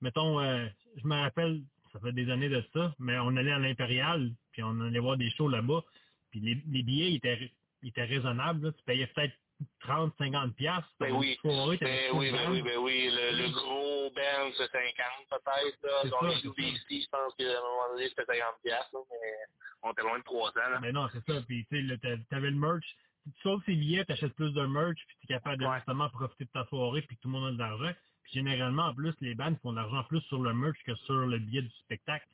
Mettons, 0.00 0.40
euh, 0.40 0.66
je 0.96 1.06
me 1.06 1.14
rappelle, 1.14 1.62
ça 1.96 2.06
fait 2.06 2.12
des 2.12 2.30
années 2.30 2.48
de 2.48 2.62
ça, 2.72 2.94
mais 2.98 3.18
on 3.18 3.36
allait 3.36 3.52
à 3.52 3.58
l'Impérial, 3.58 4.30
puis 4.52 4.62
on 4.62 4.80
allait 4.80 4.98
voir 4.98 5.16
des 5.16 5.30
shows 5.30 5.48
là-bas, 5.48 5.82
puis 6.30 6.40
les, 6.40 6.54
les 6.70 6.82
billets 6.82 7.10
ils 7.12 7.16
étaient, 7.16 7.50
étaient 7.82 8.04
raisonnables, 8.04 8.66
là. 8.66 8.72
tu 8.72 8.82
payais 8.84 9.06
peut-être 9.08 9.34
30, 9.80 10.12
50 10.18 10.54
piastres. 10.54 10.90
Ben 11.00 11.12
oui. 11.12 11.38
soirée, 11.40 11.78
Ben 11.80 12.10
tout 12.10 12.18
oui, 12.18 12.30
ben 12.30 12.50
oui, 12.50 12.62
ben 12.62 12.76
oui. 12.78 13.10
Le, 13.10 13.42
le 13.42 13.50
gros 13.50 14.10
band, 14.10 14.50
c'est 14.56 14.70
50 14.70 14.94
peut-être. 15.30 16.10
Dans 16.10 16.28
les 16.28 16.44
UBC, 16.44 17.02
je 17.04 17.08
pense 17.08 17.34
qu'à 17.36 17.44
un 17.44 17.62
moment 17.62 17.94
donné, 17.94 18.08
c'était 18.08 18.26
50 18.26 18.42
piastres, 18.62 18.96
mais 19.10 19.56
on 19.82 19.92
était 19.92 20.02
loin 20.02 20.18
de 20.18 20.24
300. 20.24 20.52
Là. 20.56 20.78
Mais 20.80 20.92
non, 20.92 21.08
c'est 21.12 21.24
ça. 21.24 21.40
Puis, 21.46 21.66
tu 21.70 21.88
sais, 21.88 21.98
t'avais 22.28 22.50
le 22.50 22.56
merch. 22.56 22.84
Tu 23.24 23.32
sauves 23.42 23.62
ces 23.66 23.74
billets, 23.74 24.04
t'achètes 24.04 24.34
plus 24.34 24.52
de 24.52 24.66
merch, 24.66 24.98
puis 25.08 25.16
t'es 25.22 25.34
capable 25.34 25.58
de 25.62 25.66
justement 25.76 26.08
profiter 26.10 26.44
de 26.44 26.50
ta 26.50 26.64
soirée, 26.66 27.02
puis 27.02 27.16
tout 27.16 27.28
le 27.28 27.32
monde 27.32 27.48
a 27.48 27.52
de 27.52 27.58
l'argent. 27.58 27.92
Puis 28.26 28.34
généralement, 28.34 28.86
en 28.86 28.94
plus, 28.94 29.14
les 29.20 29.34
bands 29.36 29.54
font 29.62 29.70
de 29.70 29.76
l'argent 29.76 30.02
plus 30.04 30.20
sur 30.22 30.40
le 30.40 30.52
merch 30.52 30.76
que 30.84 30.94
sur 30.96 31.14
le 31.14 31.38
billet 31.38 31.62
du 31.62 31.70
spectacle. 31.84 32.26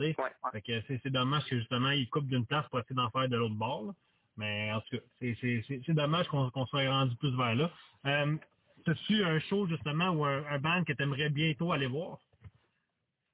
Ouais. 0.00 0.14
Fait 0.52 0.62
que 0.62 0.80
c'est 0.88 1.10
dommage 1.10 1.44
que 1.46 1.58
justement, 1.58 1.90
ils 1.90 2.08
coupent 2.08 2.28
d'une 2.28 2.46
place 2.46 2.66
pour 2.68 2.80
essayer 2.80 2.96
d'en 2.96 3.10
faire 3.10 3.28
de 3.28 3.36
l'autre 3.36 3.54
bord. 3.54 3.86
là. 3.86 3.92
Mais 4.36 4.72
en 4.72 4.80
tout 4.80 4.96
cas, 4.96 5.02
c'est 5.20 5.94
dommage 5.94 6.28
qu'on 6.28 6.66
soit 6.66 6.88
rendu 6.88 7.16
plus 7.16 7.36
vers 7.36 7.54
là. 7.54 7.70
Euh, 8.06 8.36
T'as-tu 8.84 9.24
un 9.24 9.38
show 9.40 9.66
justement 9.66 10.10
ou 10.10 10.24
un, 10.24 10.44
un 10.46 10.58
band 10.58 10.84
que 10.84 10.92
t'aimerais 10.92 11.28
bientôt 11.30 11.72
aller 11.72 11.88
voir? 11.88 12.18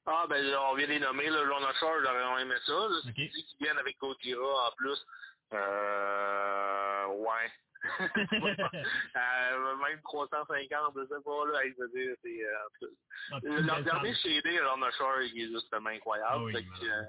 Ah, 0.06 0.26
ben, 0.28 0.44
on 0.70 0.74
vient 0.74 0.86
de 0.86 0.92
les 0.92 1.00
nommer, 1.00 1.30
là, 1.30 1.44
Lorna 1.44 1.68
j'aurais 1.80 2.00
vraiment 2.00 2.38
aimé 2.38 2.54
ça. 2.66 2.72
Là, 2.72 3.12
qu'ils 3.12 3.30
viennent 3.60 3.78
avec 3.78 3.98
Gojira 3.98 4.68
en 4.68 4.72
plus. 4.76 5.06
Euh, 5.52 7.06
ouais. 7.06 7.52
Euh, 7.84 9.76
même 9.84 10.00
350, 10.02 10.94
je 10.96 11.06
sais 11.06 11.22
pas, 11.24 11.46
là, 11.46 11.60
je 11.64 11.82
veux 11.82 11.90
dire, 11.90 12.16
c'est, 12.22 12.44
euh, 12.44 12.88
Ah, 13.32 13.40
Le- 13.42 13.84
dernier. 13.84 14.14
CD, 14.14 14.58
Lorna 14.58 14.90
Shore, 14.92 15.22
il 15.22 15.42
est 15.42 15.52
justement 15.52 15.90
incroyable. 15.90 16.28
Ah 16.30 16.44
oui, 16.44 16.52
fait 16.54 16.64
que, 16.64 16.86
euh, 16.86 17.02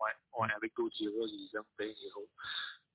ouais, 0.00 0.12
ouais, 0.40 0.48
avec 0.56 0.74
Gojira, 0.74 1.12
ils 1.28 1.50
aiment 1.56 1.64
bien 1.78 1.88
les 1.88 2.12
autres. 2.16 2.32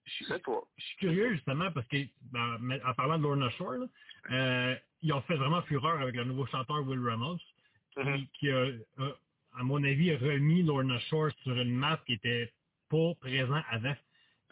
Je 0.05 0.25
sais 0.25 0.39
pas. 0.39 0.61
je 0.77 0.83
suis 0.85 0.97
curieux 0.97 1.33
justement 1.35 1.71
parce 1.71 1.87
que 1.87 1.97
ben, 2.31 2.81
en 2.85 2.93
parlant 2.95 3.17
de 3.19 3.23
Lorna 3.23 3.49
Shore, 3.51 3.73
là, 3.73 3.87
euh, 4.31 4.75
ils 5.01 5.13
ont 5.13 5.21
fait 5.23 5.37
vraiment 5.37 5.61
fureur 5.63 6.01
avec 6.01 6.15
le 6.15 6.25
nouveau 6.25 6.45
chanteur 6.47 6.85
Will 6.87 6.99
Ramos, 7.07 7.37
qui, 7.37 7.99
Mhm. 8.01 8.27
qui 8.39 8.49
a, 8.51 8.65
a, 9.03 9.17
à 9.59 9.63
mon 9.63 9.83
avis, 9.83 10.11
a 10.11 10.17
remis 10.17 10.63
Lorna 10.63 10.99
Shore 10.99 11.31
sur 11.43 11.53
une 11.57 11.75
map 11.75 11.99
qui 12.05 12.13
était 12.13 12.53
pas 12.89 13.13
présent 13.21 13.61
avant. 13.69 13.95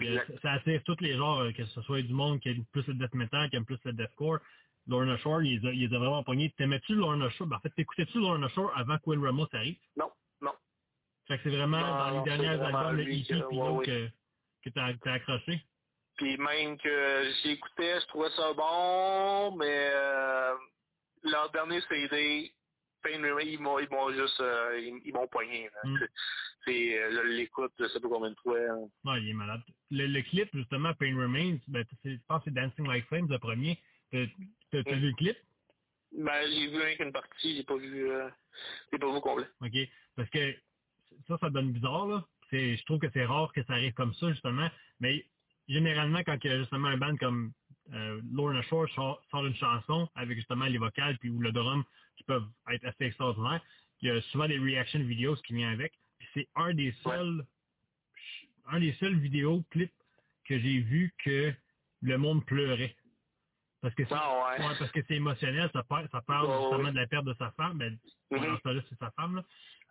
Exact. 0.07 0.39
ça 0.41 0.51
attire 0.53 0.81
tous 0.83 0.97
les 1.01 1.15
genres, 1.15 1.39
euh, 1.41 1.51
que 1.51 1.65
ce 1.65 1.81
soit 1.83 2.01
du 2.01 2.13
monde 2.13 2.39
qui 2.39 2.49
aime 2.49 2.65
plus 2.71 2.85
le 2.87 2.93
death 2.95 3.13
metal, 3.13 3.49
qui 3.49 3.55
aime 3.55 3.65
plus 3.65 3.79
le 3.85 3.93
deathcore. 3.93 4.39
Lorna 4.87 5.15
Shore, 5.17 5.41
il 5.43 5.59
les 5.59 5.67
a, 5.67 5.71
il 5.73 5.87
les 5.89 5.95
a 5.95 5.99
vraiment 5.99 6.23
pognés. 6.23 6.51
T'aimais-tu 6.57 6.95
Lorna 6.95 7.29
Shore? 7.31 7.47
Ben, 7.47 7.57
en 7.57 7.59
fait, 7.59 7.69
t'écoutais-tu 7.69 8.19
Lorna 8.19 8.47
Shore 8.49 8.71
avant 8.75 8.97
que 8.97 9.03
Will 9.09 9.19
Ramos 9.23 9.47
arrive? 9.53 9.77
Non, 9.95 10.11
non. 10.41 10.53
Fait 11.27 11.37
que 11.37 11.43
c'est 11.43 11.55
vraiment 11.55 11.79
Non, 11.79 12.23
dans 12.23 12.23
les 12.25 12.47
vraiment 12.57 12.65
albums, 12.65 12.97
le 12.97 13.03
lui 13.03 13.21
EP, 13.21 13.27
que- 13.41 13.47
puis 13.47 13.57
ouais, 13.59 13.85
que, 13.85 14.09
que 14.63 14.69
t'as 14.73 14.93
t'as 15.03 15.13
accroché. 15.13 15.61
Puis 16.17 16.37
même 16.37 16.77
que 16.77 17.31
j'écoutais, 17.43 18.01
je 18.01 18.07
trouvais 18.07 18.29
ça 18.31 18.53
bon, 18.53 19.55
mais 19.55 19.89
euh, 19.93 20.55
leur 21.23 21.51
dernier 21.51 21.79
CD, 21.81 22.51
ils 23.09 23.59
m'ont 23.59 23.79
ils 23.79 23.89
m'ont 23.89 24.11
juste 24.11 24.39
euh, 24.39 24.79
ils, 24.79 25.01
ils 25.05 25.13
m'ont 25.13 25.27
poigné. 25.27 25.69
Mm. 25.83 25.97
C'est- 26.65 26.99
euh, 26.99 27.11
je 27.11 27.27
l'écoute, 27.27 27.73
je 27.79 27.87
sais 27.87 27.99
pas 27.99 28.07
combien 28.07 28.29
de 28.31 28.35
fois. 28.35 28.57
hein. 28.59 28.87
Non, 29.03 29.15
il 29.15 29.29
est 29.29 29.33
malade. 29.33 29.61
Le, 29.89 30.05
le 30.05 30.21
clip, 30.21 30.47
justement, 30.53 30.93
Pain 30.93 31.15
Remains, 31.17 31.57
ben, 31.67 31.83
je 32.05 32.17
pense 32.27 32.43
que 32.43 32.51
c'est 32.51 32.53
Dancing 32.53 32.85
Like 32.87 33.07
Flames, 33.07 33.27
le 33.29 33.39
premier. 33.39 33.79
T'as 34.11 34.25
t'as- 34.71 34.83
t'as 34.83 34.95
Mm. 34.95 34.99
vu 34.99 35.07
le 35.09 35.15
clip? 35.15 35.37
Ben 36.13 36.41
j'ai 36.49 36.67
vu 36.67 36.77
rien 36.77 36.95
qu'une 36.97 37.11
partie, 37.13 37.55
j'ai 37.55 37.63
pas 37.63 37.77
vu 37.77 38.11
euh, 38.11 38.29
j'ai 38.91 38.99
pas 38.99 39.11
vu 39.13 39.21
complet. 39.21 39.47
OK. 39.61 39.77
Parce 40.15 40.29
que 40.29 40.53
ça, 41.27 41.37
ça 41.39 41.49
donne 41.49 41.71
bizarre, 41.71 42.07
là. 42.07 42.25
C'est, 42.49 42.75
je 42.75 42.83
trouve 42.83 42.99
que 42.99 43.07
c'est 43.13 43.23
rare 43.25 43.51
que 43.53 43.63
ça 43.63 43.73
arrive 43.73 43.93
comme 43.93 44.13
ça, 44.15 44.29
justement. 44.29 44.69
Mais 44.99 45.25
généralement, 45.69 46.21
quand 46.23 46.37
il 46.43 46.51
y 46.51 46.53
a 46.53 46.59
justement 46.59 46.89
un 46.89 46.97
band 46.97 47.15
comme 47.15 47.53
euh, 47.93 48.21
Lorna 48.33 48.61
Shore 48.63 48.89
sort, 48.89 49.23
sort 49.31 49.45
une 49.45 49.55
chanson 49.55 50.09
avec 50.15 50.35
justement 50.37 50.65
les 50.65 50.77
vocales 50.77 51.17
puis 51.19 51.29
ou 51.29 51.39
le 51.39 51.51
drum 51.53 51.83
qui 52.17 52.23
peuvent 52.23 52.47
être 52.71 52.85
assez 52.85 53.05
extraordinaires, 53.05 53.61
il 54.01 54.07
y 54.09 54.11
a 54.11 54.21
souvent 54.31 54.47
des 54.47 54.57
reaction 54.59 54.99
videos 54.99 55.35
qui 55.37 55.53
viennent 55.53 55.73
avec. 55.73 55.93
Puis 56.19 56.27
c'est 56.33 56.47
un 56.55 56.73
des 56.73 56.91
seuls 57.03 57.45
un 58.67 58.79
des 58.79 58.93
seuls 58.93 59.15
vidéos 59.17 59.63
clips 59.71 59.91
que 60.45 60.57
j'ai 60.59 60.79
vu 60.79 61.13
que 61.23 61.53
le 62.01 62.17
monde 62.17 62.45
pleurait. 62.45 62.95
Parce 63.81 63.93
que 63.95 64.05
c'est 64.05 64.13
Ah 64.13 64.55
ouais. 64.59 64.65
ouais, 64.65 64.75
parce 64.77 64.91
que 64.91 64.99
c'est 65.07 65.15
émotionnel, 65.15 65.69
ça, 65.73 65.83
par- 65.83 66.07
ça 66.11 66.21
parle 66.21 66.47
justement 66.61 66.91
de 66.91 66.95
la 66.97 67.07
perte 67.07 67.25
de 67.25 67.33
sa 67.33 67.51
femme, 67.51 67.77
Mhm. 67.79 67.97
dans 68.29 68.57
ce 68.57 68.61
cas-là, 68.61 68.81
c'est 68.89 68.97
sa 68.99 69.11
femme. 69.11 69.37
Là. 69.37 69.43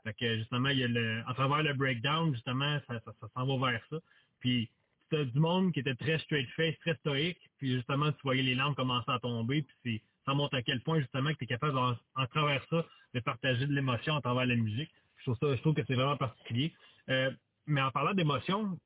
Fait 0.04 0.14
que 0.14 0.36
justement, 0.38 0.68
il 0.70 0.78
y 0.78 0.84
a 0.84 0.88
le. 0.88 1.22
À 1.26 1.34
travers 1.34 1.62
le 1.62 1.74
breakdown, 1.74 2.32
justement, 2.32 2.80
ça, 2.86 3.00
ça, 3.00 3.12
ça 3.20 3.28
s'en 3.34 3.46
va 3.58 3.70
vers 3.72 3.84
ça. 3.90 3.96
Puis 4.38 4.70
c'était 5.02 5.26
du 5.26 5.40
monde 5.40 5.72
qui 5.72 5.80
était 5.80 5.96
très 5.96 6.18
straight 6.20 6.48
face, 6.50 6.78
très 6.78 6.94
stoïque, 6.96 7.40
puis 7.58 7.72
justement, 7.74 8.12
tu 8.12 8.22
voyais 8.22 8.42
les 8.42 8.54
larmes 8.54 8.74
commencer 8.76 9.10
à 9.10 9.18
tomber, 9.18 9.62
puis 9.62 9.76
c'est- 9.84 10.02
ça 10.26 10.34
montre 10.34 10.56
à 10.56 10.62
quel 10.62 10.80
point 10.82 11.00
justement 11.00 11.32
que 11.32 11.38
tu 11.38 11.44
es 11.44 11.46
capable 11.46 11.78
en, 11.78 12.26
travers 12.26 12.62
ça 12.68 12.84
de 13.14 13.20
partager 13.20 13.66
de 13.66 13.72
l'émotion 13.72 14.16
à 14.16 14.20
travers 14.20 14.46
la 14.46 14.54
musique. 14.54 14.90
Je 15.18 15.24
trouve 15.24 15.38
ça, 15.38 15.56
je 15.56 15.60
trouve 15.60 15.74
que 15.74 15.82
c'est 15.86 15.94
vraiment 15.94 16.16
particulier. 16.16 16.72
Euh, 17.08 17.30
mais 17.66 17.82
en 17.82 17.90
parlant 17.90 18.14
d'émotion, 18.14 18.78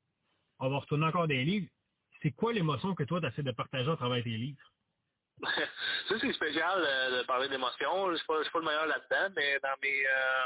on 0.59 0.69
va 0.69 0.77
retourner 0.79 1.05
encore 1.05 1.27
des 1.27 1.43
livres. 1.43 1.67
C'est 2.21 2.31
quoi 2.31 2.53
l'émotion 2.53 2.95
que 2.95 3.03
toi, 3.03 3.21
tu 3.21 3.27
essaies 3.27 3.43
de 3.43 3.51
partager 3.51 3.89
à 3.89 3.95
travers 3.95 4.23
tes 4.23 4.29
livres? 4.29 4.71
ça, 6.07 6.15
c'est 6.19 6.33
spécial 6.33 6.83
euh, 6.85 7.21
de 7.21 7.27
parler 7.27 7.49
d'émotion. 7.49 8.11
Je 8.11 8.15
je 8.15 8.17
suis 8.17 8.51
pas 8.51 8.59
le 8.59 8.65
meilleur 8.65 8.85
là-dedans, 8.87 9.33
mais 9.35 9.59
dans 9.59 9.75
mes 9.81 10.07
euh, 10.07 10.45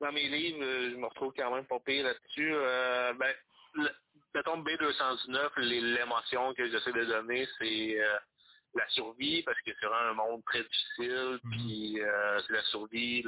dans 0.00 0.12
mes 0.12 0.28
livres, 0.28 0.58
je 0.60 0.96
me 0.96 1.06
retrouve 1.06 1.32
quand 1.36 1.54
même 1.54 1.66
pas 1.66 1.78
pire 1.80 2.04
là-dessus. 2.04 2.52
Ben, 3.18 3.34
le, 3.74 3.90
mettons 4.34 4.62
B219, 4.62 5.50
les- 5.58 5.80
l'émotion 5.80 6.54
que 6.54 6.68
j'essaie 6.70 6.92
de 6.92 7.04
donner, 7.04 7.46
c'est 7.58 7.98
la 8.74 8.88
survie, 8.90 9.42
parce 9.42 9.60
que 9.62 9.70
c'est 9.78 9.86
vraiment 9.86 10.10
un 10.10 10.14
monde 10.14 10.44
très 10.44 10.62
difficile, 10.62 11.38
Mhm. 11.44 11.50
puis 11.50 12.00
euh, 12.00 12.40
c'est 12.46 12.52
la 12.54 12.62
survie, 12.64 13.22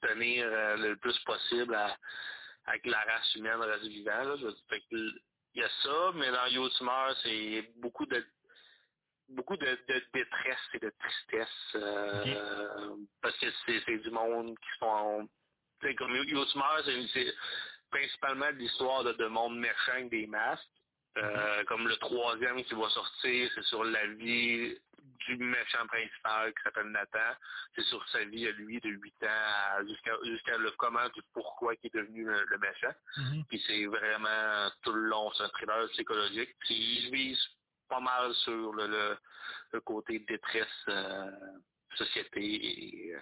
tenir 0.00 0.46
euh, 0.46 0.76
le 0.76 0.96
plus 0.96 1.18
possible 1.20 1.74
à, 1.74 1.96
avec 2.66 2.86
la 2.86 3.00
race 3.00 3.34
humaine, 3.34 3.58
la 3.60 3.66
race 3.66 3.82
vivante. 3.82 4.40
Que, 4.40 4.96
il 5.56 5.60
y 5.60 5.62
a 5.62 5.68
ça, 5.82 6.12
mais 6.14 6.30
dans 6.30 6.46
Yo 6.46 6.68
Tumeur, 6.70 7.16
c'est 7.22 7.70
beaucoup 7.76 8.06
de 8.06 8.24
beaucoup 9.28 9.56
de, 9.56 9.64
de 9.66 10.04
détresse 10.12 10.58
et 10.74 10.78
de 10.80 10.92
tristesse 10.98 11.48
euh, 11.76 12.96
parce 13.22 13.36
que 13.38 13.46
c'est 13.66 13.98
du 13.98 14.10
monde 14.10 14.54
qui 14.58 14.78
sont 14.80 15.28
comme 15.98 16.16
Yo 16.16 16.44
Tumeur, 16.46 16.82
c'est 17.12 17.34
principalement 17.90 18.50
l'histoire 18.50 19.04
de, 19.04 19.12
de 19.12 19.26
monde 19.26 19.58
méchant 19.58 19.92
avec 19.92 20.10
des 20.10 20.26
masques 20.26 20.66
Euh, 21.16 21.64
comme 21.64 21.86
le 21.86 21.96
troisième 21.96 22.62
qui 22.64 22.74
va 22.74 22.88
sortir, 22.90 23.50
c'est 23.54 23.64
sur 23.64 23.84
la 23.84 24.06
vie 24.06 24.76
du 25.26 25.36
méchant 25.36 25.86
principal 25.86 26.52
qui 26.52 26.62
s'appelle 26.62 26.88
Nathan. 26.88 27.34
C'est 27.74 27.84
sur 27.84 28.06
sa 28.08 28.24
vie 28.24 28.48
à 28.48 28.52
lui 28.52 28.80
de 28.80 28.90
8 28.90 29.14
ans 29.24 29.86
jusqu'à 30.22 30.58
le 30.58 30.70
comment 30.72 31.08
du 31.14 31.22
pourquoi 31.32 31.76
qui 31.76 31.86
est 31.86 31.94
devenu 31.94 32.24
le, 32.24 32.58
méchant. 32.58 32.94
Mhm. 33.16 33.44
Puis 33.48 33.62
c'est 33.66 33.86
vraiment 33.86 34.70
tout 34.82 34.92
le 34.92 35.02
long, 35.02 35.32
c'est 35.34 35.44
un 35.44 35.48
thriller 35.50 35.88
psychologique. 35.90 36.54
Puis 36.60 36.74
il 36.74 37.10
vise 37.14 37.42
pas 37.88 38.00
mal 38.00 38.34
sur 38.34 38.72
le, 38.72 39.16
le, 39.72 39.80
côté 39.80 40.18
détresse, 40.20 40.66
euh, 40.88 41.30
société 41.96 42.40
et 42.40 43.16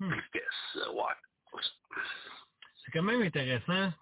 Hmm. 0.00 0.10
tristesse. 0.10 0.86
Ouais. 0.92 1.60
C'est 2.84 2.92
quand 2.92 3.02
même 3.02 3.22
intéressant. 3.22 3.92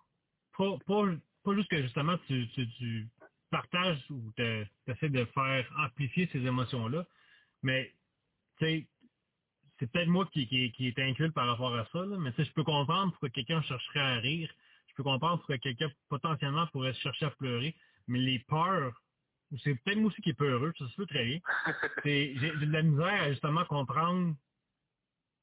Pas, 0.57 0.77
pas, 0.87 1.05
pas 1.47 1.55
juste 1.55 1.71
que 1.71 1.81
justement 1.81 2.19
tu, 2.27 2.49
tu, 2.49 2.69
tu 2.73 3.09
partages 3.51 4.03
ou 4.11 4.33
tu 4.37 4.67
essaies 4.89 5.09
de 5.09 5.25
faire 5.27 5.73
amplifier 5.79 6.29
ces 6.33 6.45
émotions-là, 6.45 7.07
mais 7.63 7.95
tu 8.59 8.67
sais, 8.67 8.89
c'est 9.79 9.91
peut-être 9.91 10.09
moi 10.09 10.29
qui, 10.33 10.49
qui, 10.49 10.73
qui 10.73 10.89
est 10.89 10.99
inculte 10.99 11.35
par 11.35 11.47
rapport 11.47 11.75
à 11.77 11.87
ça, 11.93 12.05
là, 12.05 12.17
mais 12.19 12.33
tu 12.33 12.39
sais, 12.39 12.49
je 12.49 12.53
peux 12.53 12.65
comprendre 12.65 13.13
pourquoi 13.13 13.29
quelqu'un 13.31 13.63
chercherait 13.63 14.01
à 14.01 14.17
rire, 14.17 14.53
je 14.89 14.95
peux 14.95 15.05
comprendre 15.05 15.39
pourquoi 15.39 15.59
quelqu'un 15.59 15.91
potentiellement 16.09 16.67
pourrait 16.69 16.95
chercher 16.95 17.27
à 17.27 17.31
pleurer, 17.31 17.77
mais 18.09 18.19
les 18.19 18.41
peurs, 18.41 19.01
c'est 19.63 19.77
peut-être 19.77 19.99
moi 19.99 20.11
aussi 20.11 20.23
qui 20.23 20.31
est 20.31 20.35
peureux, 20.35 20.73
ça 20.77 20.89
se 20.89 20.97
peut 20.97 21.07
très 21.07 21.25
bien. 21.25 21.41
J'ai 22.05 22.35
de 22.35 22.73
la 22.73 22.83
misère 22.83 23.23
à 23.23 23.31
justement 23.31 23.65
comprendre 23.67 24.35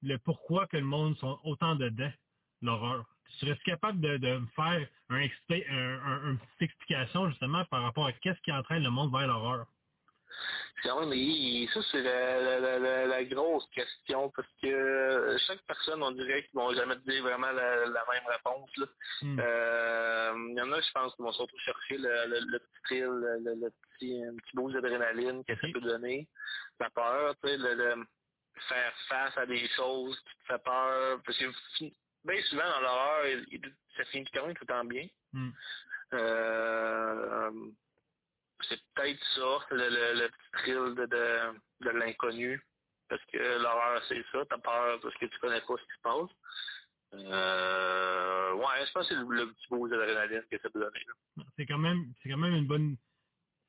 le 0.02 0.18
pourquoi 0.18 0.68
que 0.68 0.76
le 0.76 0.84
monde 0.84 1.18
sont 1.18 1.40
autant 1.44 1.76
dedans, 1.76 2.12
l'horreur. 2.62 3.06
Serais-tu 3.40 3.64
capable 3.64 4.00
de, 4.00 4.18
de 4.18 4.38
me 4.38 4.48
faire 4.56 4.88
un, 5.10 5.20
expli- 5.20 5.66
un, 5.70 6.00
un- 6.06 6.32
une 6.32 6.38
petite 6.38 6.62
explication 6.62 7.30
justement 7.30 7.66
par 7.66 7.84
rapport 7.84 8.08
à 8.08 8.14
qu'est-ce 8.14 8.40
qui 8.42 8.52
entraîne 8.52 8.84
le 8.84 8.90
monde 8.90 9.12
vers 9.12 9.28
l'horreur? 9.28 9.66
Ça, 10.84 11.80
c'est 11.92 12.02
la, 12.02 12.60
la, 12.60 13.08
la, 13.08 13.24
grosse 13.24 13.66
question 13.74 14.30
parce 14.36 14.48
que 14.62 15.38
chaque 15.48 15.62
personne, 15.66 16.04
on 16.04 16.12
dirait 16.12 16.44
qu'ils 16.44 16.56
vont 16.60 16.74
jamais 16.74 16.96
te 16.96 17.10
dire 17.10 17.24
vraiment 17.24 17.52
la, 17.52 17.86
la 17.86 18.04
même 18.12 18.28
réponse. 18.28 18.70
Hmm. 19.22 19.40
Euh, 19.40 20.34
Il 20.50 20.58
y 20.58 20.62
en 20.62 20.72
a, 20.74 20.82
je 20.82 20.92
pense, 20.92 21.16
qui 21.16 21.22
vont 21.22 21.32
surtout 21.32 21.58
chercher 21.60 21.98
le, 21.98 22.28
le, 22.28 22.40
le 22.48 22.60
petit 22.60 22.82
thrill, 22.84 23.06
le, 23.06 23.56
le, 23.56 23.70
petit, 23.70 24.22
petit 24.38 24.56
boost 24.56 24.74
d'adrénaline 24.74 25.46
que 25.46 25.56
ça 25.56 25.68
peut 25.72 25.80
donner. 25.82 26.28
La 26.80 26.90
peur, 26.90 27.36
tu 27.42 27.50
sais, 27.50 27.58
le, 27.58 27.76
le 27.76 28.06
faire 28.68 28.94
face 29.08 29.38
à 29.38 29.46
des 29.46 29.68
choses 29.70 30.20
qui 30.20 30.38
te 30.40 30.54
fait 30.54 30.64
peur. 30.64 31.22
Parce 31.26 31.38
que 31.38 31.46
bien 32.26 32.42
souvent, 32.44 32.70
dans 32.70 32.82
l'horreur, 32.82 33.26
ça 33.98 34.06
finit 34.06 34.26
quand 34.34 34.46
même 34.48 34.56
tout 34.56 34.64
le 34.64 34.74
temps 34.74 34.86
bien. 34.86 35.08
Hmm. 35.34 35.52
Euh, 36.14 37.52
c'est 38.70 38.80
peut-être 38.96 39.24
ça, 39.36 39.66
le, 39.72 39.90
le, 39.90 40.22
le 40.22 40.28
petit 40.30 40.52
thrill 40.54 40.96
de, 40.96 41.06
de, 41.06 41.86
de 41.86 41.90
l'inconnu. 42.00 42.62
Parce 43.10 43.24
que 43.26 43.38
l'horreur, 43.38 44.02
c'est 44.08 44.24
ça, 44.32 44.46
t'as 44.50 44.58
peur 44.58 45.00
parce 45.02 45.16
que 45.16 45.26
tu 45.26 45.40
connais 45.40 45.62
pas 45.62 45.76
ce 45.78 45.84
qui 45.84 45.98
se 45.98 46.02
passe. 46.02 46.32
Euh, 47.14 48.54
ouais, 48.54 48.86
je 48.88 48.92
pense 48.92 49.08
que 49.08 49.14
c'est 49.14 49.20
le, 49.20 49.28
le 49.36 49.54
petit 49.54 49.68
beau 49.70 49.88
d'adrénaline 49.88 50.44
que 50.50 50.58
ça 50.60 50.70
peut 50.70 50.80
donner. 50.80 51.06
C'est 51.58 51.66
quand 51.68 51.78
même 51.78 52.14
c'est 52.22 52.30
quand 52.30 52.38
même 52.38 52.56
une 52.56 52.66
bonne 52.66 52.98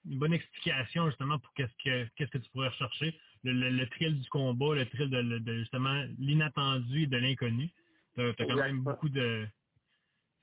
une 0.07 0.19
bonne 0.19 0.33
explication 0.33 1.09
justement 1.11 1.38
pour 1.38 1.53
qu'est-ce 1.55 1.75
que 1.85 2.09
qu'est-ce 2.17 2.31
que 2.31 2.38
tu 2.38 2.51
pourrais 2.51 2.69
rechercher. 2.69 3.21
Le, 3.43 3.53
le, 3.53 3.71
le 3.71 3.87
thrill 3.90 4.19
du 4.19 4.29
combat, 4.31 4.75
le 4.77 4.87
thrill 4.88 5.11
de, 5.11 5.38
de 5.40 5.59
justement 5.59 6.07
l'inattendu 6.19 7.03
et 7.03 7.07
de 7.07 7.17
l'inconnu. 7.19 7.71
T'as 8.16 8.29
as 8.31 8.35
quand 8.35 8.57
même 8.57 8.83
beaucoup 8.83 9.09
de. 9.09 9.46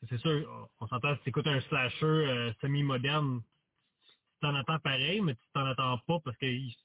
C'est 0.09 0.17
sûr, 0.17 0.69
on 0.79 0.87
s'entend 0.87 1.15
si 1.17 1.21
tu 1.23 1.29
écoutes 1.29 1.47
un 1.47 1.61
slasher 1.61 2.05
euh, 2.05 2.53
semi-moderne, 2.61 3.41
tu 4.03 4.11
t'en 4.41 4.55
attends 4.55 4.79
pareil, 4.79 5.21
mais 5.21 5.35
tu 5.35 5.41
t'en 5.53 5.65
attends 5.65 5.99
pas 6.07 6.19
parce 6.25 6.37
que 6.37 6.45
il- 6.47 6.75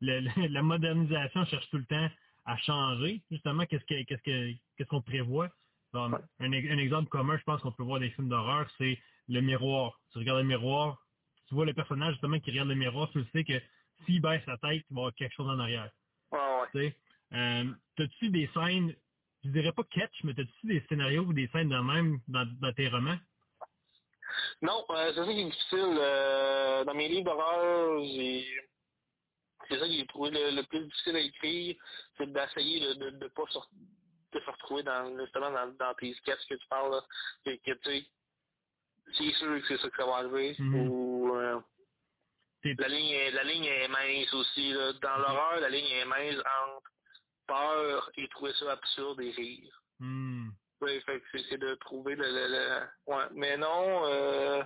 le- 0.00 0.20
le- 0.20 0.46
la 0.48 0.62
modernisation 0.62 1.44
cherche 1.44 1.68
tout 1.70 1.78
le 1.78 1.84
temps 1.86 2.08
à 2.46 2.56
changer. 2.58 3.22
Justement, 3.30 3.66
qu'est-ce 3.66 3.84
que 3.84 4.02
qu'est-ce 4.04 4.22
que 4.22 4.52
qu'est-ce 4.76 4.88
qu'on 4.88 5.02
prévoit? 5.02 5.50
Bon, 5.92 6.10
Ouais. 6.10 6.18
un, 6.40 6.52
un 6.52 6.78
exemple 6.78 7.08
commun, 7.08 7.36
je 7.36 7.44
pense 7.44 7.60
qu'on 7.60 7.70
peut 7.72 7.84
voir 7.84 8.00
des 8.00 8.10
films 8.10 8.28
d'horreur, 8.28 8.68
c'est 8.78 8.98
le 9.28 9.40
miroir. 9.40 10.00
Tu 10.12 10.18
regardes 10.18 10.40
le 10.40 10.44
miroir, 10.48 11.06
tu 11.48 11.54
vois 11.54 11.66
le 11.66 11.74
personnage 11.74 12.14
justement 12.14 12.40
qui 12.40 12.50
regarde 12.50 12.68
le 12.68 12.74
miroir, 12.74 13.10
tu 13.12 13.18
le 13.18 13.26
sais 13.32 13.44
que 13.44 13.60
s'il 14.04 14.20
baisse 14.20 14.44
la 14.46 14.56
tête, 14.58 14.84
il 14.90 14.94
va 14.94 15.00
y 15.00 15.02
avoir 15.02 15.14
quelque 15.14 15.34
chose 15.34 15.48
en 15.48 15.58
arrière. 15.58 15.90
Ouais, 16.32 16.38
ouais. 16.38 16.66
Tu 16.72 16.78
sais, 16.80 16.98
euh, 17.34 17.72
t'as-tu 17.96 18.30
des 18.30 18.48
scènes, 18.54 18.96
je 19.44 19.50
dirais 19.50 19.72
pas 19.72 19.84
catch, 19.84 20.12
mais 20.24 20.34
t'as-tu 20.34 20.66
des 20.66 20.84
scénarios 20.88 21.22
ou 21.22 21.32
des 21.32 21.48
scènes 21.48 21.68
de 21.68 21.76
même 21.76 22.18
dans, 22.28 22.46
dans 22.60 22.72
tes 22.72 22.88
romans? 22.88 23.18
Non, 24.62 24.84
euh, 24.90 25.12
c'est 25.14 25.20
ça 25.20 25.32
qui 25.32 25.40
est 25.40 25.44
difficile. 25.44 25.98
Euh, 25.98 26.84
dans 26.84 26.94
mes 26.94 27.08
livres 27.08 27.24
d'horreur, 27.24 28.00
c'est 29.68 29.78
ça 29.78 29.86
que 29.86 29.92
j'ai 29.92 30.06
trouvé 30.06 30.30
le, 30.30 30.56
le 30.56 30.62
plus 30.64 30.84
difficile 30.84 31.16
à 31.16 31.20
écrire, 31.20 31.76
c'est 32.16 32.32
d'essayer 32.32 32.80
de 32.80 32.94
ne 33.04 33.10
de, 33.10 33.18
de 33.18 33.28
pas 33.28 33.44
de 33.44 34.40
se 34.40 34.50
retrouver 34.50 34.82
dans 34.82 35.16
justement 35.18 35.50
dans, 35.50 35.72
dans 35.78 35.94
tes 35.94 36.12
sketchs 36.14 36.46
que 36.48 36.54
tu 36.54 36.66
parles 36.68 36.90
là. 36.90 37.04
Que, 37.44 37.50
que 37.56 37.78
tu 37.78 37.90
sais, 37.90 38.06
c'est 39.12 39.32
sûr 39.34 39.60
que 39.60 39.66
c'est 39.68 39.78
ça 39.78 39.90
que 39.90 39.96
ça 39.96 40.06
va 40.06 40.16
arriver. 40.16 40.56
Mhm. 40.58 40.88
Ou 40.88 41.36
euh, 41.36 41.60
la 42.64 42.88
ligne 42.88 43.10
est, 43.10 43.30
la 43.30 43.44
ligne 43.44 43.66
est 43.66 43.88
mince 43.88 44.32
aussi. 44.34 44.72
Là. 44.72 44.92
Dans 44.94 45.18
l'horreur, 45.18 45.60
la 45.60 45.68
ligne 45.68 45.86
est 45.86 46.04
mince 46.06 46.38
entre 46.38 46.90
peur 47.46 48.10
et 48.16 48.28
trouver 48.28 48.52
ça 48.54 48.72
absurde 48.72 49.20
et 49.20 49.30
rire. 49.30 49.82
Hmm. 50.00 50.50
Oui, 50.80 51.00
fait 51.02 51.20
que 51.20 51.38
c'est- 51.38 51.56
de 51.58 51.74
trouver 51.76 52.14
le, 52.16 52.24
le, 52.24 52.48
le- 52.48 52.88
Ouais. 53.12 53.24
Mais 53.32 53.56
non, 53.56 54.04
euh... 54.06 54.62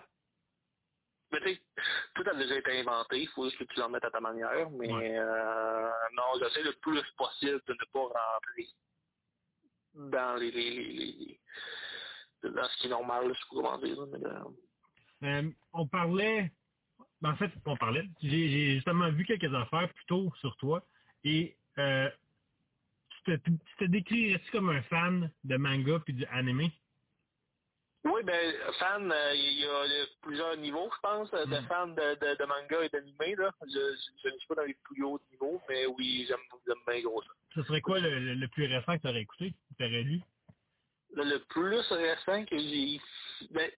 Mais 1.31 1.41
tu 1.41 1.49
sais, 1.55 1.63
tout 2.15 2.25
a 2.29 2.35
déjà 2.35 2.57
été 2.57 2.81
inventé, 2.81 3.21
il 3.21 3.29
faut 3.29 3.45
juste 3.45 3.59
que 3.59 3.65
tu 3.65 3.79
l'en 3.81 3.91
mettes 3.91 4.05
à 4.05 4.11
ta 4.11 4.21
manière. 4.21 4.71
Mais 4.71 4.91
Ouais. 4.93 5.19
euh... 5.19 5.91
non, 6.15 6.25
j'essaie 6.41 6.63
le 6.63 6.73
plus 6.81 7.03
possible 7.17 7.61
de 7.67 7.73
ne 7.75 7.93
pas 7.93 8.01
rentrer 8.01 8.67
dans 9.95 10.37
les, 10.37 10.51
les, 10.51 10.71
les, 10.71 11.13
les- 11.13 11.41
dans 12.51 12.65
ce 12.69 12.77
qui 12.79 12.87
est 12.87 12.91
normal, 12.91 13.27
je 13.35 13.41
pas 13.41 13.47
comment 13.51 13.79
dire. 13.79 14.07
Mais 14.07 14.19
dans- 14.19 14.55
Euh, 15.25 15.51
on 15.73 15.87
parlait, 15.89 16.53
ben, 17.21 17.31
en 17.33 17.37
fait, 17.37 17.51
on 17.67 17.77
parlait, 17.77 18.05
j'ai 18.23 18.75
justement 18.77 19.11
vu 19.11 19.25
quelques 19.25 19.53
affaires 19.53 19.93
plus 19.93 20.05
tôt 20.07 20.33
sur 20.41 20.57
toi 20.57 20.87
et 21.25 21.57
euh, 21.79 22.09
te, 23.37 23.51
tu 23.51 23.77
te 23.79 23.85
décrirais-tu 23.85 24.51
comme 24.53 24.71
un 24.71 24.83
fan 24.83 25.31
de 25.45 25.57
manga 25.57 25.99
puis 26.05 26.15
du 26.15 26.25
anime? 26.27 26.71
Oui, 28.05 28.23
ben, 28.25 28.55
fan, 28.79 29.11
euh, 29.13 29.35
il 29.35 29.59
y, 29.61 29.67
a 29.67 30.07
plusieurs 30.23 30.57
niveaux, 30.57 30.89
je 30.95 31.01
pense, 31.01 31.31
de 31.33 31.45
Mm. 31.45 31.67
fans 31.69 31.89
de, 31.89 32.15
de, 32.15 32.37
de 32.39 32.45
manga 32.47 32.83
et 32.85 32.89
d'anime. 32.89 33.17
là. 33.39 33.53
Je 33.63 33.69
je- 33.69 34.11
je 34.25 34.29
ne 34.29 34.39
suis 34.39 34.49
pas 34.49 34.55
dans 34.55 34.63
les 34.63 34.77
plus 34.85 35.03
hauts 35.05 35.21
niveaux, 35.33 35.61
mais 35.69 35.87
oui, 35.87 36.25
j'aime 36.29 36.39
j'aime 36.67 36.79
bien 36.87 37.03
gros 37.03 37.23
ça. 37.23 37.31
Ce 37.57 37.63
serait 37.65 37.81
quoi 37.81 37.99
le, 37.99 38.19
le, 38.21 38.35
le 38.35 38.49
plus 38.49 38.67
récent 38.67 38.97
que 38.97 39.03
tu 39.03 39.09
aurais 39.09 39.23
écouté, 39.23 39.51
que 39.53 39.75
tu 39.79 39.85
aurais 39.85 40.03
lu? 40.05 40.21
Le, 41.15 41.25
le 41.25 41.39
plus 41.47 41.77
récent 41.91 42.45
que 42.47 42.59
j'ai... 42.59 43.01
Ben, 43.51 43.71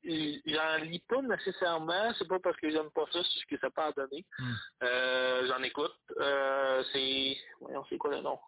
j'en 0.46 0.84
lis 0.84 1.02
pas 1.08 1.22
nécessairement, 1.22 2.12
c'est 2.18 2.28
pas 2.28 2.38
parce 2.40 2.56
que 2.58 2.70
j'aime 2.70 2.90
pas 2.92 3.06
ça, 3.12 3.22
c'est 3.22 3.40
ce 3.40 3.46
que 3.46 3.58
ça 3.58 3.70
peut 3.70 3.92
donner. 3.96 4.24
Hmm. 4.38 4.54
Euh, 4.82 5.46
j'en 5.48 5.62
écoute. 5.62 5.96
Euh, 6.18 6.82
c'est... 6.92 7.36
Voyons, 7.60 7.84
c'est 7.88 7.98
quoi 7.98 8.10
le 8.16 8.22
nom? 8.22 8.38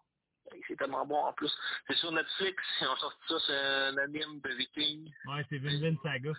C'est 0.69 0.77
tellement 0.77 1.07
bon 1.07 1.17
en 1.19 1.33
plus. 1.33 1.53
C'est 1.87 1.97
sur 1.97 2.13
Netflix, 2.13 2.63
ils 2.81 2.87
ont 2.89 2.97
sorti 2.97 3.19
ça, 3.29 3.35
c'est 3.47 3.57
un 3.57 3.97
anime 3.99 4.41
de 4.41 4.51
viking. 4.55 5.11
Ouais, 5.27 5.45
c'est 5.49 5.59
Vinland 5.59 5.97
Saga. 6.03 6.31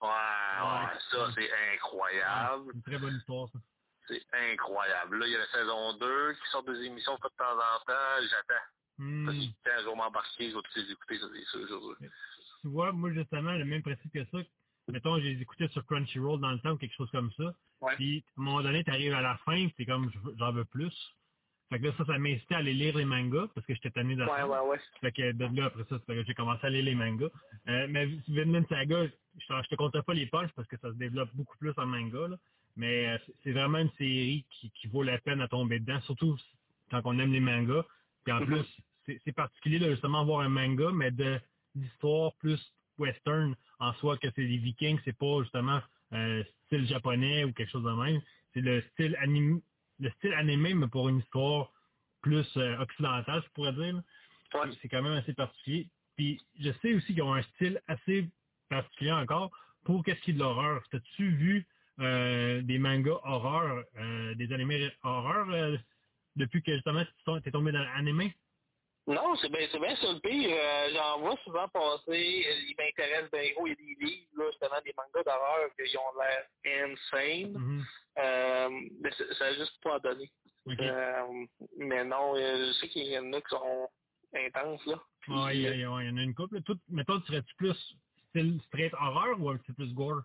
Ouais, 0.00 0.08
ouais, 0.08 0.98
ça 1.10 1.30
c'est 1.34 1.40
Ouais, 1.40 1.74
incroyable. 1.74 2.64
c'est 2.70 2.76
une 2.76 2.82
très 2.82 2.98
bonne 2.98 3.16
histoire, 3.16 3.48
ça. 3.52 3.58
C'est 4.06 4.22
incroyable. 4.52 5.18
Là, 5.18 5.26
il 5.26 5.32
y 5.32 5.36
a 5.36 5.38
la 5.38 5.46
saison 5.48 5.92
2 5.98 6.32
qui 6.34 6.50
sort 6.50 6.62
des 6.62 6.80
émissions 6.86 7.14
de 7.16 7.20
temps 7.36 7.52
en 7.52 7.84
temps. 7.84 8.22
J'attends. 8.30 8.64
Hmm. 8.98 9.26
Parce 9.26 9.36
que 9.38 9.44
quand 9.64 9.80
je 9.82 9.84
vais 9.88 9.94
m'embarquer, 9.96 10.50
je 10.50 10.56
vais 10.56 10.62
tous 10.62 10.76
les 10.80 10.92
écouter, 10.92 11.18
ça 11.18 11.26
c'est 11.32 11.44
sûr. 11.66 11.96
Tu 12.62 12.68
vois, 12.68 12.92
moi, 12.92 13.12
justement, 13.12 13.52
le 13.52 13.64
même 13.64 13.82
principe 13.82 14.12
que 14.12 14.24
ça. 14.24 14.38
Mettons, 14.88 15.20
j'ai 15.20 15.32
écouté 15.32 15.68
sur 15.68 15.84
Crunchyroll 15.84 16.40
dans 16.40 16.50
le 16.52 16.58
temps 16.60 16.70
ou 16.70 16.78
quelque 16.78 16.94
chose 16.96 17.10
comme 17.10 17.30
ça. 17.32 17.52
Ouais. 17.82 17.94
Puis, 17.96 18.24
à 18.36 18.40
un 18.40 18.44
moment 18.44 18.62
donné, 18.62 18.82
t'arrives 18.84 19.12
à 19.12 19.20
la 19.20 19.36
fin, 19.44 19.68
c'est 19.76 19.84
comme, 19.84 20.10
j'en 20.38 20.52
veux 20.52 20.64
plus. 20.64 20.94
Fait 21.70 21.78
que 21.78 21.84
là, 21.86 21.92
ça, 21.98 22.04
ça 22.06 22.18
m'incitait 22.18 22.54
à 22.54 22.58
aller 22.58 22.72
lire 22.74 22.96
les 22.96 23.04
mangas, 23.04 23.48
parce 23.54 23.66
que 23.66 23.74
j'étais 23.74 23.90
tanné 23.90 24.14
de 24.16 24.22
Ouais, 24.22 24.28
ça. 24.28 24.48
ouais, 24.48 24.68
ouais. 24.70 24.78
Fait 25.00 25.12
que 25.12 25.32
de 25.32 25.56
là, 25.60 25.66
après 25.66 25.84
ça, 25.88 25.98
j'ai 26.26 26.34
commencé 26.34 26.66
à 26.66 26.70
lire 26.70 26.84
les 26.84 26.94
mangas. 26.94 27.28
Euh, 27.68 27.86
mais 27.90 28.06
Vinland 28.28 28.66
Saga, 28.68 29.06
je, 29.06 29.40
je 29.62 29.68
te 29.68 29.74
compterai 29.74 30.02
pas 30.02 30.14
les 30.14 30.26
punches 30.26 30.52
parce 30.56 30.66
que 30.68 30.78
ça 30.78 30.88
se 30.90 30.96
développe 30.96 31.30
beaucoup 31.34 31.56
plus 31.58 31.72
en 31.76 31.86
manga, 31.86 32.28
là. 32.28 32.36
Mais 32.76 33.08
euh, 33.08 33.18
c'est- 33.42 33.52
vraiment 33.52 33.78
une 33.78 33.90
série 33.98 34.46
qui, 34.50 34.70
qui 34.70 34.86
vaut 34.88 35.02
la 35.02 35.18
peine 35.18 35.40
à 35.40 35.48
tomber 35.48 35.78
dedans, 35.80 36.00
surtout 36.02 36.38
quand 36.90 37.02
on 37.04 37.18
aime 37.18 37.32
les 37.32 37.40
mangas. 37.40 37.84
Puis 38.24 38.32
en 38.32 38.40
Mhm. 38.40 38.46
plus, 38.46 39.18
c'est 39.24 39.32
particulier 39.32 39.78
de 39.78 39.90
justement 39.90 40.24
voir 40.24 40.40
un 40.40 40.48
manga, 40.48 40.90
mais 40.92 41.10
de 41.10 41.40
d'histoire 41.74 42.32
plus 42.40 42.60
western 42.98 43.54
en 43.78 43.92
soi 43.94 44.16
que 44.18 44.28
c'est 44.34 44.46
des 44.46 44.56
vikings, 44.58 44.98
c'est 45.04 45.16
pas 45.16 45.42
justement 45.42 45.80
euh, 46.12 46.42
style 46.66 46.86
japonais 46.88 47.44
ou 47.44 47.52
quelque 47.52 47.70
chose 47.70 47.84
de 47.84 47.90
même. 47.90 48.20
C'est 48.54 48.60
le 48.62 48.80
style 48.92 49.14
anime, 49.20 49.60
le 50.00 50.10
style 50.10 50.32
animé, 50.34 50.74
mais 50.74 50.88
pour 50.88 51.08
une 51.08 51.18
histoire 51.18 51.72
plus 52.22 52.46
euh, 52.56 52.78
occidentale, 52.78 53.42
je 53.44 53.50
pourrais 53.50 53.72
dire. 53.72 54.02
Ouais. 54.54 54.70
C'est 54.80 54.88
quand 54.88 55.02
même 55.02 55.12
assez 55.12 55.34
particulier. 55.34 55.88
Puis 56.16 56.40
je 56.58 56.70
sais 56.82 56.94
aussi 56.94 57.14
qu'ils 57.14 57.22
ont 57.22 57.34
un 57.34 57.42
style 57.42 57.80
assez 57.86 58.28
particulier 58.68 59.12
encore 59.12 59.50
pour 59.84 60.04
qu'est-ce 60.04 60.20
qui 60.20 60.30
est 60.30 60.34
de 60.34 60.38
l'horreur. 60.40 60.82
T'as-tu 60.90 61.30
vu 61.30 61.66
euh, 62.00 62.60
des 62.62 62.78
mangas 62.78 63.20
horreur, 63.24 63.84
euh, 63.98 64.34
des 64.34 64.52
animés 64.52 64.90
horreur 65.02 65.78
depuis 66.36 66.62
que 66.62 66.74
justement 66.74 67.04
tu 67.24 67.48
es 67.48 67.50
tombé 67.50 67.72
dans 67.72 67.82
l'animé? 67.82 68.34
Non, 69.08 69.34
c'est 69.36 69.50
bien, 69.50 69.66
c'est 69.72 69.78
bien 69.80 69.96
ça 69.96 70.12
le 70.12 70.20
pire. 70.20 70.50
Euh, 70.52 70.90
J'en 70.92 71.20
vois 71.20 71.36
souvent 71.42 71.66
passer. 71.68 72.44
Il 72.68 72.74
m'intéresse 72.78 73.30
bien 73.30 73.52
gros. 73.54 73.66
Il 73.66 73.70
y 73.70 73.72
a 73.72 73.76
des 73.76 74.04
livres, 74.04 74.28
là, 74.36 74.44
justement, 74.50 74.80
des 74.84 74.92
mangas 74.94 75.24
d'horreur 75.24 75.70
qui 75.76 75.96
ont 75.96 76.20
l'air 76.20 76.92
insane. 76.92 77.52
Mhm. 77.52 77.84
Euh, 78.18 78.68
mais 79.00 79.10
ça 79.38 79.54
juste 79.54 79.80
pas. 79.82 79.98
Ok. 80.66 80.80
Euh, 80.80 81.46
mais 81.78 82.04
non, 82.04 82.36
euh, 82.36 82.66
je 82.68 82.72
sais 82.80 82.88
qu'il 82.88 83.06
y 83.06 83.18
en 83.18 83.32
a 83.32 83.40
qui 83.40 83.48
sont 83.50 83.88
intenses, 84.34 84.84
là. 84.86 85.02
Puis, 85.20 85.32
Ouais, 85.32 85.56
il 85.56 85.62
y, 85.62 85.66
a- 85.68 85.74
il 85.74 85.80
y 85.80 85.86
en 85.86 85.96
a 85.96 86.22
une 86.22 86.34
couple. 86.34 86.62
Tout, 86.62 86.78
mettons, 86.88 87.20
tu 87.20 87.26
serais-tu 87.28 87.54
plus 87.56 87.96
style 88.30 88.60
straight 88.66 88.92
horreur 88.94 89.40
ou 89.40 89.50
un 89.50 89.56
petit 89.58 89.72
plus 89.72 89.92
gore? 89.94 90.22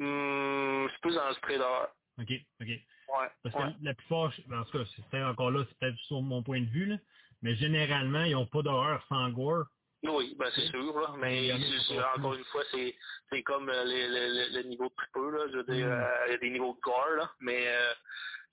hum, 0.00 0.88
c'est 0.92 1.00
plus 1.00 1.14
dans 1.14 1.28
le 1.28 1.34
straight 1.34 1.58
d'horreur. 1.58 1.94
OK, 2.18 2.30
OK. 2.60 2.66
Ouais. 2.68 3.30
Parce 3.42 3.54
ouais. 3.54 3.72
que 3.78 3.84
la 3.84 3.94
plupart, 3.94 4.32
en 4.52 4.64
tout 4.64 4.78
cas, 4.78 4.84
c'est 5.10 5.22
encore 5.22 5.50
là, 5.50 5.64
c'est 5.68 5.78
peut-être 5.78 5.98
sur 6.00 6.20
mon 6.22 6.42
point 6.42 6.60
de 6.60 6.66
vue, 6.70 6.86
là, 6.86 6.96
mais 7.42 7.54
généralement, 7.56 8.24
ils 8.24 8.32
n'ont 8.32 8.46
pas 8.46 8.62
d'horreur 8.62 9.04
sans 9.08 9.30
gore. 9.30 9.66
Oui, 10.04 10.36
ben 10.38 10.50
c'est 10.54 10.68
sûr, 10.70 11.00
là. 11.00 11.14
Mais 11.18 11.48
c'est- 11.88 12.00
encore 12.04 12.34
une 12.34 12.44
fois, 12.46 12.64
c'est 12.70 12.96
c'est 13.30 13.42
comme 13.44 13.68
euh, 13.70 13.84
les- 13.84 14.08
le, 14.08 14.28
le, 14.28 14.62
le 14.62 14.68
niveau 14.68 14.88
de 14.90 14.94
tripeux, 14.94 15.30
là. 15.32 15.46
Je 15.52 15.56
veux 15.58 15.64
dire, 15.64 15.88
Mm. 15.88 15.92
euh, 15.92 16.26
il 16.28 16.32
y 16.32 16.34
a 16.34 16.38
des 16.38 16.50
niveaux 16.50 16.74
de 16.74 16.80
gore, 16.80 17.10
là. 17.18 17.32
Mais 17.40 17.68
euh, 17.68 17.94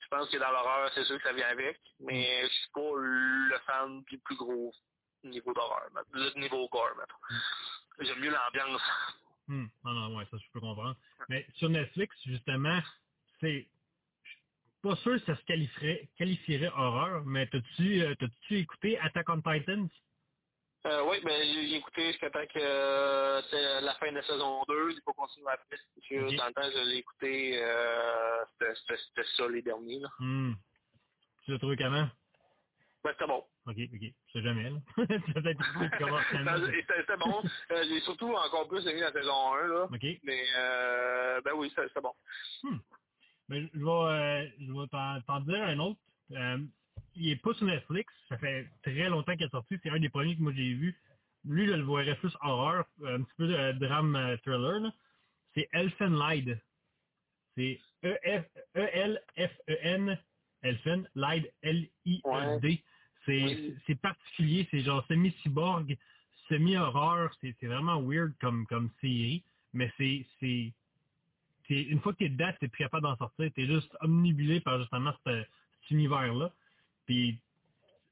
je 0.01 0.07
pense 0.09 0.29
que 0.31 0.37
dans 0.37 0.51
l'horreur, 0.51 0.91
c'est 0.95 1.05
sûr 1.05 1.17
que 1.17 1.23
ça 1.23 1.33
vient 1.33 1.49
avec. 1.49 1.79
Mais 1.99 2.43
je 2.43 2.53
suis 2.53 2.71
pas 2.73 2.91
le 2.95 3.59
fan 3.67 4.03
du 4.09 4.19
plus 4.21 4.37
gros 4.37 4.73
niveau 5.23 5.53
d'horreur, 5.53 5.89
le 6.13 6.39
niveau 6.41 6.67
gore, 6.69 6.95
mettons. 6.97 7.35
J'aime 7.99 8.19
mieux 8.21 8.31
l'ambiance. 8.31 8.81
Non, 9.85 9.93
non, 9.93 10.17
ouais, 10.17 10.25
ça, 10.31 10.37
je 10.37 10.51
peux 10.53 10.61
comprendre. 10.61 10.97
Mais 11.29 11.47
sur 11.55 11.69
Netflix, 11.69 12.15
justement, 12.25 12.81
c'est 13.41 13.69
je 14.23 14.29
suis 14.31 14.81
pas 14.83 14.95
sûr 14.97 15.13
que 15.13 15.25
ça 15.25 15.37
se 15.37 15.43
qualifierait, 15.45 16.09
qualifierait 16.17 16.69
horreur, 16.75 17.25
mais 17.25 17.47
t'as-tu 17.47 18.01
euh, 18.03 18.15
t'as-tu 18.19 18.57
écouté 18.59 18.97
Attack 18.99 19.29
on 19.29 19.41
Titans? 19.41 19.89
Euh, 20.87 21.03
oui, 21.09 21.17
ben 21.23 21.31
j'ai 21.43 21.67
j'ai 21.67 21.75
écouté 21.75 22.07
jusqu'à 22.07 22.29
temps 22.31 22.45
que 22.47 22.59
euh, 22.59 23.41
c'est 23.51 23.81
la 23.81 23.93
fin 23.95 24.09
de 24.09 24.15
la 24.15 24.23
saison 24.23 24.63
2, 24.67 24.89
j'ai 24.95 25.01
pas 25.01 25.13
continué 25.13 25.47
après. 25.51 25.77
Parce 25.95 26.07
que 26.07 26.15
Ok. 26.25 26.35
Dans 26.37 26.47
le 26.47 26.53
temps, 26.53 26.71
je 26.73 26.89
l'ai 26.89 26.97
écouté, 26.97 27.61
euh, 27.63 28.45
c'était- 28.53 28.75
c'était 28.75 28.97
c'était 28.97 29.27
ça 29.37 29.47
les 29.47 29.61
derniers, 29.61 29.99
là. 29.99 30.09
Hmm. 30.19 30.53
Tu 31.45 31.51
l'as 31.51 31.59
trouvé 31.59 31.77
comment? 31.77 32.07
Ben, 33.03 33.11
c'était 33.13 33.27
bon. 33.27 33.43
OK, 33.67 33.75
OK. 33.77 34.01
Je 34.01 34.31
sais 34.33 34.41
jamais, 34.43 34.69
là. 34.71 34.77
tu 34.95 35.01
as 35.03 35.41
peut-être 35.41 35.69
écouté 35.69 35.89
comment 35.99 36.17
Non, 36.17 36.23
finalement. 36.23 36.65
C'était 36.65 36.99
c'était 37.01 37.17
bon. 37.17 37.43
Euh, 37.71 37.83
j'ai 37.87 37.99
surtout 38.01 38.33
encore 38.33 38.67
plus 38.67 38.85
aimé 38.87 39.01
la 39.01 39.11
saison 39.11 39.53
1, 39.53 39.67
là. 39.67 39.83
OK. 39.85 40.05
Mais, 40.23 40.43
euh, 40.57 41.41
ben 41.41 41.51
oui, 41.55 41.69
c'était 41.69 41.87
c'était 41.89 42.01
bon. 42.01 42.13
Hmm. 42.63 42.77
Mais 43.49 43.61
je 43.73 43.79
vais, 43.79 43.91
euh, 43.91 44.49
je 44.59 44.71
vais 44.71 44.87
t'en 44.87 45.21
t'en 45.27 45.39
dire 45.41 45.61
un 45.63 45.77
autre. 45.79 45.99
Euh, 46.31 46.57
il 47.15 47.29
est 47.31 47.35
pas 47.41 47.53
sur 47.53 47.65
Netflix. 47.65 48.11
Ça 48.29 48.37
fait 48.37 48.67
très 48.83 49.09
longtemps 49.09 49.35
qu'il 49.35 49.45
est 49.45 49.49
sorti. 49.51 49.77
C'est 49.83 49.89
un 49.89 49.99
des 49.99 50.09
premiers 50.09 50.35
que 50.35 50.41
moi 50.41 50.53
j'ai 50.55 50.73
vu. 50.73 50.97
Lui, 51.45 51.65
je 51.67 51.73
le 51.73 51.83
verrais 51.83 52.15
plus 52.17 52.35
horreur, 52.41 52.85
un 53.03 53.21
petit 53.23 53.33
peu 53.37 53.47
de 53.47 53.71
drame 53.79 54.15
euh, 54.15 54.37
thriller. 54.37 54.91
C'est 55.55 55.67
Elfen 55.73 56.13
Lied. 56.17 56.59
C'est 57.55 57.79
E 58.03 58.17
E-L-F-E-N, 58.75 60.17
Elfen, 60.63 61.07
Lied, 61.15 61.51
L-I-E-D. 61.61 62.83
C'est 63.25 63.95
particulier. 64.01 64.67
C'est 64.71 64.81
genre 64.81 65.05
semi-cyborg, 65.07 65.97
semi-horreur. 66.49 67.31
C'est 67.41 67.55
vraiment 67.63 68.01
weird 68.01 68.33
comme, 68.39 68.65
comme 68.67 68.89
série. 69.01 69.43
Mais 69.73 69.91
c'est 69.97 70.25
une 71.69 71.99
fois 72.01 72.13
que 72.13 72.19
t'es 72.19 72.29
dedans, 72.29 72.51
t'es 72.59 72.67
plus 72.67 72.83
capable 72.83 73.03
d'en 73.03 73.15
sortir. 73.17 73.49
T'es 73.55 73.65
juste 73.65 73.95
omnibulé 74.01 74.59
par 74.61 74.79
justement 74.79 75.13
ce- 75.25 75.43
cet 75.81 75.91
univers-là. 75.91 76.51
Puis 77.05 77.39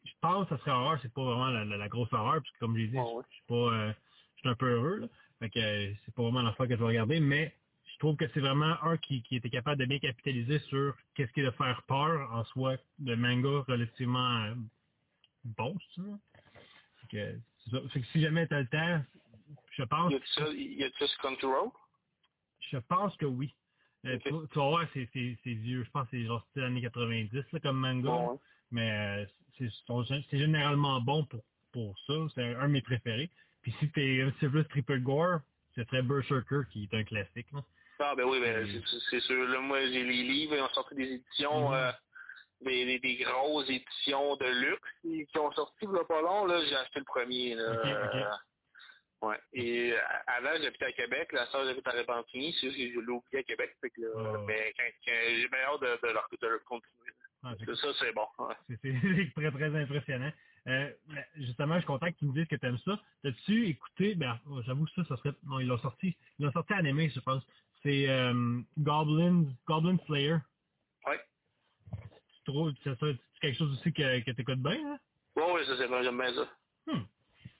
je 0.05 0.11
pense 0.21 0.47
que 0.47 0.55
ça 0.55 0.61
serait 0.61 0.71
horreur, 0.71 0.99
c'est 1.01 1.13
pas 1.13 1.23
vraiment 1.23 1.47
la, 1.49 1.65
la- 1.65 1.77
la 1.77 1.89
grosse 1.89 2.11
horreur, 2.13 2.35
parce 2.35 2.51
que 2.51 2.59
comme 2.59 2.75
je 2.75 2.81
l'ai 2.81 2.87
dit, 2.87 2.97
ouais. 2.97 3.23
je 3.29 3.35
suis 3.35 3.45
pas 3.47 3.55
euh, 3.55 3.93
je 4.35 4.39
suis 4.39 4.49
un 4.49 4.55
peu 4.55 4.69
heureux. 4.69 4.97
Là. 4.99 5.07
Fait 5.39 5.49
que 5.49 5.59
euh, 5.59 5.93
c'est 6.05 6.13
pas 6.15 6.23
vraiment 6.23 6.41
la 6.41 6.53
fois 6.53 6.67
que 6.67 6.73
je 6.73 6.79
vais 6.79 6.85
regarder, 6.85 7.19
mais 7.19 7.55
je 7.93 7.97
trouve 7.99 8.15
que 8.15 8.27
c'est 8.33 8.39
vraiment 8.39 8.81
un 8.83 8.97
qui, 8.97 9.23
qui 9.23 9.35
était 9.35 9.49
capable 9.49 9.79
de 9.81 9.85
bien 9.85 9.99
capitaliser 9.99 10.59
sur 10.59 10.95
qu'est-ce 11.15 11.31
qui 11.33 11.41
est 11.41 11.45
de 11.45 11.51
faire 11.51 11.83
peur 11.83 12.31
en 12.33 12.43
soi, 12.45 12.77
de 12.99 13.15
manga 13.15 13.63
relativement 13.67 14.43
euh, 14.45 14.55
bon, 15.43 15.75
c'est 15.95 16.01
ça. 16.01 16.07
Fait 17.01 17.07
que, 17.07 17.39
c'est 17.63 17.71
ça. 17.71 17.89
Fait 17.89 18.01
que 18.01 18.07
si 18.07 18.21
jamais 18.21 18.47
t'as 18.47 18.61
le 18.61 18.67
temps, 18.67 19.03
je 19.71 19.83
pense 19.83 20.13
Y 20.13 20.91
sur 20.97 21.17
Crunchyroll? 21.19 21.69
je 22.71 22.77
pense 22.77 23.15
que 23.17 23.25
oui. 23.25 23.53
Euh, 24.05 24.17
tu, 24.19 24.29
vas- 24.29 24.47
tu 24.47 24.59
vas 24.59 24.67
voir, 24.69 24.87
c'est, 24.93 25.09
vieux. 25.45 25.83
Je 25.83 25.89
pense 25.91 26.05
que 26.05 26.11
c'est 26.11 26.25
genre 26.25 26.45
années 26.57 26.81
90 26.81 27.33
là, 27.51 27.59
comme 27.59 27.79
manga. 27.79 28.09
Ouais. 28.09 28.37
Mais 28.71 28.91
euh, 28.91 29.25
c'est, 29.57 29.69
c'est 30.29 30.37
généralement 30.37 31.01
bon 31.01 31.25
pour, 31.25 31.41
pour 31.73 31.97
ça. 32.07 32.13
C'est 32.35 32.43
un, 32.43 32.67
de 32.67 32.73
mes 32.73 32.81
préférés. 32.81 33.29
Puis 33.61 33.73
si 33.79 33.91
t'es 33.91 34.21
un 34.21 34.31
petit 34.31 34.45
peu 34.47 34.51
plus 34.63 34.65
triple 34.69 34.99
gore, 35.01 35.39
ce 35.75 35.83
serait 35.83 36.01
Berserker 36.01 36.61
qui 36.71 36.83
est 36.91 36.95
un 36.95 37.03
classique. 37.03 37.47
Là. 37.51 37.63
Ah, 37.99 38.15
ben 38.15 38.23
oui, 38.25 38.39
ben, 38.39 38.65
c'est- 38.65 38.99
c'est 39.09 39.19
sûr. 39.21 39.47
Là, 39.47 39.59
moi, 39.59 39.81
j'ai 39.81 40.03
les 40.03 40.23
livres, 40.23 40.55
ils 40.55 40.61
ont 40.61 40.69
sorti 40.69 40.95
des 40.95 41.11
éditions, 41.13 41.69
Mhm. 41.69 41.75
euh, 41.75 41.91
des, 42.61 42.85
des, 42.85 42.99
des 42.99 43.17
grosses 43.17 43.69
éditions 43.69 44.35
de 44.37 44.45
luxe 44.45 44.89
qui, 45.01 45.27
ont 45.39 45.51
sorti 45.51 45.85
a 45.85 46.05
pas 46.05 46.21
long. 46.21 46.45
Là, 46.45 46.63
j'ai 46.65 46.75
acheté 46.75 46.99
le 46.99 47.05
premier. 47.05 47.55
Là. 47.55 47.63
Euh, 47.63 48.35
Ouais. 49.21 49.37
Et 49.51 49.91
euh, 49.91 49.97
avant, 50.27 50.51
j'habitais 50.61 50.85
à 50.85 50.91
Québec. 50.93 51.29
La 51.33 51.45
soeur, 51.47 51.65
j'habite 51.65 51.85
à 51.87 51.91
Repentigny. 51.91 52.53
C'est 52.53 52.67
juste 52.71 52.77
que 52.77 52.83
je 52.93 52.99
l'ai 53.05 53.11
oublié 53.11 53.39
à 53.39 53.43
Québec. 53.43 53.75
Fait 53.81 53.89
que, 53.89 54.01
là, 54.01 54.15
ouais. 54.39 54.45
ben, 54.47 54.73
quand, 54.77 54.83
quand- 55.05 55.29
j'ai 55.35 55.47
bien 55.49 55.59
hâte 55.59 55.81
de, 55.81 56.07
de, 56.07 56.13
leur, 56.13 56.27
de 56.31 56.47
leur 56.47 56.63
continuer. 56.63 57.11
Ah, 57.43 57.53
c'est, 57.57 57.75
Ça, 57.75 57.87
c'est 57.99 58.13
bon. 58.13 58.27
Ouais. 58.39 58.55
c'est, 58.81 59.31
très, 59.35 59.51
très 59.51 59.81
impressionnant. 59.81 60.31
Euh, 60.67 60.91
justement, 61.37 61.75
je 61.75 61.79
suis 61.79 61.87
content 61.87 62.11
que 62.11 62.17
tu 62.17 62.25
me 62.25 62.33
dises 62.33 62.47
que 62.47 62.55
tu 62.55 62.65
aimes 62.65 62.77
ça. 62.79 62.99
T'as-tu 63.23 63.67
écouté, 63.67 64.15
ben, 64.15 64.39
j'avoue 64.65 64.85
que 64.85 64.91
ça, 64.91 65.03
ça 65.05 65.17
serait, 65.17 65.33
non, 65.45 65.59
ils 65.59 65.67
l'ont 65.67 65.77
sorti, 65.77 66.15
ils 66.37 66.45
l'ont 66.45 66.51
sorti 66.51 66.73
animé, 66.73 67.09
je 67.09 67.19
pense. 67.21 67.43
C'est 67.81 68.09
euh, 68.09 68.59
Goblin, 68.77 69.45
Goblin 69.65 69.97
Slayer. 70.05 70.37
Ouais. 71.07 71.19
Tu 71.93 72.43
trouves, 72.43 72.73
c'est 72.83 72.99
ça, 72.99 73.07
c'est 73.07 73.39
quelque 73.39 73.57
chose 73.57 73.71
aussi 73.71 73.93
que, 73.93 74.19
que 74.19 74.31
tu 74.31 74.41
écoutes 74.41 74.61
bien, 74.61 74.77
hein? 74.85 74.99
Ouais, 75.35 75.53
ouais, 75.53 75.65
ça, 75.65 75.77
c'est 75.77 75.87
bon. 75.87 76.03
J'aime 76.03 76.17
bien 76.17 76.33
ça. 76.33 76.47
Hmm. 76.87 77.03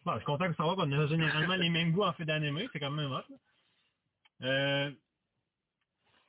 Bon, 0.06 0.14
je 0.14 0.18
suis 0.18 0.26
content 0.26 0.50
de 0.50 0.56
savoir 0.56 0.76
qu'on 0.76 0.92
a 0.92 1.08
généralement 1.08 1.56
les 1.56 1.70
mêmes 1.70 1.92
goûts 1.92 2.04
en 2.04 2.14
fait 2.14 2.26
d'animé, 2.26 2.68
c'est 2.74 2.80
quand 2.80 2.92
même 2.92 3.12
hot. 3.12 3.34
Euh, 4.42 4.92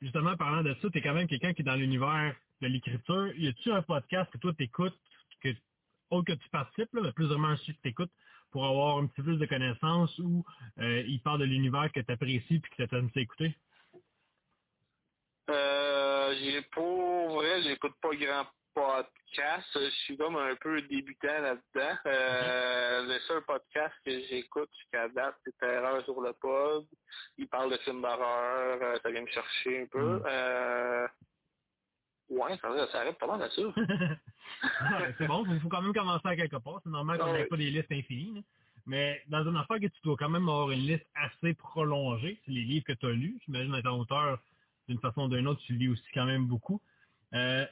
justement, 0.01 0.37
parlant 0.37 0.63
de 0.63 0.75
ça, 0.81 0.89
t'es 0.91 1.01
quand 1.01 1.15
même 1.15 1.29
quelqu'un 1.29 1.53
qui 1.53 1.63
est 1.63 1.65
dans 1.65 1.75
l'univers 1.77 2.35
de 2.61 2.69
l'écriture. 2.69 3.29
Y 3.37 3.49
a-tu 3.49 3.73
un 3.73 3.83
podcast 3.83 4.31
que 4.33 4.39
toi 4.39 4.53
t'écoutes, 4.55 4.99
que, 5.43 5.49
autre 6.11 6.33
que 6.35 6.39
tu 6.39 6.49
participes, 6.51 6.93
là, 6.95 7.03
mais 7.03 7.13
plus 7.13 7.27
vraiment 7.27 7.57
celui 7.57 7.77
que 7.77 7.83
t'écoutes, 7.83 8.13
pour 8.51 8.67
avoir 8.67 8.99
un 8.99 9.07
petit 9.07 9.17
peu 9.17 9.23
plus 9.25 9.39
de 9.39 9.47
connaissances 9.47 10.19
ou 10.19 10.45
euh, 10.79 11.03
il 11.07 11.21
parle 11.21 11.41
de 11.41 11.45
l'univers 11.45 11.91
que 11.93 12.01
tu 12.01 12.13
apprécies 12.13 12.59
puis 12.59 12.73
que 12.77 12.83
tu 12.83 12.97
aimes 12.97 13.11
écouter? 13.15 13.55
Euh, 15.51 16.35
j'ai 16.39 16.63
pour 16.73 17.35
vrai, 17.35 17.63
j'écoute 17.63 17.95
pas 18.01 18.15
grand 18.15 18.47
podcast. 18.75 19.67
Je 19.75 19.91
suis 20.05 20.17
comme 20.17 20.37
un 20.37 20.55
peu 20.57 20.81
débutant 20.83 21.41
là-dedans. 21.41 21.97
Euh, 22.07 23.03
Le 23.03 23.19
seul 23.21 23.43
podcast 23.43 23.95
que 24.05 24.21
j'écoute 24.29 24.71
jusqu'à 24.79 25.09
date, 25.09 25.35
c'est 25.45 25.57
Terreur 25.59 26.05
sur 26.05 26.21
le 26.21 26.33
pod. 26.35 26.87
Il 27.39 27.49
parle 27.49 27.73
de 27.73 27.79
films 27.79 28.03
d'horreur. 28.03 29.01
ça 29.03 29.11
vient 29.11 29.23
me 29.23 29.27
chercher 29.27 29.83
un 29.83 29.87
peu. 29.87 30.19
Mm. 30.19 30.23
Euh, 30.27 31.09
ouais, 32.31 32.57
ça, 32.59 32.89
ça 32.93 33.01
arrive 33.01 33.14
pas 33.14 33.26
mal 33.26 33.43
à 33.43 33.51
ça. 33.51 33.62
Ouais, 34.62 35.14
c'est 35.16 35.26
bon, 35.26 35.45
il 35.49 35.61
faut 35.61 35.68
quand 35.68 35.81
même 35.81 35.95
commencer 35.95 36.26
à 36.26 36.37
quelque 36.37 36.57
part. 36.57 36.81
C'est 36.83 36.91
normal 36.91 37.18
qu'on 37.18 37.33
n'ait 37.33 37.47
pas 37.47 37.57
des 37.57 37.70
listes 37.70 37.93
infinies. 37.93 38.35
là. 38.35 38.41
Mais 38.87 39.22
dans 39.28 39.47
une 39.49 39.57
affaire 39.57 39.78
que 39.78 39.87
tu 39.87 40.01
dois 40.03 40.16
quand 40.18 40.28
même 40.28 40.49
avoir 40.49 40.70
une 40.70 40.81
liste 40.81 41.07
assez 41.14 41.55
prolongée, 41.55 42.41
c'est 42.45 42.51
les 42.51 42.62
livres 42.62 42.85
que 42.87 42.93
tu 42.93 43.07
as 43.07 43.11
lus. 43.12 43.39
J'imagine 43.45 43.74
en 43.74 43.83
tant 43.83 43.99
auteur, 43.99 44.39
d'une 44.89 44.99
façon 45.01 45.22
ou 45.22 45.28
d'une 45.28 45.47
autre, 45.47 45.61
tu 45.66 45.74
lis 45.74 45.89
aussi 45.89 46.05
quand 46.12 46.24
même 46.24 46.47
beaucoup. 46.47 46.81
Euh, 47.35 47.64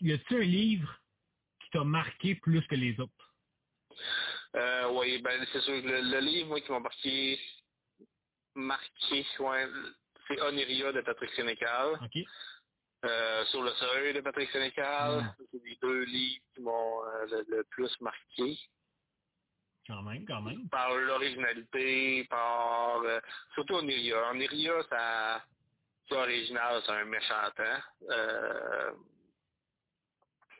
y 0.00 0.12
a-t-il 0.12 0.36
un 0.36 0.40
livre 0.44 1.00
qui 1.62 1.70
t'a 1.70 1.84
marqué 1.84 2.34
plus 2.34 2.60
que 2.66 2.74
les 2.74 2.98
autres? 3.00 3.34
Euh, 4.56 4.90
oui, 4.92 5.20
ben 5.22 5.44
c'est 5.52 5.60
sûr 5.60 5.74
le, 5.74 6.00
le 6.10 6.20
livre, 6.20 6.48
moi, 6.48 6.60
qui 6.60 6.70
m'a 6.70 6.80
marqué, 6.80 7.38
marqué, 8.54 9.24
ouais, 9.38 9.66
c'est 10.28 10.40
Oniria 10.42 10.92
de 10.92 11.00
Patrick 11.02 11.30
Sénécal. 11.30 11.98
Euh, 13.06 13.44
sur 13.46 13.62
le 13.62 13.70
seuil 13.72 14.14
de 14.14 14.20
Patrick 14.20 14.50
Sénécal. 14.50 15.20
Mm. 15.22 15.34
C'est 15.52 15.64
les 15.64 15.78
deux 15.80 16.04
livres 16.04 16.44
qui 16.54 16.60
m'ont 16.60 17.04
euh, 17.04 17.26
le, 17.30 17.56
le 17.56 17.64
plus 17.64 18.00
marqué. 18.00 18.58
Quand 19.86 20.02
même, 20.02 20.26
quand 20.26 20.42
même. 20.42 20.68
Par 20.68 20.92
l'originalité, 20.94 22.24
par... 22.24 23.02
euh, 23.02 23.20
surtout 23.54 23.74
Oniria. 23.74 24.30
Oniria, 24.30 24.82
ça... 24.90 25.44
C'est 26.08 26.16
original, 26.16 26.82
c'est 26.84 26.92
un 26.92 27.04
méchant 27.04 27.50
temps. 27.56 27.82
Euh, 28.10 28.92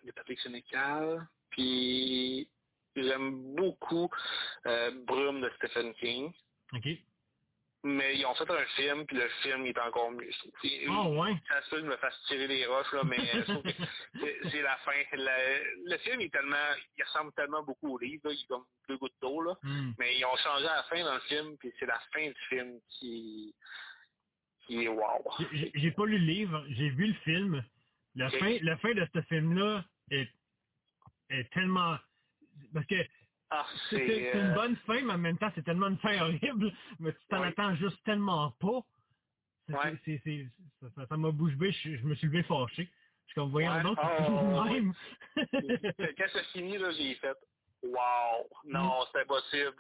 de 0.05 0.13
Patrick 0.13 0.41
Sénécal. 0.41 1.27
Puis 1.51 2.49
j'aime 2.95 3.55
beaucoup 3.55 4.09
Brume 4.65 5.41
de 5.41 5.51
Stephen 5.57 5.95
King. 5.95 6.33
OK? 6.73 6.87
Mais 7.89 8.17
ils 8.17 8.27
ont 8.27 8.35
fait 8.35 8.51
un 8.51 8.65
film, 8.75 9.07
puis 9.07 9.17
le 9.17 9.29
film 9.43 9.65
est 9.65 9.79
encore 9.79 10.11
mieux. 10.11 10.29
Oh, 10.89 11.21
ouais? 11.21 11.37
Ça 11.49 11.63
se 11.63 11.71
peut 11.71 11.77
que 11.77 11.83
je 11.85 11.91
me 11.91 11.97
fasse 11.99 12.21
tirer 12.27 12.49
les 12.49 12.67
roches, 12.67 12.93
là, 12.93 13.05
mais 13.05 13.17
que 13.17 14.51
c'est 14.51 14.63
la 14.63 14.77
fin. 14.79 15.01
Le, 15.13 15.89
le 15.93 15.99
film 15.99 16.21
est 16.21 16.33
tellement, 16.33 16.57
il 16.99 17.05
ressemble 17.05 17.33
tellement 17.35 17.63
beaucoup 17.63 17.95
au 17.95 17.99
livre, 17.99 18.23
là, 18.27 18.35
il 18.35 18.41
est 18.43 18.47
comme 18.49 18.65
deux 18.89 18.97
gouttes 18.97 19.15
d'eau, 19.23 19.41
là. 19.41 19.55
Hmm. 19.63 19.93
Mais 20.01 20.19
ils 20.19 20.25
ont 20.25 20.37
changé 20.37 20.67
à 20.67 20.77
la 20.77 20.83
fin 20.85 21.05
dans 21.05 21.15
le 21.15 21.21
film, 21.21 21.57
puis 21.59 21.73
c'est 21.79 21.87
la 21.87 22.01
fin 22.13 22.27
du 22.27 22.41
film 22.49 22.81
qui, 22.89 23.55
qui 24.67 24.85
est 24.85 24.89
wow. 24.89 25.23
J'ai- 25.53 25.91
pas 25.93 26.07
lu 26.07 26.19
le 26.19 26.27
livre, 26.27 26.65
j'ai 26.71 26.89
vu 26.89 27.07
le 27.07 27.15
film. 27.25 27.65
La 28.17 28.31
fin, 28.31 28.57
la 28.63 28.77
fin 28.79 28.95
de 28.95 29.07
ce 29.15 29.23
film-là 29.23 29.85
est, 30.11 30.29
est 31.31 31.53
tellement, 31.53 31.97
parce 32.75 32.87
que 32.87 32.97
Ah, 33.51 33.67
c'est 33.91 33.99
une 34.35 34.53
euh, 34.53 34.55
bonne 34.55 34.77
fin, 34.79 35.03
mais 35.05 35.15
en 35.15 35.19
même 35.19 35.39
temps, 35.39 35.53
c'est 35.55 35.65
tellement 35.65 35.89
une 35.89 35.99
fin 36.01 36.21
horrible, 36.23 36.73
mais 37.01 37.13
tu 37.15 37.27
t'en 37.29 37.43
attends 37.43 37.75
juste 37.77 38.03
tellement 38.05 38.53
pas. 38.53 38.83
Ça- 41.07 41.17
m'a 41.19 41.31
bouche 41.33 41.57
bée, 41.57 41.73
je, 41.73 41.97
je 41.97 42.05
me 42.05 42.15
suis 42.17 42.29
levé 42.29 42.43
fâché. 42.45 42.85
Je 43.27 43.33
suis 43.33 43.35
comme, 43.37 43.51
voyons 43.51 43.73
Ouais. 43.73 43.83
donc, 43.83 43.99
c'est 44.03 44.25
Oh, 44.29 44.63
ouais. 44.65 44.81
le 44.81 44.83
même. 44.83 44.95
Quand 46.19 46.29
ça 46.33 46.45
finit, 46.53 46.79
là, 46.79 46.91
j'ai 46.93 47.15
fait? 47.17 47.39
Wow! 47.83 48.49
Non, 48.65 49.05
c'est 49.13 49.21
impossible. 49.21 49.75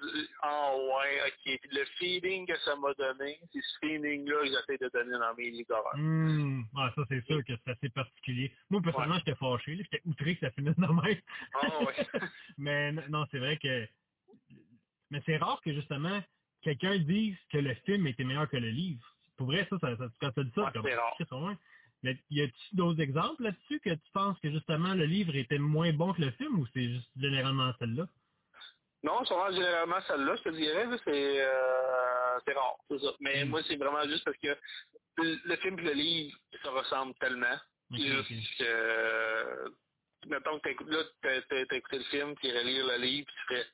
Oh 0.45 0.93
ouais, 0.97 1.21
ok. 1.27 1.59
Puis 1.61 1.71
le 1.73 1.85
feeling 1.99 2.47
que 2.47 2.59
ça 2.61 2.77
m'a 2.77 2.93
donné, 2.95 3.39
c'est 3.53 3.61
ce 3.61 3.79
feeling-là 3.81 4.41
que 4.43 4.47
j'essaie 4.47 4.79
de 4.79 4.89
donner 4.93 5.19
dans 5.19 5.35
mes 5.35 5.51
livres 5.51 5.69
d'horreur. 5.69 5.97
Hmm. 5.97 6.61
Ouais, 6.75 6.91
ça, 6.95 7.03
c'est 7.09 7.25
sûr 7.27 7.45
que 7.45 7.53
c'est 7.65 7.71
assez 7.71 7.89
particulier. 7.89 8.53
Moi, 8.71 8.81
personnellement, 8.83 9.19
j'étais 9.19 9.35
fâché, 9.35 9.77
j'étais 9.77 10.03
outré 10.05 10.37
que 10.37 10.47
ça 10.47 10.53
finisse 10.53 10.77
de 10.77 10.87
même. 10.87 11.21
Ah 11.55 11.83
ouais. 11.83 11.95
Mais 12.59 12.93
non, 12.93 13.25
c'est 13.31 13.39
vrai 13.39 13.57
que. 13.57 13.89
Mais 15.11 15.23
c'est 15.25 15.37
rare 15.37 15.61
que 15.63 15.73
justement 15.73 16.21
quelqu'un 16.63 16.99
dise 16.99 17.37
que 17.53 17.59
le 17.59 17.75
film 17.87 18.07
était 18.07 18.25
meilleur 18.25 18.49
que 18.49 18.57
le 18.57 18.71
livre. 18.71 19.07
Pour 19.37 19.47
vrai, 19.47 19.67
ça, 19.71 19.79
ça, 19.81 19.97
ça 19.97 20.05
quand 20.21 20.33
tu 20.33 20.45
dis 20.45 20.53
ça, 20.55 20.65
Ouais, 20.65 20.71
c'est 20.83 20.95
rare. 20.95 21.57
Mais 22.03 22.19
y 22.31 22.43
a-tu 22.43 22.77
d'autres 22.77 23.01
exemples 23.01 23.43
là-dessus 23.45 23.81
que 23.81 23.95
tu 23.95 24.11
penses 24.13 24.39
que 24.41 24.51
justement 24.53 24.95
le 24.95 25.07
livre 25.07 25.35
était 25.37 25.59
moins 25.59 25.93
bon 25.95 26.15
que 26.15 26.23
le 26.23 26.33
film 26.33 26.61
ou 26.61 26.67
c'est 26.75 26.89
juste 26.95 27.11
généralement 27.17 27.73
celle-là? 27.79 28.09
Non, 29.05 29.25
sûrement 29.25 29.53
généralement 29.53 30.01
celle-là, 30.09 30.37
je 30.37 30.43
te 30.43 30.49
dirais, 30.51 30.87
c'est 31.05 31.47
euh, 31.47 32.39
c'est 32.45 32.55
rare, 32.55 32.79
c'est 32.91 32.99
ça. 32.99 33.15
Mais 33.21 33.45
Mm. 33.45 33.51
moi, 33.51 33.63
c'est 33.69 33.77
vraiment 33.77 34.03
juste 34.09 34.25
parce 34.25 34.37
que 34.39 34.59
le, 35.19 35.57
film 35.59 35.79
et 35.79 35.83
le 35.83 35.93
livre 35.93 36.37
se 36.63 36.69
ressemblent 36.69 37.15
tellement. 37.21 37.57
Ok, 37.93 38.01
juste 38.03 38.59
que 38.59 39.71
mettons 40.27 40.59
que 40.59 40.69
t'écoutes 40.69 40.89
là, 40.91 41.05
t'as 41.23 41.77
écouté 41.77 41.99
le 41.99 42.05
film, 42.07 42.37
tu 42.39 42.49
irais 42.49 42.65
lire 42.65 42.87
le 42.87 42.97
livre, 42.99 43.27
puis 43.27 43.37
tu 43.37 43.55
ferais 43.55 43.67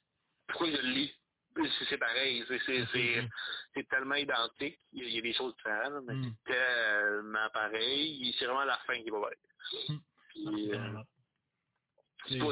pourquoi 0.48 0.66
je 0.72 0.76
le 0.76 0.88
lis? 0.92 1.16
C'est 1.56 1.86
c'est 1.88 1.98
pareil, 1.98 2.44
c'est 2.48 3.28
c'est- 3.74 3.88
tellement 3.88 4.14
identique, 4.16 4.78
il 4.92 5.02
y, 5.02 5.04
a, 5.04 5.08
il 5.08 5.14
y 5.16 5.18
a 5.18 5.22
des 5.22 5.32
choses 5.34 5.54
différentes, 5.56 6.04
mais 6.06 6.14
Mm. 6.14 6.24
c'est 6.46 6.52
tellement 6.52 7.48
pareil, 7.52 8.34
c'est 8.38 8.46
vraiment 8.46 8.64
la 8.64 8.78
fin 8.86 8.94
qui 9.02 9.10
va 9.10 9.18
être. 9.30 9.88
Mm. 9.92 9.98
Puis, 10.28 10.72
euh, 10.72 10.78
Vraiment. 10.78 11.04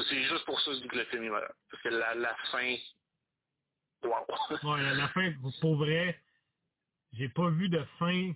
c'est 0.09 0.23
juste 0.25 0.45
pour 0.45 0.61
ça 0.61 0.71
que 0.73 0.77
je 0.77 0.83
dis 0.83 0.89
que 0.89 0.97
le 0.99 1.05
film 1.07 1.25
est 1.25 1.31
malade. 1.31 1.55
Parce 1.71 1.83
que 1.83 1.89
la, 1.89 2.15
la 2.15 2.35
fin, 2.51 2.77
wow. 4.03 4.27
Ouais, 4.65 4.83
la, 4.83 4.95
la 4.95 5.09
fin, 5.09 5.33
pour 5.61 5.77
vrai, 5.77 6.21
j'ai 7.13 7.29
pas 7.29 7.49
vu 7.51 7.69
de 7.69 7.83
fin. 7.99 8.33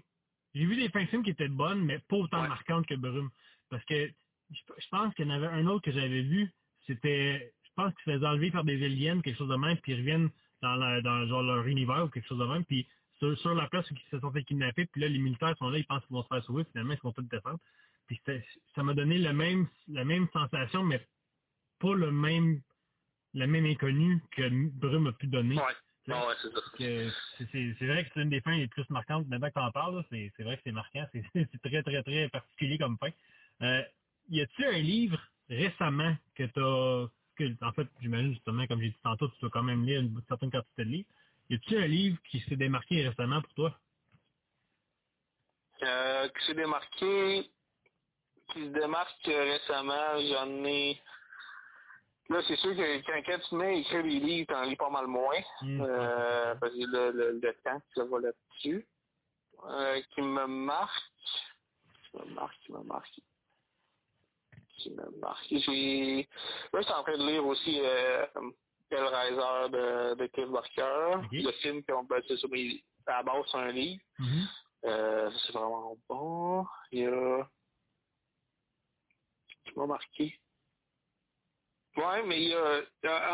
J'ai 0.55 0.65
vu 0.67 0.77
des 0.77 0.89
fins 0.91 1.03
de 1.03 1.09
films 1.09 1.25
qui 1.25 1.31
étaient 1.31 1.49
bonnes, 1.49 1.85
mais 1.85 1.99
pas 2.01 2.17
autant 2.17 2.43
Ouais. 2.43 2.49
marquantes 2.49 2.87
que 2.87 2.95
Brume. 2.95 3.31
Parce 3.71 3.85
que 3.87 4.07
je, 4.51 4.61
je 4.79 4.89
pense 4.89 5.13
qu'il 5.15 5.27
y 5.27 5.31
en 5.31 5.35
avait 5.35 5.47
un 5.49 5.67
autre 5.67 5.85
que 5.85 5.93
j'avais 5.93 6.23
vu, 6.23 6.51
c'était, 6.87 7.53
je 7.65 7.71
pense 7.75 7.93
qu'ils 7.95 8.05
se 8.05 8.11
faisaient 8.19 8.27
enlever 8.27 8.51
par 8.53 8.63
des 8.65 8.83
aliens, 8.85 9.21
quelque 9.21 9.39
chose 9.39 9.49
de 9.49 9.57
même, 9.57 9.77
puis 9.79 9.93
ils 9.93 9.99
reviennent 9.99 10.31
dans, 10.65 10.77
la- 10.77 11.01
dans 11.03 11.27
genre 11.27 11.43
leur 11.43 11.67
univers 11.67 12.05
ou 12.05 12.09
quelque 12.09 12.27
chose 12.27 12.39
de 12.39 12.45
même, 12.45 12.65
puis 12.65 12.87
sur, 13.19 13.39
sur 13.39 13.55
la 13.55 13.69
place 13.69 13.89
où 13.91 13.95
ils 13.95 14.11
se 14.11 14.19
sont 14.19 14.33
fait 14.33 14.43
kidnapper, 14.45 14.87
puis 14.87 15.01
là, 15.01 15.09
les 15.09 15.19
militaires 15.19 15.57
sont 15.59 15.69
là, 15.71 15.79
ils 15.79 15.87
pensent 15.87 16.05
qu'ils 16.07 16.17
vont 16.17 16.23
se 16.25 16.29
faire 16.29 16.45
sauver, 16.45 16.65
finalement, 16.73 16.95
ils 16.95 16.97
se 16.97 17.03
font 17.03 17.13
tous 17.13 17.23
descendre. 17.23 17.59
Puis 18.07 18.21
ça 18.75 18.83
m'a 18.83 18.95
donné 18.95 19.19
le 19.19 19.33
même, 19.33 19.67
la 19.89 20.05
même 20.05 20.27
sensation, 20.33 20.83
mais 20.83 21.07
pas 21.81 21.95
le 21.95 22.11
même, 22.11 22.61
le 23.35 23.47
même 23.47 23.67
inconnu 23.67 24.21
que 24.33 24.43
Brume 24.79 25.07
a 25.09 25.13
pu 25.13 25.27
donner 25.27 25.57
ouais. 26.17 26.17
C'est 27.39 27.87
vrai 27.87 28.05
que 28.05 28.11
c'est 28.13 28.21
une 28.23 28.29
des 28.31 28.41
fins 28.43 28.57
les 28.57 28.69
plus 28.69 28.89
marquantes. 28.91 29.27
Maintenant 29.29 29.49
que 29.49 29.55
t'en 29.55 29.71
parles, 29.73 30.05
c'est 30.11 30.43
vrai 30.43 30.57
que 30.57 30.63
c'est 30.65 30.73
marquant. 30.73 31.07
C'est 31.13 31.25
c'est 31.35 31.63
très, 31.63 31.83
très, 31.83 32.03
très 32.03 32.29
particulier 32.29 32.77
comme 32.79 32.99
fin. 32.99 33.11
Euh, 33.63 33.83
y 34.29 34.41
a-tu 34.43 34.65
un 34.67 34.79
livre 34.79 35.19
récemment 35.49 36.15
que 36.35 36.45
t'as... 36.45 37.11
que 37.35 37.65
En 37.65 37.73
fait, 37.73 37.87
j'imagine 38.01 38.33
justement, 38.33 38.67
comme 38.67 38.81
j'ai 38.81 38.91
dit 38.91 38.99
tantôt, 39.03 39.29
tu 39.29 39.41
dois 39.41 39.51
quand 39.51 39.63
même 39.63 39.85
lire 39.85 40.01
une 40.01 40.21
certaine 40.29 40.51
quantité 40.51 40.85
de 40.85 40.91
livres. 40.91 41.09
Y 41.51 41.55
a-tu 41.55 41.77
un 41.77 41.87
livre 41.87 42.19
qui 42.31 42.41
s'est 42.41 42.57
démarqué 42.57 43.07
récemment 43.07 43.43
pour 43.43 43.55
toi? 43.55 43.79
Euh, 45.83 46.29
qui 46.29 46.47
s'est 46.47 46.55
démarqué, 46.55 47.51
qui 48.53 48.61
se 48.61 48.69
démarque 48.69 49.29
euh, 49.29 49.43
récemment, 49.53 50.19
j'en 50.31 50.65
ai... 50.65 51.01
Là, 52.31 52.41
c'est 52.49 52.57
sûr 52.57 52.75
que 52.75 53.03
quand, 53.03 53.23
quand 53.27 53.39
tu 53.49 53.55
mets 53.57 53.81
écrire 53.81 54.03
des 54.03 54.21
livres, 54.21 54.47
t'en 54.49 54.63
lis 54.63 54.77
pas 54.77 54.89
mal 54.89 55.07
moins. 55.07 55.41
Mm. 55.61 55.81
Euh, 55.83 56.55
parce 56.55 56.73
que 56.73 56.79
le, 56.79 57.11
le, 57.11 57.33
le 57.39 57.55
temps 57.63 57.79
que 57.79 57.95
ça 57.95 58.05
va 58.07 58.19
là-dessus. 58.21 58.87
Euh, 59.67 60.01
qui 60.15 60.23
me 60.23 60.47
marque. 60.47 61.03
Qui 62.11 62.17
me 62.19 62.35
marque, 62.35 62.59
qui 62.65 62.73
me 62.73 62.83
marque. 62.83 63.21
Qui 64.85 64.91
me 64.91 65.19
marque. 65.19 65.47
J'ai. 65.49 66.29
Là, 66.73 66.81
je 66.81 66.83
suis 66.83 66.93
en 66.93 67.03
train 67.03 67.17
de 67.17 67.27
lire 67.27 67.47
aussi 67.47 67.81
euh, 67.81 68.27
Hellraiser 68.91 69.71
de, 69.71 70.15
de 70.15 70.27
Cliff 70.27 70.49
Barker. 70.49 71.23
Le 71.33 71.53
film 71.53 71.83
qu'on 71.85 72.05
ben, 72.05 72.21
c'est 72.29 72.37
ça, 72.37 72.47
mais 72.51 72.83
à 73.07 73.13
la 73.17 73.23
base, 73.23 73.45
c'est 73.51 73.57
un 73.57 73.73
livre. 73.73 74.03
Mhm. 74.19 74.47
Euh, 74.85 75.31
c'est 75.39 75.53
vraiment 75.55 75.97
bon. 76.07 76.67
Il 76.93 76.99
y 76.99 77.07
a... 77.07 77.49
Qui 79.65 79.79
m'a 79.79 79.87
marqué? 79.87 80.39
Ouais, 81.97 82.23
mais 82.25 82.43
il 82.43 82.49
y 82.49 82.55
a... 82.55 82.81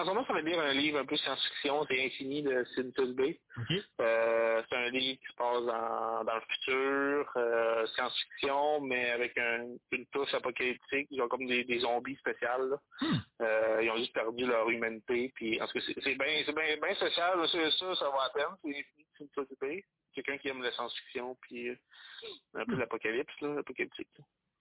En 0.01 0.05
ce 0.05 0.09
moment, 0.11 0.27
ça 0.27 0.35
veut 0.35 0.43
dire 0.43 0.59
un 0.61 0.75
livre 0.75 0.99
un 0.99 1.07
peu 1.07 1.17
science-fiction, 1.17 1.87
c'est 1.89 2.05
Infini 2.05 2.43
de 2.43 2.63
Cynthia 2.75 3.07
Bay. 3.07 3.41
OK. 3.57 3.77
Euh, 4.03 4.63
c'est 4.69 4.77
un 4.77 4.91
livre 4.91 5.19
qui 5.19 5.27
se 5.29 5.37
passe 5.37 5.65
dans, 5.65 6.25
dans 6.25 6.35
le 6.35 6.41
futur, 6.43 7.33
euh, 7.37 7.87
science-fiction, 7.87 8.81
mais 8.83 9.11
avec 9.13 9.39
un- 9.39 9.77
une 9.93 10.07
touche 10.13 10.35
apocalyptique. 10.35 11.09
Ils 11.11 11.23
ont 11.23 11.29
comme 11.29 11.47
des, 11.47 11.65
des 11.65 11.79
zombies 11.79 12.17
spéciales. 12.17 12.69
là. 12.69 12.77
Euh, 13.41 13.81
ils 13.83 13.91
ont 13.91 13.97
juste 13.97 14.13
perdu 14.13 14.45
leur 14.45 14.69
humanité. 14.69 15.33
Puis, 15.35 15.59
cas, 15.73 15.81
c'est 16.05 16.15
bien 16.17 16.43
c'est 16.45 16.55
bien, 16.55 16.77
là. 17.37 17.47
Ça, 17.49 17.71
ça, 17.71 17.95
ça 17.95 18.11
va 18.11 18.25
à 18.25 18.31
peine. 18.31 18.45
C'est 18.63 18.69
Infini 18.71 19.07
de 19.25 19.57
Bay. 19.61 19.85
Quelqu'un 20.13 20.37
qui 20.39 20.49
aime 20.49 20.63
la 20.63 20.73
science-fiction, 20.73 21.35
puis 21.41 21.69
euh, 21.71 21.77
un 22.55 22.65
peu 22.67 22.75
l'apocalypse, 22.77 23.33
là, 23.41 23.55
l'apocalyptique. 23.55 24.09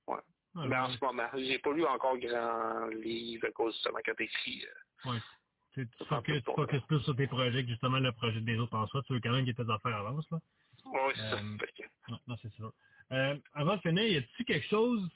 Ouais. 0.07 0.19
Ah, 0.55 0.65
Mais 0.67 0.75
en 0.77 0.89
ce 0.89 1.03
moment, 1.03 1.29
j'ai 1.35 1.59
pas 1.59 1.71
lu 1.73 1.85
encore 1.85 2.17
grand 2.17 2.87
livre 2.87 3.47
à 3.47 3.51
cause 3.51 3.73
justement 3.73 3.99
quand 4.05 4.15
t'écris. 4.15 4.65
euh, 4.65 5.09
Ouais. 5.11 5.19
Tu, 5.73 5.87
tu, 5.87 6.05
focuses, 6.05 6.41
focuses 6.43 6.81
plus 6.87 6.99
sur 7.01 7.15
tes 7.15 7.27
projets 7.27 7.63
que 7.63 7.69
justement 7.69 7.99
le 7.99 8.11
projet 8.11 8.41
des 8.41 8.57
autres 8.57 8.75
en 8.75 8.87
soi. 8.87 9.03
Tu 9.05 9.13
veux 9.13 9.19
quand 9.21 9.31
même 9.31 9.45
qu'il 9.45 9.55
y 9.55 9.61
ait 9.61 9.65
tes 9.65 9.71
affaires 9.71 9.95
avance, 9.97 10.25
là. 10.31 10.39
Ouais, 10.85 11.13
c'est 11.15 11.21
ça. 11.21 11.35
Euh, 11.37 11.57
Non, 12.09 12.19
non 12.27 12.35
c'est 12.41 12.51
sûr. 12.55 12.73
Euh, 13.11 13.37
avant 13.53 13.75
de 13.75 13.81
finir, 13.81 14.03
y 14.03 14.17
a-t-il 14.17 14.45
quelque 14.45 14.67
chose 14.67 15.07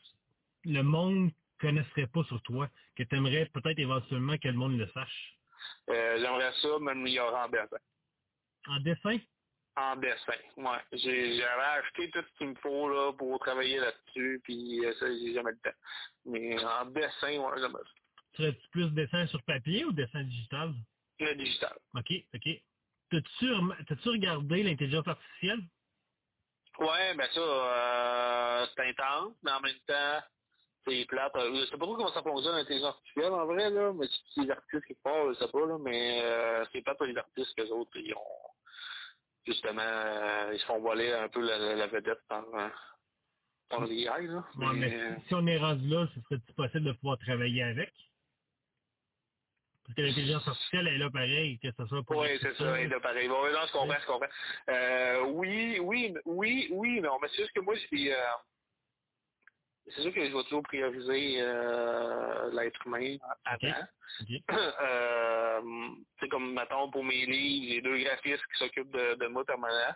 que 0.63 0.69
le 0.69 0.83
monde 0.83 1.31
connaisserait 1.59 2.07
pas 2.07 2.23
sur 2.25 2.41
toi, 2.43 2.69
que 2.95 3.03
tu 3.03 3.15
aimerais 3.15 3.47
peut-être 3.47 3.79
éventuellement 3.79 4.37
que 4.37 4.47
le 4.47 4.53
monde 4.53 4.77
le 4.77 4.87
sache? 4.89 5.37
Euh, 5.89 6.17
J'aimerais 6.19 6.53
ça 6.61 6.79
m'améliorer 6.79 7.35
en 7.35 7.49
dessin. 7.49 7.77
En 8.67 8.79
dessin? 8.81 9.17
En 9.75 9.95
dessin, 9.95 10.33
ouais. 10.57 10.79
J'avais 10.91 11.79
acheté 11.79 12.11
tout 12.11 12.21
ce 12.21 12.37
qu'il 12.37 12.49
me 12.49 12.55
faut 12.55 12.89
là, 12.89 13.11
pour 13.13 13.39
travailler 13.39 13.79
là-dessus, 13.79 14.39
puis 14.43 14.85
euh, 14.85 14.93
ça, 14.99 15.07
j'ai 15.07 15.33
jamais 15.33 15.51
le 15.51 15.59
temps. 15.59 15.77
Mais 16.25 16.63
en 16.63 16.85
dessin, 16.85 17.39
ouais, 17.39 17.59
j'aimerais 17.59 17.83
ça. 17.83 18.37
Serais-tu 18.37 18.69
plus 18.69 18.91
dessin 18.91 19.25
sur 19.27 19.41
papier 19.43 19.85
ou 19.85 19.91
dessin 19.91 20.23
digital? 20.23 20.73
Le 21.19 21.33
digital. 21.35 21.75
OK, 21.95 22.11
OK. 22.35 22.49
T'as-tu 23.09 24.09
regardé 24.09 24.63
l'intelligence 24.63 25.07
artificielle? 25.07 25.61
Ouais, 26.79 27.15
ben 27.15 27.27
ça, 27.31 27.39
euh, 27.39 28.65
c'est 28.75 28.89
intense, 28.89 29.35
mais 29.43 29.51
en 29.51 29.59
même 29.59 29.79
temps, 29.87 30.19
c'est 30.85 31.05
plate. 31.05 31.35
Euh, 31.35 31.55
Je 31.55 31.65
sais 31.65 31.77
pas 31.77 31.85
trop 31.85 31.95
comment 31.95 32.13
ça 32.13 32.23
fonctionne 32.23 32.55
l'intelligence 32.55 32.95
artificielle 32.95 33.33
en 33.33 33.45
vrai, 33.45 33.69
là, 33.69 33.93
mais 33.93 34.07
si 34.07 34.21
c'est 34.33 34.41
les 34.41 34.51
artistes 34.51 34.85
qui 34.85 34.95
partent, 34.95 35.29
je 35.29 35.45
sais 35.45 35.51
pas, 35.51 35.65
là, 35.65 35.77
mais 35.79 36.21
euh, 36.23 36.65
c'est 36.71 36.81
plate 36.81 36.97
pour 36.97 37.05
les 37.05 37.17
artistes 37.17 37.55
que 37.55 37.69
autres, 37.71 37.91
ils 37.95 38.13
ont 38.13 38.53
justement 39.45 39.81
euh, 39.81 40.51
ils 40.53 40.59
se 40.59 40.65
font 40.65 40.79
voler 40.79 41.11
un 41.11 41.29
peu 41.29 41.41
la, 41.41 41.87
vedette 41.87 42.19
par, 42.27 42.45
euh, 42.53 42.69
par 43.69 43.85
les 43.85 44.05
là. 44.05 44.17
Ouais, 44.19 44.67
mais 44.73 44.89
Mais, 44.89 45.17
si 45.27 45.33
on 45.35 45.45
est 45.47 45.57
rendu 45.57 45.87
là, 45.87 46.07
ce 46.15 46.21
serait-tu 46.21 46.53
possible 46.53 46.85
de 46.85 46.91
pouvoir 46.93 47.17
travailler 47.19 47.63
avec? 47.63 47.93
Parce 49.85 49.95
que 49.95 50.01
l'intelligence 50.01 50.47
artificielle 50.47 50.87
elle 50.87 50.95
est 50.95 50.97
là 50.99 51.09
pareil, 51.11 51.59
que 51.59 51.67
ce 51.77 51.85
soit 51.87 52.03
pour... 52.03 52.17
Oui, 52.17 52.29
c'est 52.41 52.55
ça, 52.55 52.79
et 52.79 52.87
de 52.87 52.97
pareil. 52.99 53.27
Bon, 53.27 53.43
non, 53.43 53.59
je 53.67 53.71
comprends, 53.73 53.99
je 53.99 54.05
comprends. 54.05 54.29
Euh, 54.69 55.23
oui, 55.25 55.79
oui, 55.81 56.13
oui, 56.25 56.69
oui, 56.71 57.01
non, 57.01 57.17
mais 57.21 57.27
c'est 57.29 57.43
juste 57.43 57.53
que 57.53 57.59
moi, 57.59 57.75
j'ai... 57.75 58.13
Euh, 58.13 58.17
c'est 59.87 60.01
sûr 60.01 60.13
que 60.13 60.25
je 60.25 60.35
vais 60.35 60.43
toujours 60.43 60.63
prioriser 60.63 61.37
euh, 61.41 62.49
l'être 62.53 62.85
humain 62.85 63.17
avant. 63.45 63.67
OK. 64.21 64.27
euh, 64.51 65.61
c'est 66.19 66.29
comme, 66.29 66.53
mettons, 66.53 66.89
pour 66.91 67.03
mes 67.03 67.25
livres, 67.25 67.65
j'ai 67.69 67.81
deux 67.81 67.97
graphistes 68.03 68.43
qui 68.45 68.63
s'occupent 68.63 68.91
de, 68.91 69.15
de 69.15 69.27
moi 69.27 69.43
permanent. 69.43 69.95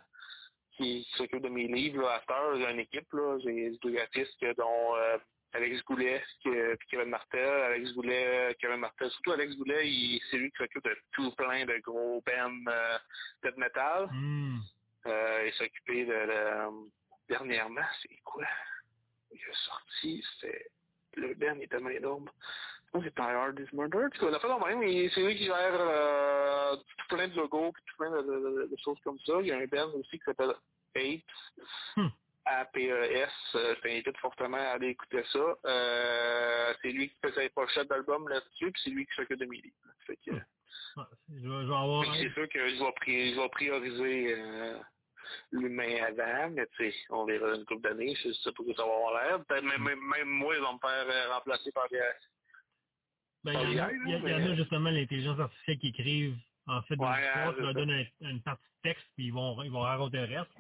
qui, 0.76 1.08
s'occupe 1.16 1.42
de 1.42 1.50
mes 1.50 1.68
livres. 1.68 2.02
Là, 2.02 2.16
à 2.16 2.20
cette 2.20 2.32
heure, 2.32 2.58
j'ai 2.58 2.72
une 2.72 2.80
équipe. 2.80 3.12
Là. 3.14 3.38
J'ai 3.44 3.72
deux 3.82 3.92
graphistes 3.92 4.46
dont 4.58 4.96
euh, 4.96 5.18
Alex 5.54 5.84
Goulet 5.86 6.24
et 6.46 6.78
Kevin 6.90 7.10
Martel. 7.10 7.50
Alex 7.64 7.94
Goulet, 7.94 8.56
Kevin 8.60 8.78
Martel. 8.78 9.10
Surtout 9.12 9.32
Alex 9.32 9.56
Goulet, 9.56 10.20
c'est 10.30 10.38
lui 10.38 10.52
qui 10.52 10.58
s'occupe 10.58 10.84
de 10.84 10.98
tout 11.14 11.32
plein 11.36 11.66
de 11.66 11.78
gros 11.80 12.22
bands 12.26 12.72
euh, 12.72 12.98
death 13.44 13.58
metal. 13.58 14.10
Euh, 15.06 15.44
il 15.48 15.54
s'occupait 15.54 16.06
de, 16.06 16.12
de, 16.12 16.90
dernièrement, 17.30 17.82
c'est 18.02 18.20
quoi? 18.24 18.44
Il 19.32 19.40
a 19.40 19.56
sorti, 19.66 20.24
c'était 20.40 20.70
le 21.18 21.34
band 21.34 21.60
est 21.60 21.68
tellement 21.68 21.90
énorme. 21.90 22.30
Je 22.94 23.00
c'est 23.02 23.16
Die 23.16 23.22
Hard 23.22 23.60
is 23.60 23.76
Murder. 23.76 24.06
En 24.06 24.10
tout 24.10 24.30
cas, 24.30 24.68
même. 24.68 25.10
C'est 25.14 25.24
lui 25.24 25.36
qui 25.36 25.46
gère 25.46 25.76
euh, 25.76 26.76
tout 26.76 27.16
plein 27.16 27.28
de 27.28 27.36
logos 27.36 27.74
tout 27.74 27.98
plein 27.98 28.12
de, 28.12 28.22
de, 28.22 28.70
de, 28.72 28.78
choses 28.84 28.98
comme 29.04 29.20
ça. 29.26 29.34
Il 29.42 29.48
y 29.48 29.52
a 29.52 29.58
un 29.58 29.66
band 29.66 29.92
aussi 29.94 30.18
qui 30.18 30.24
s'appelle 30.26 30.54
Apes. 30.96 31.22
Hmm. 31.96 32.08
A-P-E-S. 32.46 33.30
Euh, 33.56 33.76
je 33.76 33.82
t'invite 33.82 34.18
fortement 34.18 34.58
à 34.58 34.76
aller 34.76 34.90
écouter 34.90 35.22
ça. 35.34 35.58
Euh, 35.66 36.74
c'est 36.82 36.92
lui 36.92 37.10
qui 37.10 37.16
fait 37.22 37.34
ses 37.34 37.50
pochettes 37.50 37.90
d'album 37.90 38.28
là-dessus, 38.30 38.72
puis 38.72 38.82
c'est 38.84 38.90
lui 38.90 39.06
qui 39.06 39.16
s'occupe 39.16 39.40
de 39.40 39.46
mes 39.46 39.58
livres. 39.58 39.76
Fait 40.06 40.18
que, 40.26 40.32
ouais, 40.32 40.42
je, 41.30 41.42
vais, 41.42 41.62
je 41.64 41.68
vais 41.68 41.76
avoir... 41.76 42.06
C'est 42.16 42.32
sûr 42.32 42.48
que 42.48 42.70
je 42.70 42.82
vais, 42.82 42.92
pri 42.94 43.34
je 43.34 43.42
vais 43.42 43.50
prioriser 43.50 44.36
euh, 44.38 44.80
l'humain 45.52 46.04
avant, 46.08 46.50
mais 46.52 46.68
tu 46.78 46.92
sais, 46.92 46.98
on 47.10 47.26
verra 47.26 47.56
une 47.56 47.66
couple 47.66 47.82
d'années, 47.82 48.16
je 48.16 48.32
sais 48.32 48.52
pas 48.52 48.64
que 48.64 48.74
ça 48.74 48.86
va 48.86 48.94
avoir 48.94 49.14
l'air. 49.14 49.46
Peut-être 49.46 49.64
même, 49.64 49.84
même, 49.84 50.00
même, 50.00 50.28
moi, 50.30 50.56
ils 50.56 50.62
vont 50.62 50.74
me 50.74 50.80
faire 50.80 51.06
euh, 51.10 51.34
remplacer 51.34 51.72
par 51.72 51.88
des... 51.90 52.02
Ben, 53.44 53.54
il 53.54 53.76
y, 53.76 53.80
a, 53.80 53.92
il 53.92 54.10
y, 54.10 54.14
a, 54.14 54.18
il 54.20 54.30
y 54.30 54.34
en 54.34 54.52
a 54.52 54.56
justement 54.56 54.90
l'intelligence 54.90 55.40
artificielle 55.40 55.80
qui 55.80 55.88
écrivent 55.90 56.38
en 56.68 56.82
fait 56.84 56.96
des 56.98 57.04
Ouais, 57.04 57.26
histoires, 57.26 57.56
tu 57.56 57.62
leur 57.62 57.74
donnes 57.74 57.92
un- 57.92 58.30
une 58.30 58.42
partie 58.42 58.64
de 58.64 58.90
texte, 58.90 59.06
puis 59.16 59.28
ils 59.28 59.34
vont, 59.34 59.64
ils 59.64 59.72
vont 59.72 59.82
raconter 59.82 60.18
le 60.26 60.38
reste. 60.38 60.52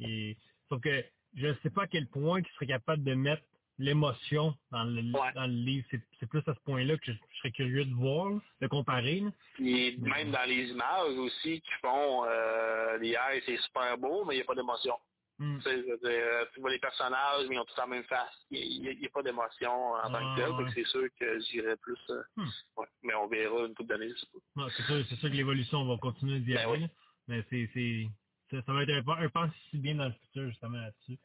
Et, 0.00 0.36
sauf 0.68 0.80
que 0.80 1.04
je 1.36 1.46
ne 1.48 1.54
sais 1.62 1.70
pas 1.70 1.84
à 1.84 1.86
quel 1.88 2.06
point 2.08 2.40
ils 2.40 2.46
seraient 2.54 2.66
capables 2.66 3.02
de 3.02 3.14
mettre 3.14 3.42
l'émotion 3.78 4.54
dans 4.70 4.84
le, 4.84 5.02
Ouais. 5.12 5.32
dans 5.34 5.46
le 5.46 5.52
livre. 5.52 5.86
C'est, 5.90 6.26
plus 6.28 6.42
à 6.46 6.54
ce 6.54 6.60
point-là 6.64 6.96
que 6.96 7.04
je, 7.06 7.12
je 7.12 7.38
serais 7.38 7.50
curieux 7.52 7.84
de 7.84 7.94
voir, 7.94 8.30
de 8.60 8.66
comparer. 8.68 9.22
Puis 9.54 9.98
même 9.98 10.30
dans 10.30 10.48
les 10.48 10.68
images 10.70 11.16
aussi 11.18 11.60
qui 11.60 11.70
font 11.80 12.24
euh, 12.26 12.98
les 12.98 13.10
airs, 13.12 13.42
c'est 13.46 13.56
super 13.58 13.98
beau, 13.98 14.24
mais 14.24 14.34
il 14.34 14.38
n'y 14.38 14.42
a 14.42 14.46
pas 14.46 14.54
d'émotion. 14.54 14.94
Hmm. 15.38 15.56
Tu 15.58 15.62
sais, 15.64 15.76
je 15.78 15.90
veux 15.90 15.98
dire, 15.98 16.24
euh, 16.24 16.44
tu 16.54 16.60
vois 16.60 16.70
les 16.70 16.78
personnages, 16.78 17.46
mais 17.48 17.56
ils 17.56 17.58
ont 17.58 17.64
tous 17.64 17.76
la 17.78 17.86
même 17.86 18.04
face. 18.04 18.30
Il 18.50 18.82
n'y 18.82 19.06
a, 19.06 19.08
pas 19.08 19.22
d'émotion 19.22 19.72
en 19.94 20.02
tant 20.10 20.14
Ah, 20.14 20.34
que 20.36 20.40
tel, 20.40 20.50
ouais. 20.52 20.58
fait 20.58 20.64
que 20.68 20.74
c'est 20.74 20.90
sûr 20.90 21.08
que 21.18 21.40
j'irais 21.40 21.76
plus. 21.78 21.98
euh, 22.10 22.22
Hmm. 22.36 22.48
ouais. 22.76 22.86
Mais 23.02 23.14
on 23.14 23.26
verra 23.26 23.66
une 23.66 23.74
couple 23.74 23.88
d'années. 23.88 24.12
Non, 24.54 24.68
c'est 24.76 24.82
sûr, 24.84 25.04
sûr 25.06 25.20
que 25.30 25.34
l'évolution 25.34 25.84
va 25.86 25.96
continuer 25.98 26.38
d'y 26.40 26.54
Ben 26.54 26.68
aller. 26.68 26.82
oui. 26.82 26.88
Mais 27.28 27.44
c'est, 27.50 28.06
ça, 28.50 28.62
ça 28.64 28.72
va 28.72 28.82
être 28.84 28.90
un, 29.08 29.24
un 29.24 29.28
pas 29.30 29.50
si 29.70 29.78
bien 29.78 29.94
dans 29.96 30.06
le 30.06 30.12
futur, 30.12 30.48
justement, 30.48 30.78
là-dessus. 30.78 31.18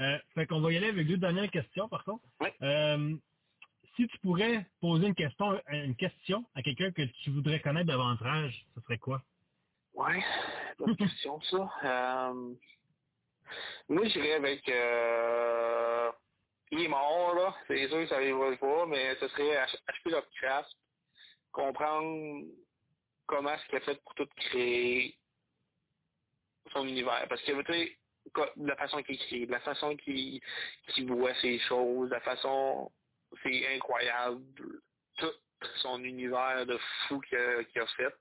Euh, 0.00 0.18
fait 0.34 0.46
qu'on 0.46 0.60
va 0.60 0.72
y 0.72 0.76
aller 0.76 0.88
avec 0.88 1.06
deux 1.06 1.16
dernières 1.18 1.50
questions, 1.50 1.88
par 1.88 2.04
contre. 2.04 2.24
Oui. 2.40 2.48
Euh, 2.62 3.16
si 3.96 4.08
tu 4.08 4.18
pourrais 4.18 4.66
poser 4.80 5.06
une 5.06 5.14
question, 5.14 5.60
une 5.68 5.94
question 5.96 6.44
à 6.54 6.62
quelqu'un 6.62 6.90
que 6.90 7.02
tu 7.22 7.30
voudrais 7.30 7.60
connaître 7.60 7.86
davantage, 7.86 8.66
ce 8.74 8.80
serait 8.82 8.98
quoi? 8.98 9.22
Ouais, 9.94 10.22
bonne 10.78 10.96
question 10.96 11.40
ça. 11.42 11.70
Euh, 11.84 12.54
moi, 13.88 14.04
j'irais 14.08 14.32
avec... 14.34 14.68
Euh, 14.68 16.10
il 16.72 16.80
est 16.80 16.88
mort, 16.88 17.34
là. 17.36 17.54
C'est 17.68 17.86
sûr 17.86 17.98
que 17.98 18.06
ça 18.08 18.16
n'arrivera 18.16 18.56
pas, 18.56 18.86
mais 18.86 19.14
ce 19.16 19.28
serait 19.28 19.64
HP 19.64 20.10
Lovecraft. 20.10 20.70
Comprendre 21.52 22.46
comment 23.26 23.50
est-ce 23.54 23.64
qu'il 23.66 23.76
a 23.76 23.80
fait 23.82 24.02
pour 24.02 24.14
tout 24.16 24.26
créer 24.34 25.16
son 26.72 26.84
univers. 26.88 27.26
Parce 27.28 27.42
que, 27.42 27.62
tu 27.62 27.72
sais, 27.72 27.92
co- 27.92 28.03
la 28.56 28.76
façon 28.76 29.02
qu'il 29.02 29.14
écrit, 29.16 29.46
la 29.46 29.60
façon 29.60 29.96
qu'il 29.96 30.40
voit 31.06 31.34
ces 31.36 31.58
choses, 31.60 32.10
la 32.10 32.20
façon... 32.20 32.90
C'est 33.42 33.74
incroyable. 33.74 34.42
Tout 35.18 35.32
son 35.82 36.02
univers 36.04 36.66
de 36.66 36.78
fou 37.08 37.20
qu'il 37.20 37.38
a, 37.38 37.86
fait. 37.96 38.14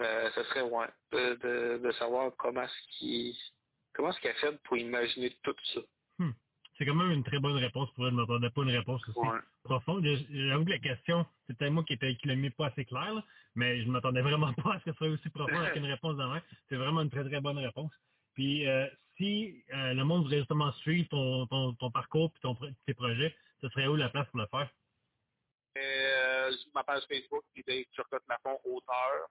Euh, 0.00 0.30
ce 0.34 0.42
serait 0.44 0.62
ouais, 0.62 0.86
de, 1.12 1.34
de, 1.34 1.78
de 1.82 1.92
savoir 1.92 2.32
comment 2.36 2.62
est-ce 2.62 2.98
qu'il 2.98 3.34
comment 3.94 4.10
est-ce 4.10 4.20
qu'il 4.20 4.30
a 4.30 4.34
fait 4.34 4.62
pour 4.64 4.76
imaginer 4.76 5.34
tout 5.42 5.54
ça. 5.74 5.80
Hmm. 6.18 6.32
C'est 6.76 6.84
quand 6.84 6.94
même 6.94 7.12
une 7.12 7.24
très 7.24 7.38
bonne 7.38 7.56
réponse 7.56 7.90
pour 7.92 8.04
elle. 8.06 8.10
Je 8.12 8.16
ne 8.16 8.20
m'attendais 8.20 8.50
pas 8.50 8.60
à 8.60 8.64
une 8.64 8.76
réponse 8.76 9.08
aussi 9.08 9.18
Ouais. 9.18 9.38
profonde. 9.64 10.04
J'avoue 10.04 10.64
que 10.66 10.70
la 10.70 10.78
question, 10.78 11.26
c'était 11.46 11.70
moi 11.70 11.82
qui, 11.84 11.94
était, 11.94 12.14
qui 12.16 12.28
l'a 12.28 12.34
mis 12.34 12.50
pas 12.50 12.66
assez 12.66 12.84
clair, 12.84 13.14
là, 13.14 13.24
mais 13.54 13.80
je 13.80 13.86
ne 13.86 13.92
m'attendais 13.92 14.20
vraiment 14.20 14.52
pas 14.62 14.74
à 14.74 14.80
ce 14.80 14.84
que 14.84 14.92
ce 14.92 14.98
soit 14.98 15.08
aussi 15.08 15.30
profond 15.30 15.56
avec 15.60 15.76
une 15.76 15.86
réponse 15.86 16.16
même. 16.16 16.40
C'est 16.68 16.76
vraiment 16.76 17.00
une 17.00 17.10
très 17.10 17.24
très 17.24 17.40
bonne 17.40 17.58
réponse. 17.58 17.90
Puis 18.36 18.68
euh, 18.68 18.86
si 19.16 19.64
euh, 19.72 19.94
le 19.94 20.04
monde 20.04 20.22
voudrait 20.22 20.38
justement 20.38 20.70
suivre 20.74 21.08
ton, 21.08 21.46
ton, 21.46 21.72
ton 21.74 21.90
parcours 21.90 22.30
et 22.36 22.40
ton, 22.40 22.56
tes 22.86 22.94
projets, 22.94 23.34
ce 23.60 23.68
serait 23.70 23.88
où 23.88 23.96
la 23.96 24.10
place 24.10 24.28
pour 24.28 24.40
le 24.40 24.46
faire? 24.46 24.68
Euh, 25.78 26.52
ma 26.74 26.84
page 26.84 27.02
Facebook, 27.08 27.42
qui 27.54 27.64
est 27.66 27.90
Turcotte 27.92 28.22
Lafont, 28.28 28.60
auteur. 28.64 29.28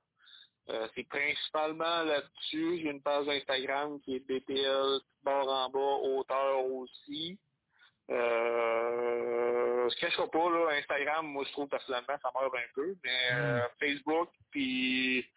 Euh, 0.70 0.88
c'est 0.96 1.08
principalement 1.08 2.04
là-dessus. 2.04 2.80
J'ai 2.82 2.90
une 2.90 3.02
page 3.02 3.28
Instagram 3.28 4.00
qui 4.02 4.16
est 4.16 4.20
BTL 4.20 5.00
bord 5.24 5.48
en 5.48 5.70
bas, 5.70 5.80
auteur 5.80 6.66
aussi. 6.66 7.38
Euh, 8.10 9.90
je 9.90 10.00
cachera 10.00 10.28
pas, 10.30 10.50
là, 10.50 10.78
Instagram, 10.78 11.28
moi 11.28 11.44
je 11.48 11.52
trouve 11.52 11.68
personnellement 11.68 12.16
ça 12.22 12.32
meurt 12.40 12.54
un 12.54 12.74
peu, 12.74 12.96
mais 13.04 13.34
euh, 13.34 13.62
Facebook, 13.80 14.30
puis 14.52 15.28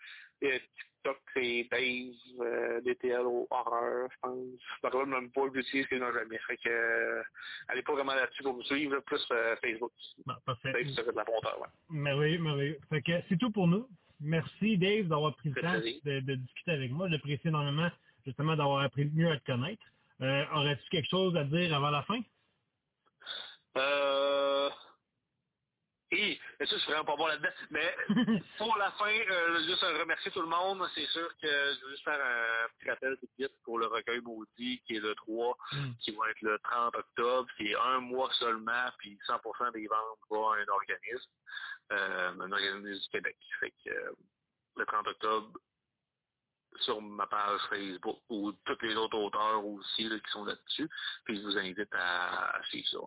TikTok, 1.02 1.18
c'est 1.34 1.68
Dave, 1.70 2.46
euh, 2.46 2.80
DTL 2.82 3.20
au 3.20 3.46
horreur, 3.50 4.08
je 4.10 4.16
pense. 4.20 4.60
Par 4.82 4.96
là, 4.96 5.06
même 5.06 5.30
pas, 5.30 5.42
j'utilise 5.54 5.86
que 5.86 5.96
non 5.96 6.12
jamais. 6.12 6.38
Fait 6.46 6.56
que 6.56 6.68
euh, 6.68 7.22
allez 7.68 7.82
pas 7.82 7.92
vraiment 7.92 8.14
là-dessus 8.14 8.42
pour 8.42 8.56
me 8.56 8.62
suivre, 8.62 8.94
là, 8.94 9.00
plus 9.02 9.24
euh, 9.30 9.56
Facebook. 9.62 9.92
Bon, 10.26 10.34
parfait. 10.44 10.72
Dave, 10.72 10.88
ça 10.90 11.04
fait 11.04 11.12
de 11.12 11.16
la 11.16 11.24
ponteur, 11.24 11.60
ouais. 11.60 11.68
Merveilleux, 11.90 12.38
merveilleux. 12.38 12.78
Fait 12.88 13.02
que 13.02 13.12
c'est 13.28 13.38
tout 13.38 13.50
pour 13.50 13.68
nous. 13.68 13.88
Merci 14.20 14.76
Dave 14.78 15.06
d'avoir 15.06 15.36
pris 15.36 15.50
le 15.50 15.60
temps 15.60 15.78
de, 15.78 16.20
de 16.20 16.34
discuter 16.34 16.72
avec 16.72 16.90
moi. 16.90 17.08
J'apprécie 17.08 17.46
énormément 17.48 17.88
justement 18.26 18.56
d'avoir 18.56 18.82
appris 18.82 19.06
mieux 19.14 19.30
à 19.30 19.38
te 19.38 19.44
connaître. 19.44 19.82
Euh, 20.20 20.44
Aurais-tu 20.52 20.88
quelque 20.90 21.08
chose 21.08 21.36
à 21.36 21.44
dire 21.44 21.74
avant 21.74 21.90
la 21.90 22.02
fin? 22.02 22.20
Euh... 23.76 24.70
Et, 26.10 26.40
ça, 26.58 26.64
je 26.64 26.76
suis 26.76 26.90
vraiment 26.90 27.04
pas 27.04 27.16
bon 27.16 27.26
là-dedans. 27.26 27.50
Mais 27.70 27.94
pour 28.58 28.76
la 28.78 28.90
fin, 28.92 29.10
euh, 29.10 29.62
juste 29.64 29.82
remercier 29.82 30.30
tout 30.30 30.40
le 30.40 30.48
monde. 30.48 30.82
C'est 30.94 31.06
sûr 31.06 31.28
que 31.40 31.46
je 31.48 31.84
veux 31.84 31.90
juste 31.90 32.04
faire 32.04 32.20
un 32.24 32.68
petit 32.78 32.88
rappel 32.90 33.16
tout 33.18 33.26
de 33.26 33.44
suite 33.44 33.62
pour 33.62 33.78
le 33.78 33.86
recueil 33.86 34.20
maudit 34.20 34.80
qui 34.86 34.96
est 34.96 35.00
le 35.00 35.14
3, 35.14 35.56
Mm. 35.72 35.92
qui 36.00 36.10
va 36.12 36.30
être 36.30 36.40
le 36.42 36.58
30 36.60 36.96
octobre. 36.96 37.48
C'est 37.58 37.74
un 37.74 38.00
mois 38.00 38.30
seulement, 38.38 38.86
puis 38.98 39.18
100% 39.26 39.70
des 39.72 39.86
ventes 39.86 40.18
va 40.30 40.36
à 40.38 40.56
un 40.62 40.68
organisme, 40.68 41.30
euh, 41.92 42.30
un 42.40 42.52
organisme 42.52 43.00
du 43.02 43.08
Québec. 43.10 43.36
Fait 43.60 43.72
que 43.84 43.90
euh, 43.90 44.12
le 44.76 44.86
30 44.86 45.06
octobre, 45.08 45.58
sur 46.80 47.00
ma 47.02 47.26
page 47.26 47.60
Facebook 47.70 48.18
ou 48.28 48.52
tous 48.64 48.78
les 48.82 48.94
autres 48.94 49.16
auteurs 49.18 49.64
aussi 49.64 50.04
là, 50.08 50.18
qui 50.18 50.30
sont 50.30 50.44
là-dessus. 50.44 50.88
Puis 51.24 51.36
je 51.36 51.42
vous 51.42 51.58
invite 51.58 51.92
à, 51.92 52.56
à 52.56 52.62
suivre 52.64 52.88
ça. 52.88 52.98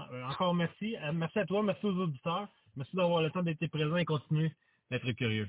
Euh, 0.00 0.24
Encore 0.24 0.54
merci. 0.54 0.96
Euh, 0.96 1.12
Merci 1.12 1.40
à 1.40 1.46
toi, 1.46 1.62
merci 1.62 1.86
aux 1.86 1.96
auditeurs. 1.96 2.48
Merci 2.76 2.96
d'avoir 2.96 3.22
le 3.22 3.30
temps 3.30 3.42
d'être 3.42 3.66
présent 3.68 3.96
et 3.96 4.04
continuer 4.06 4.52
d'être 4.90 5.10
curieux. 5.12 5.48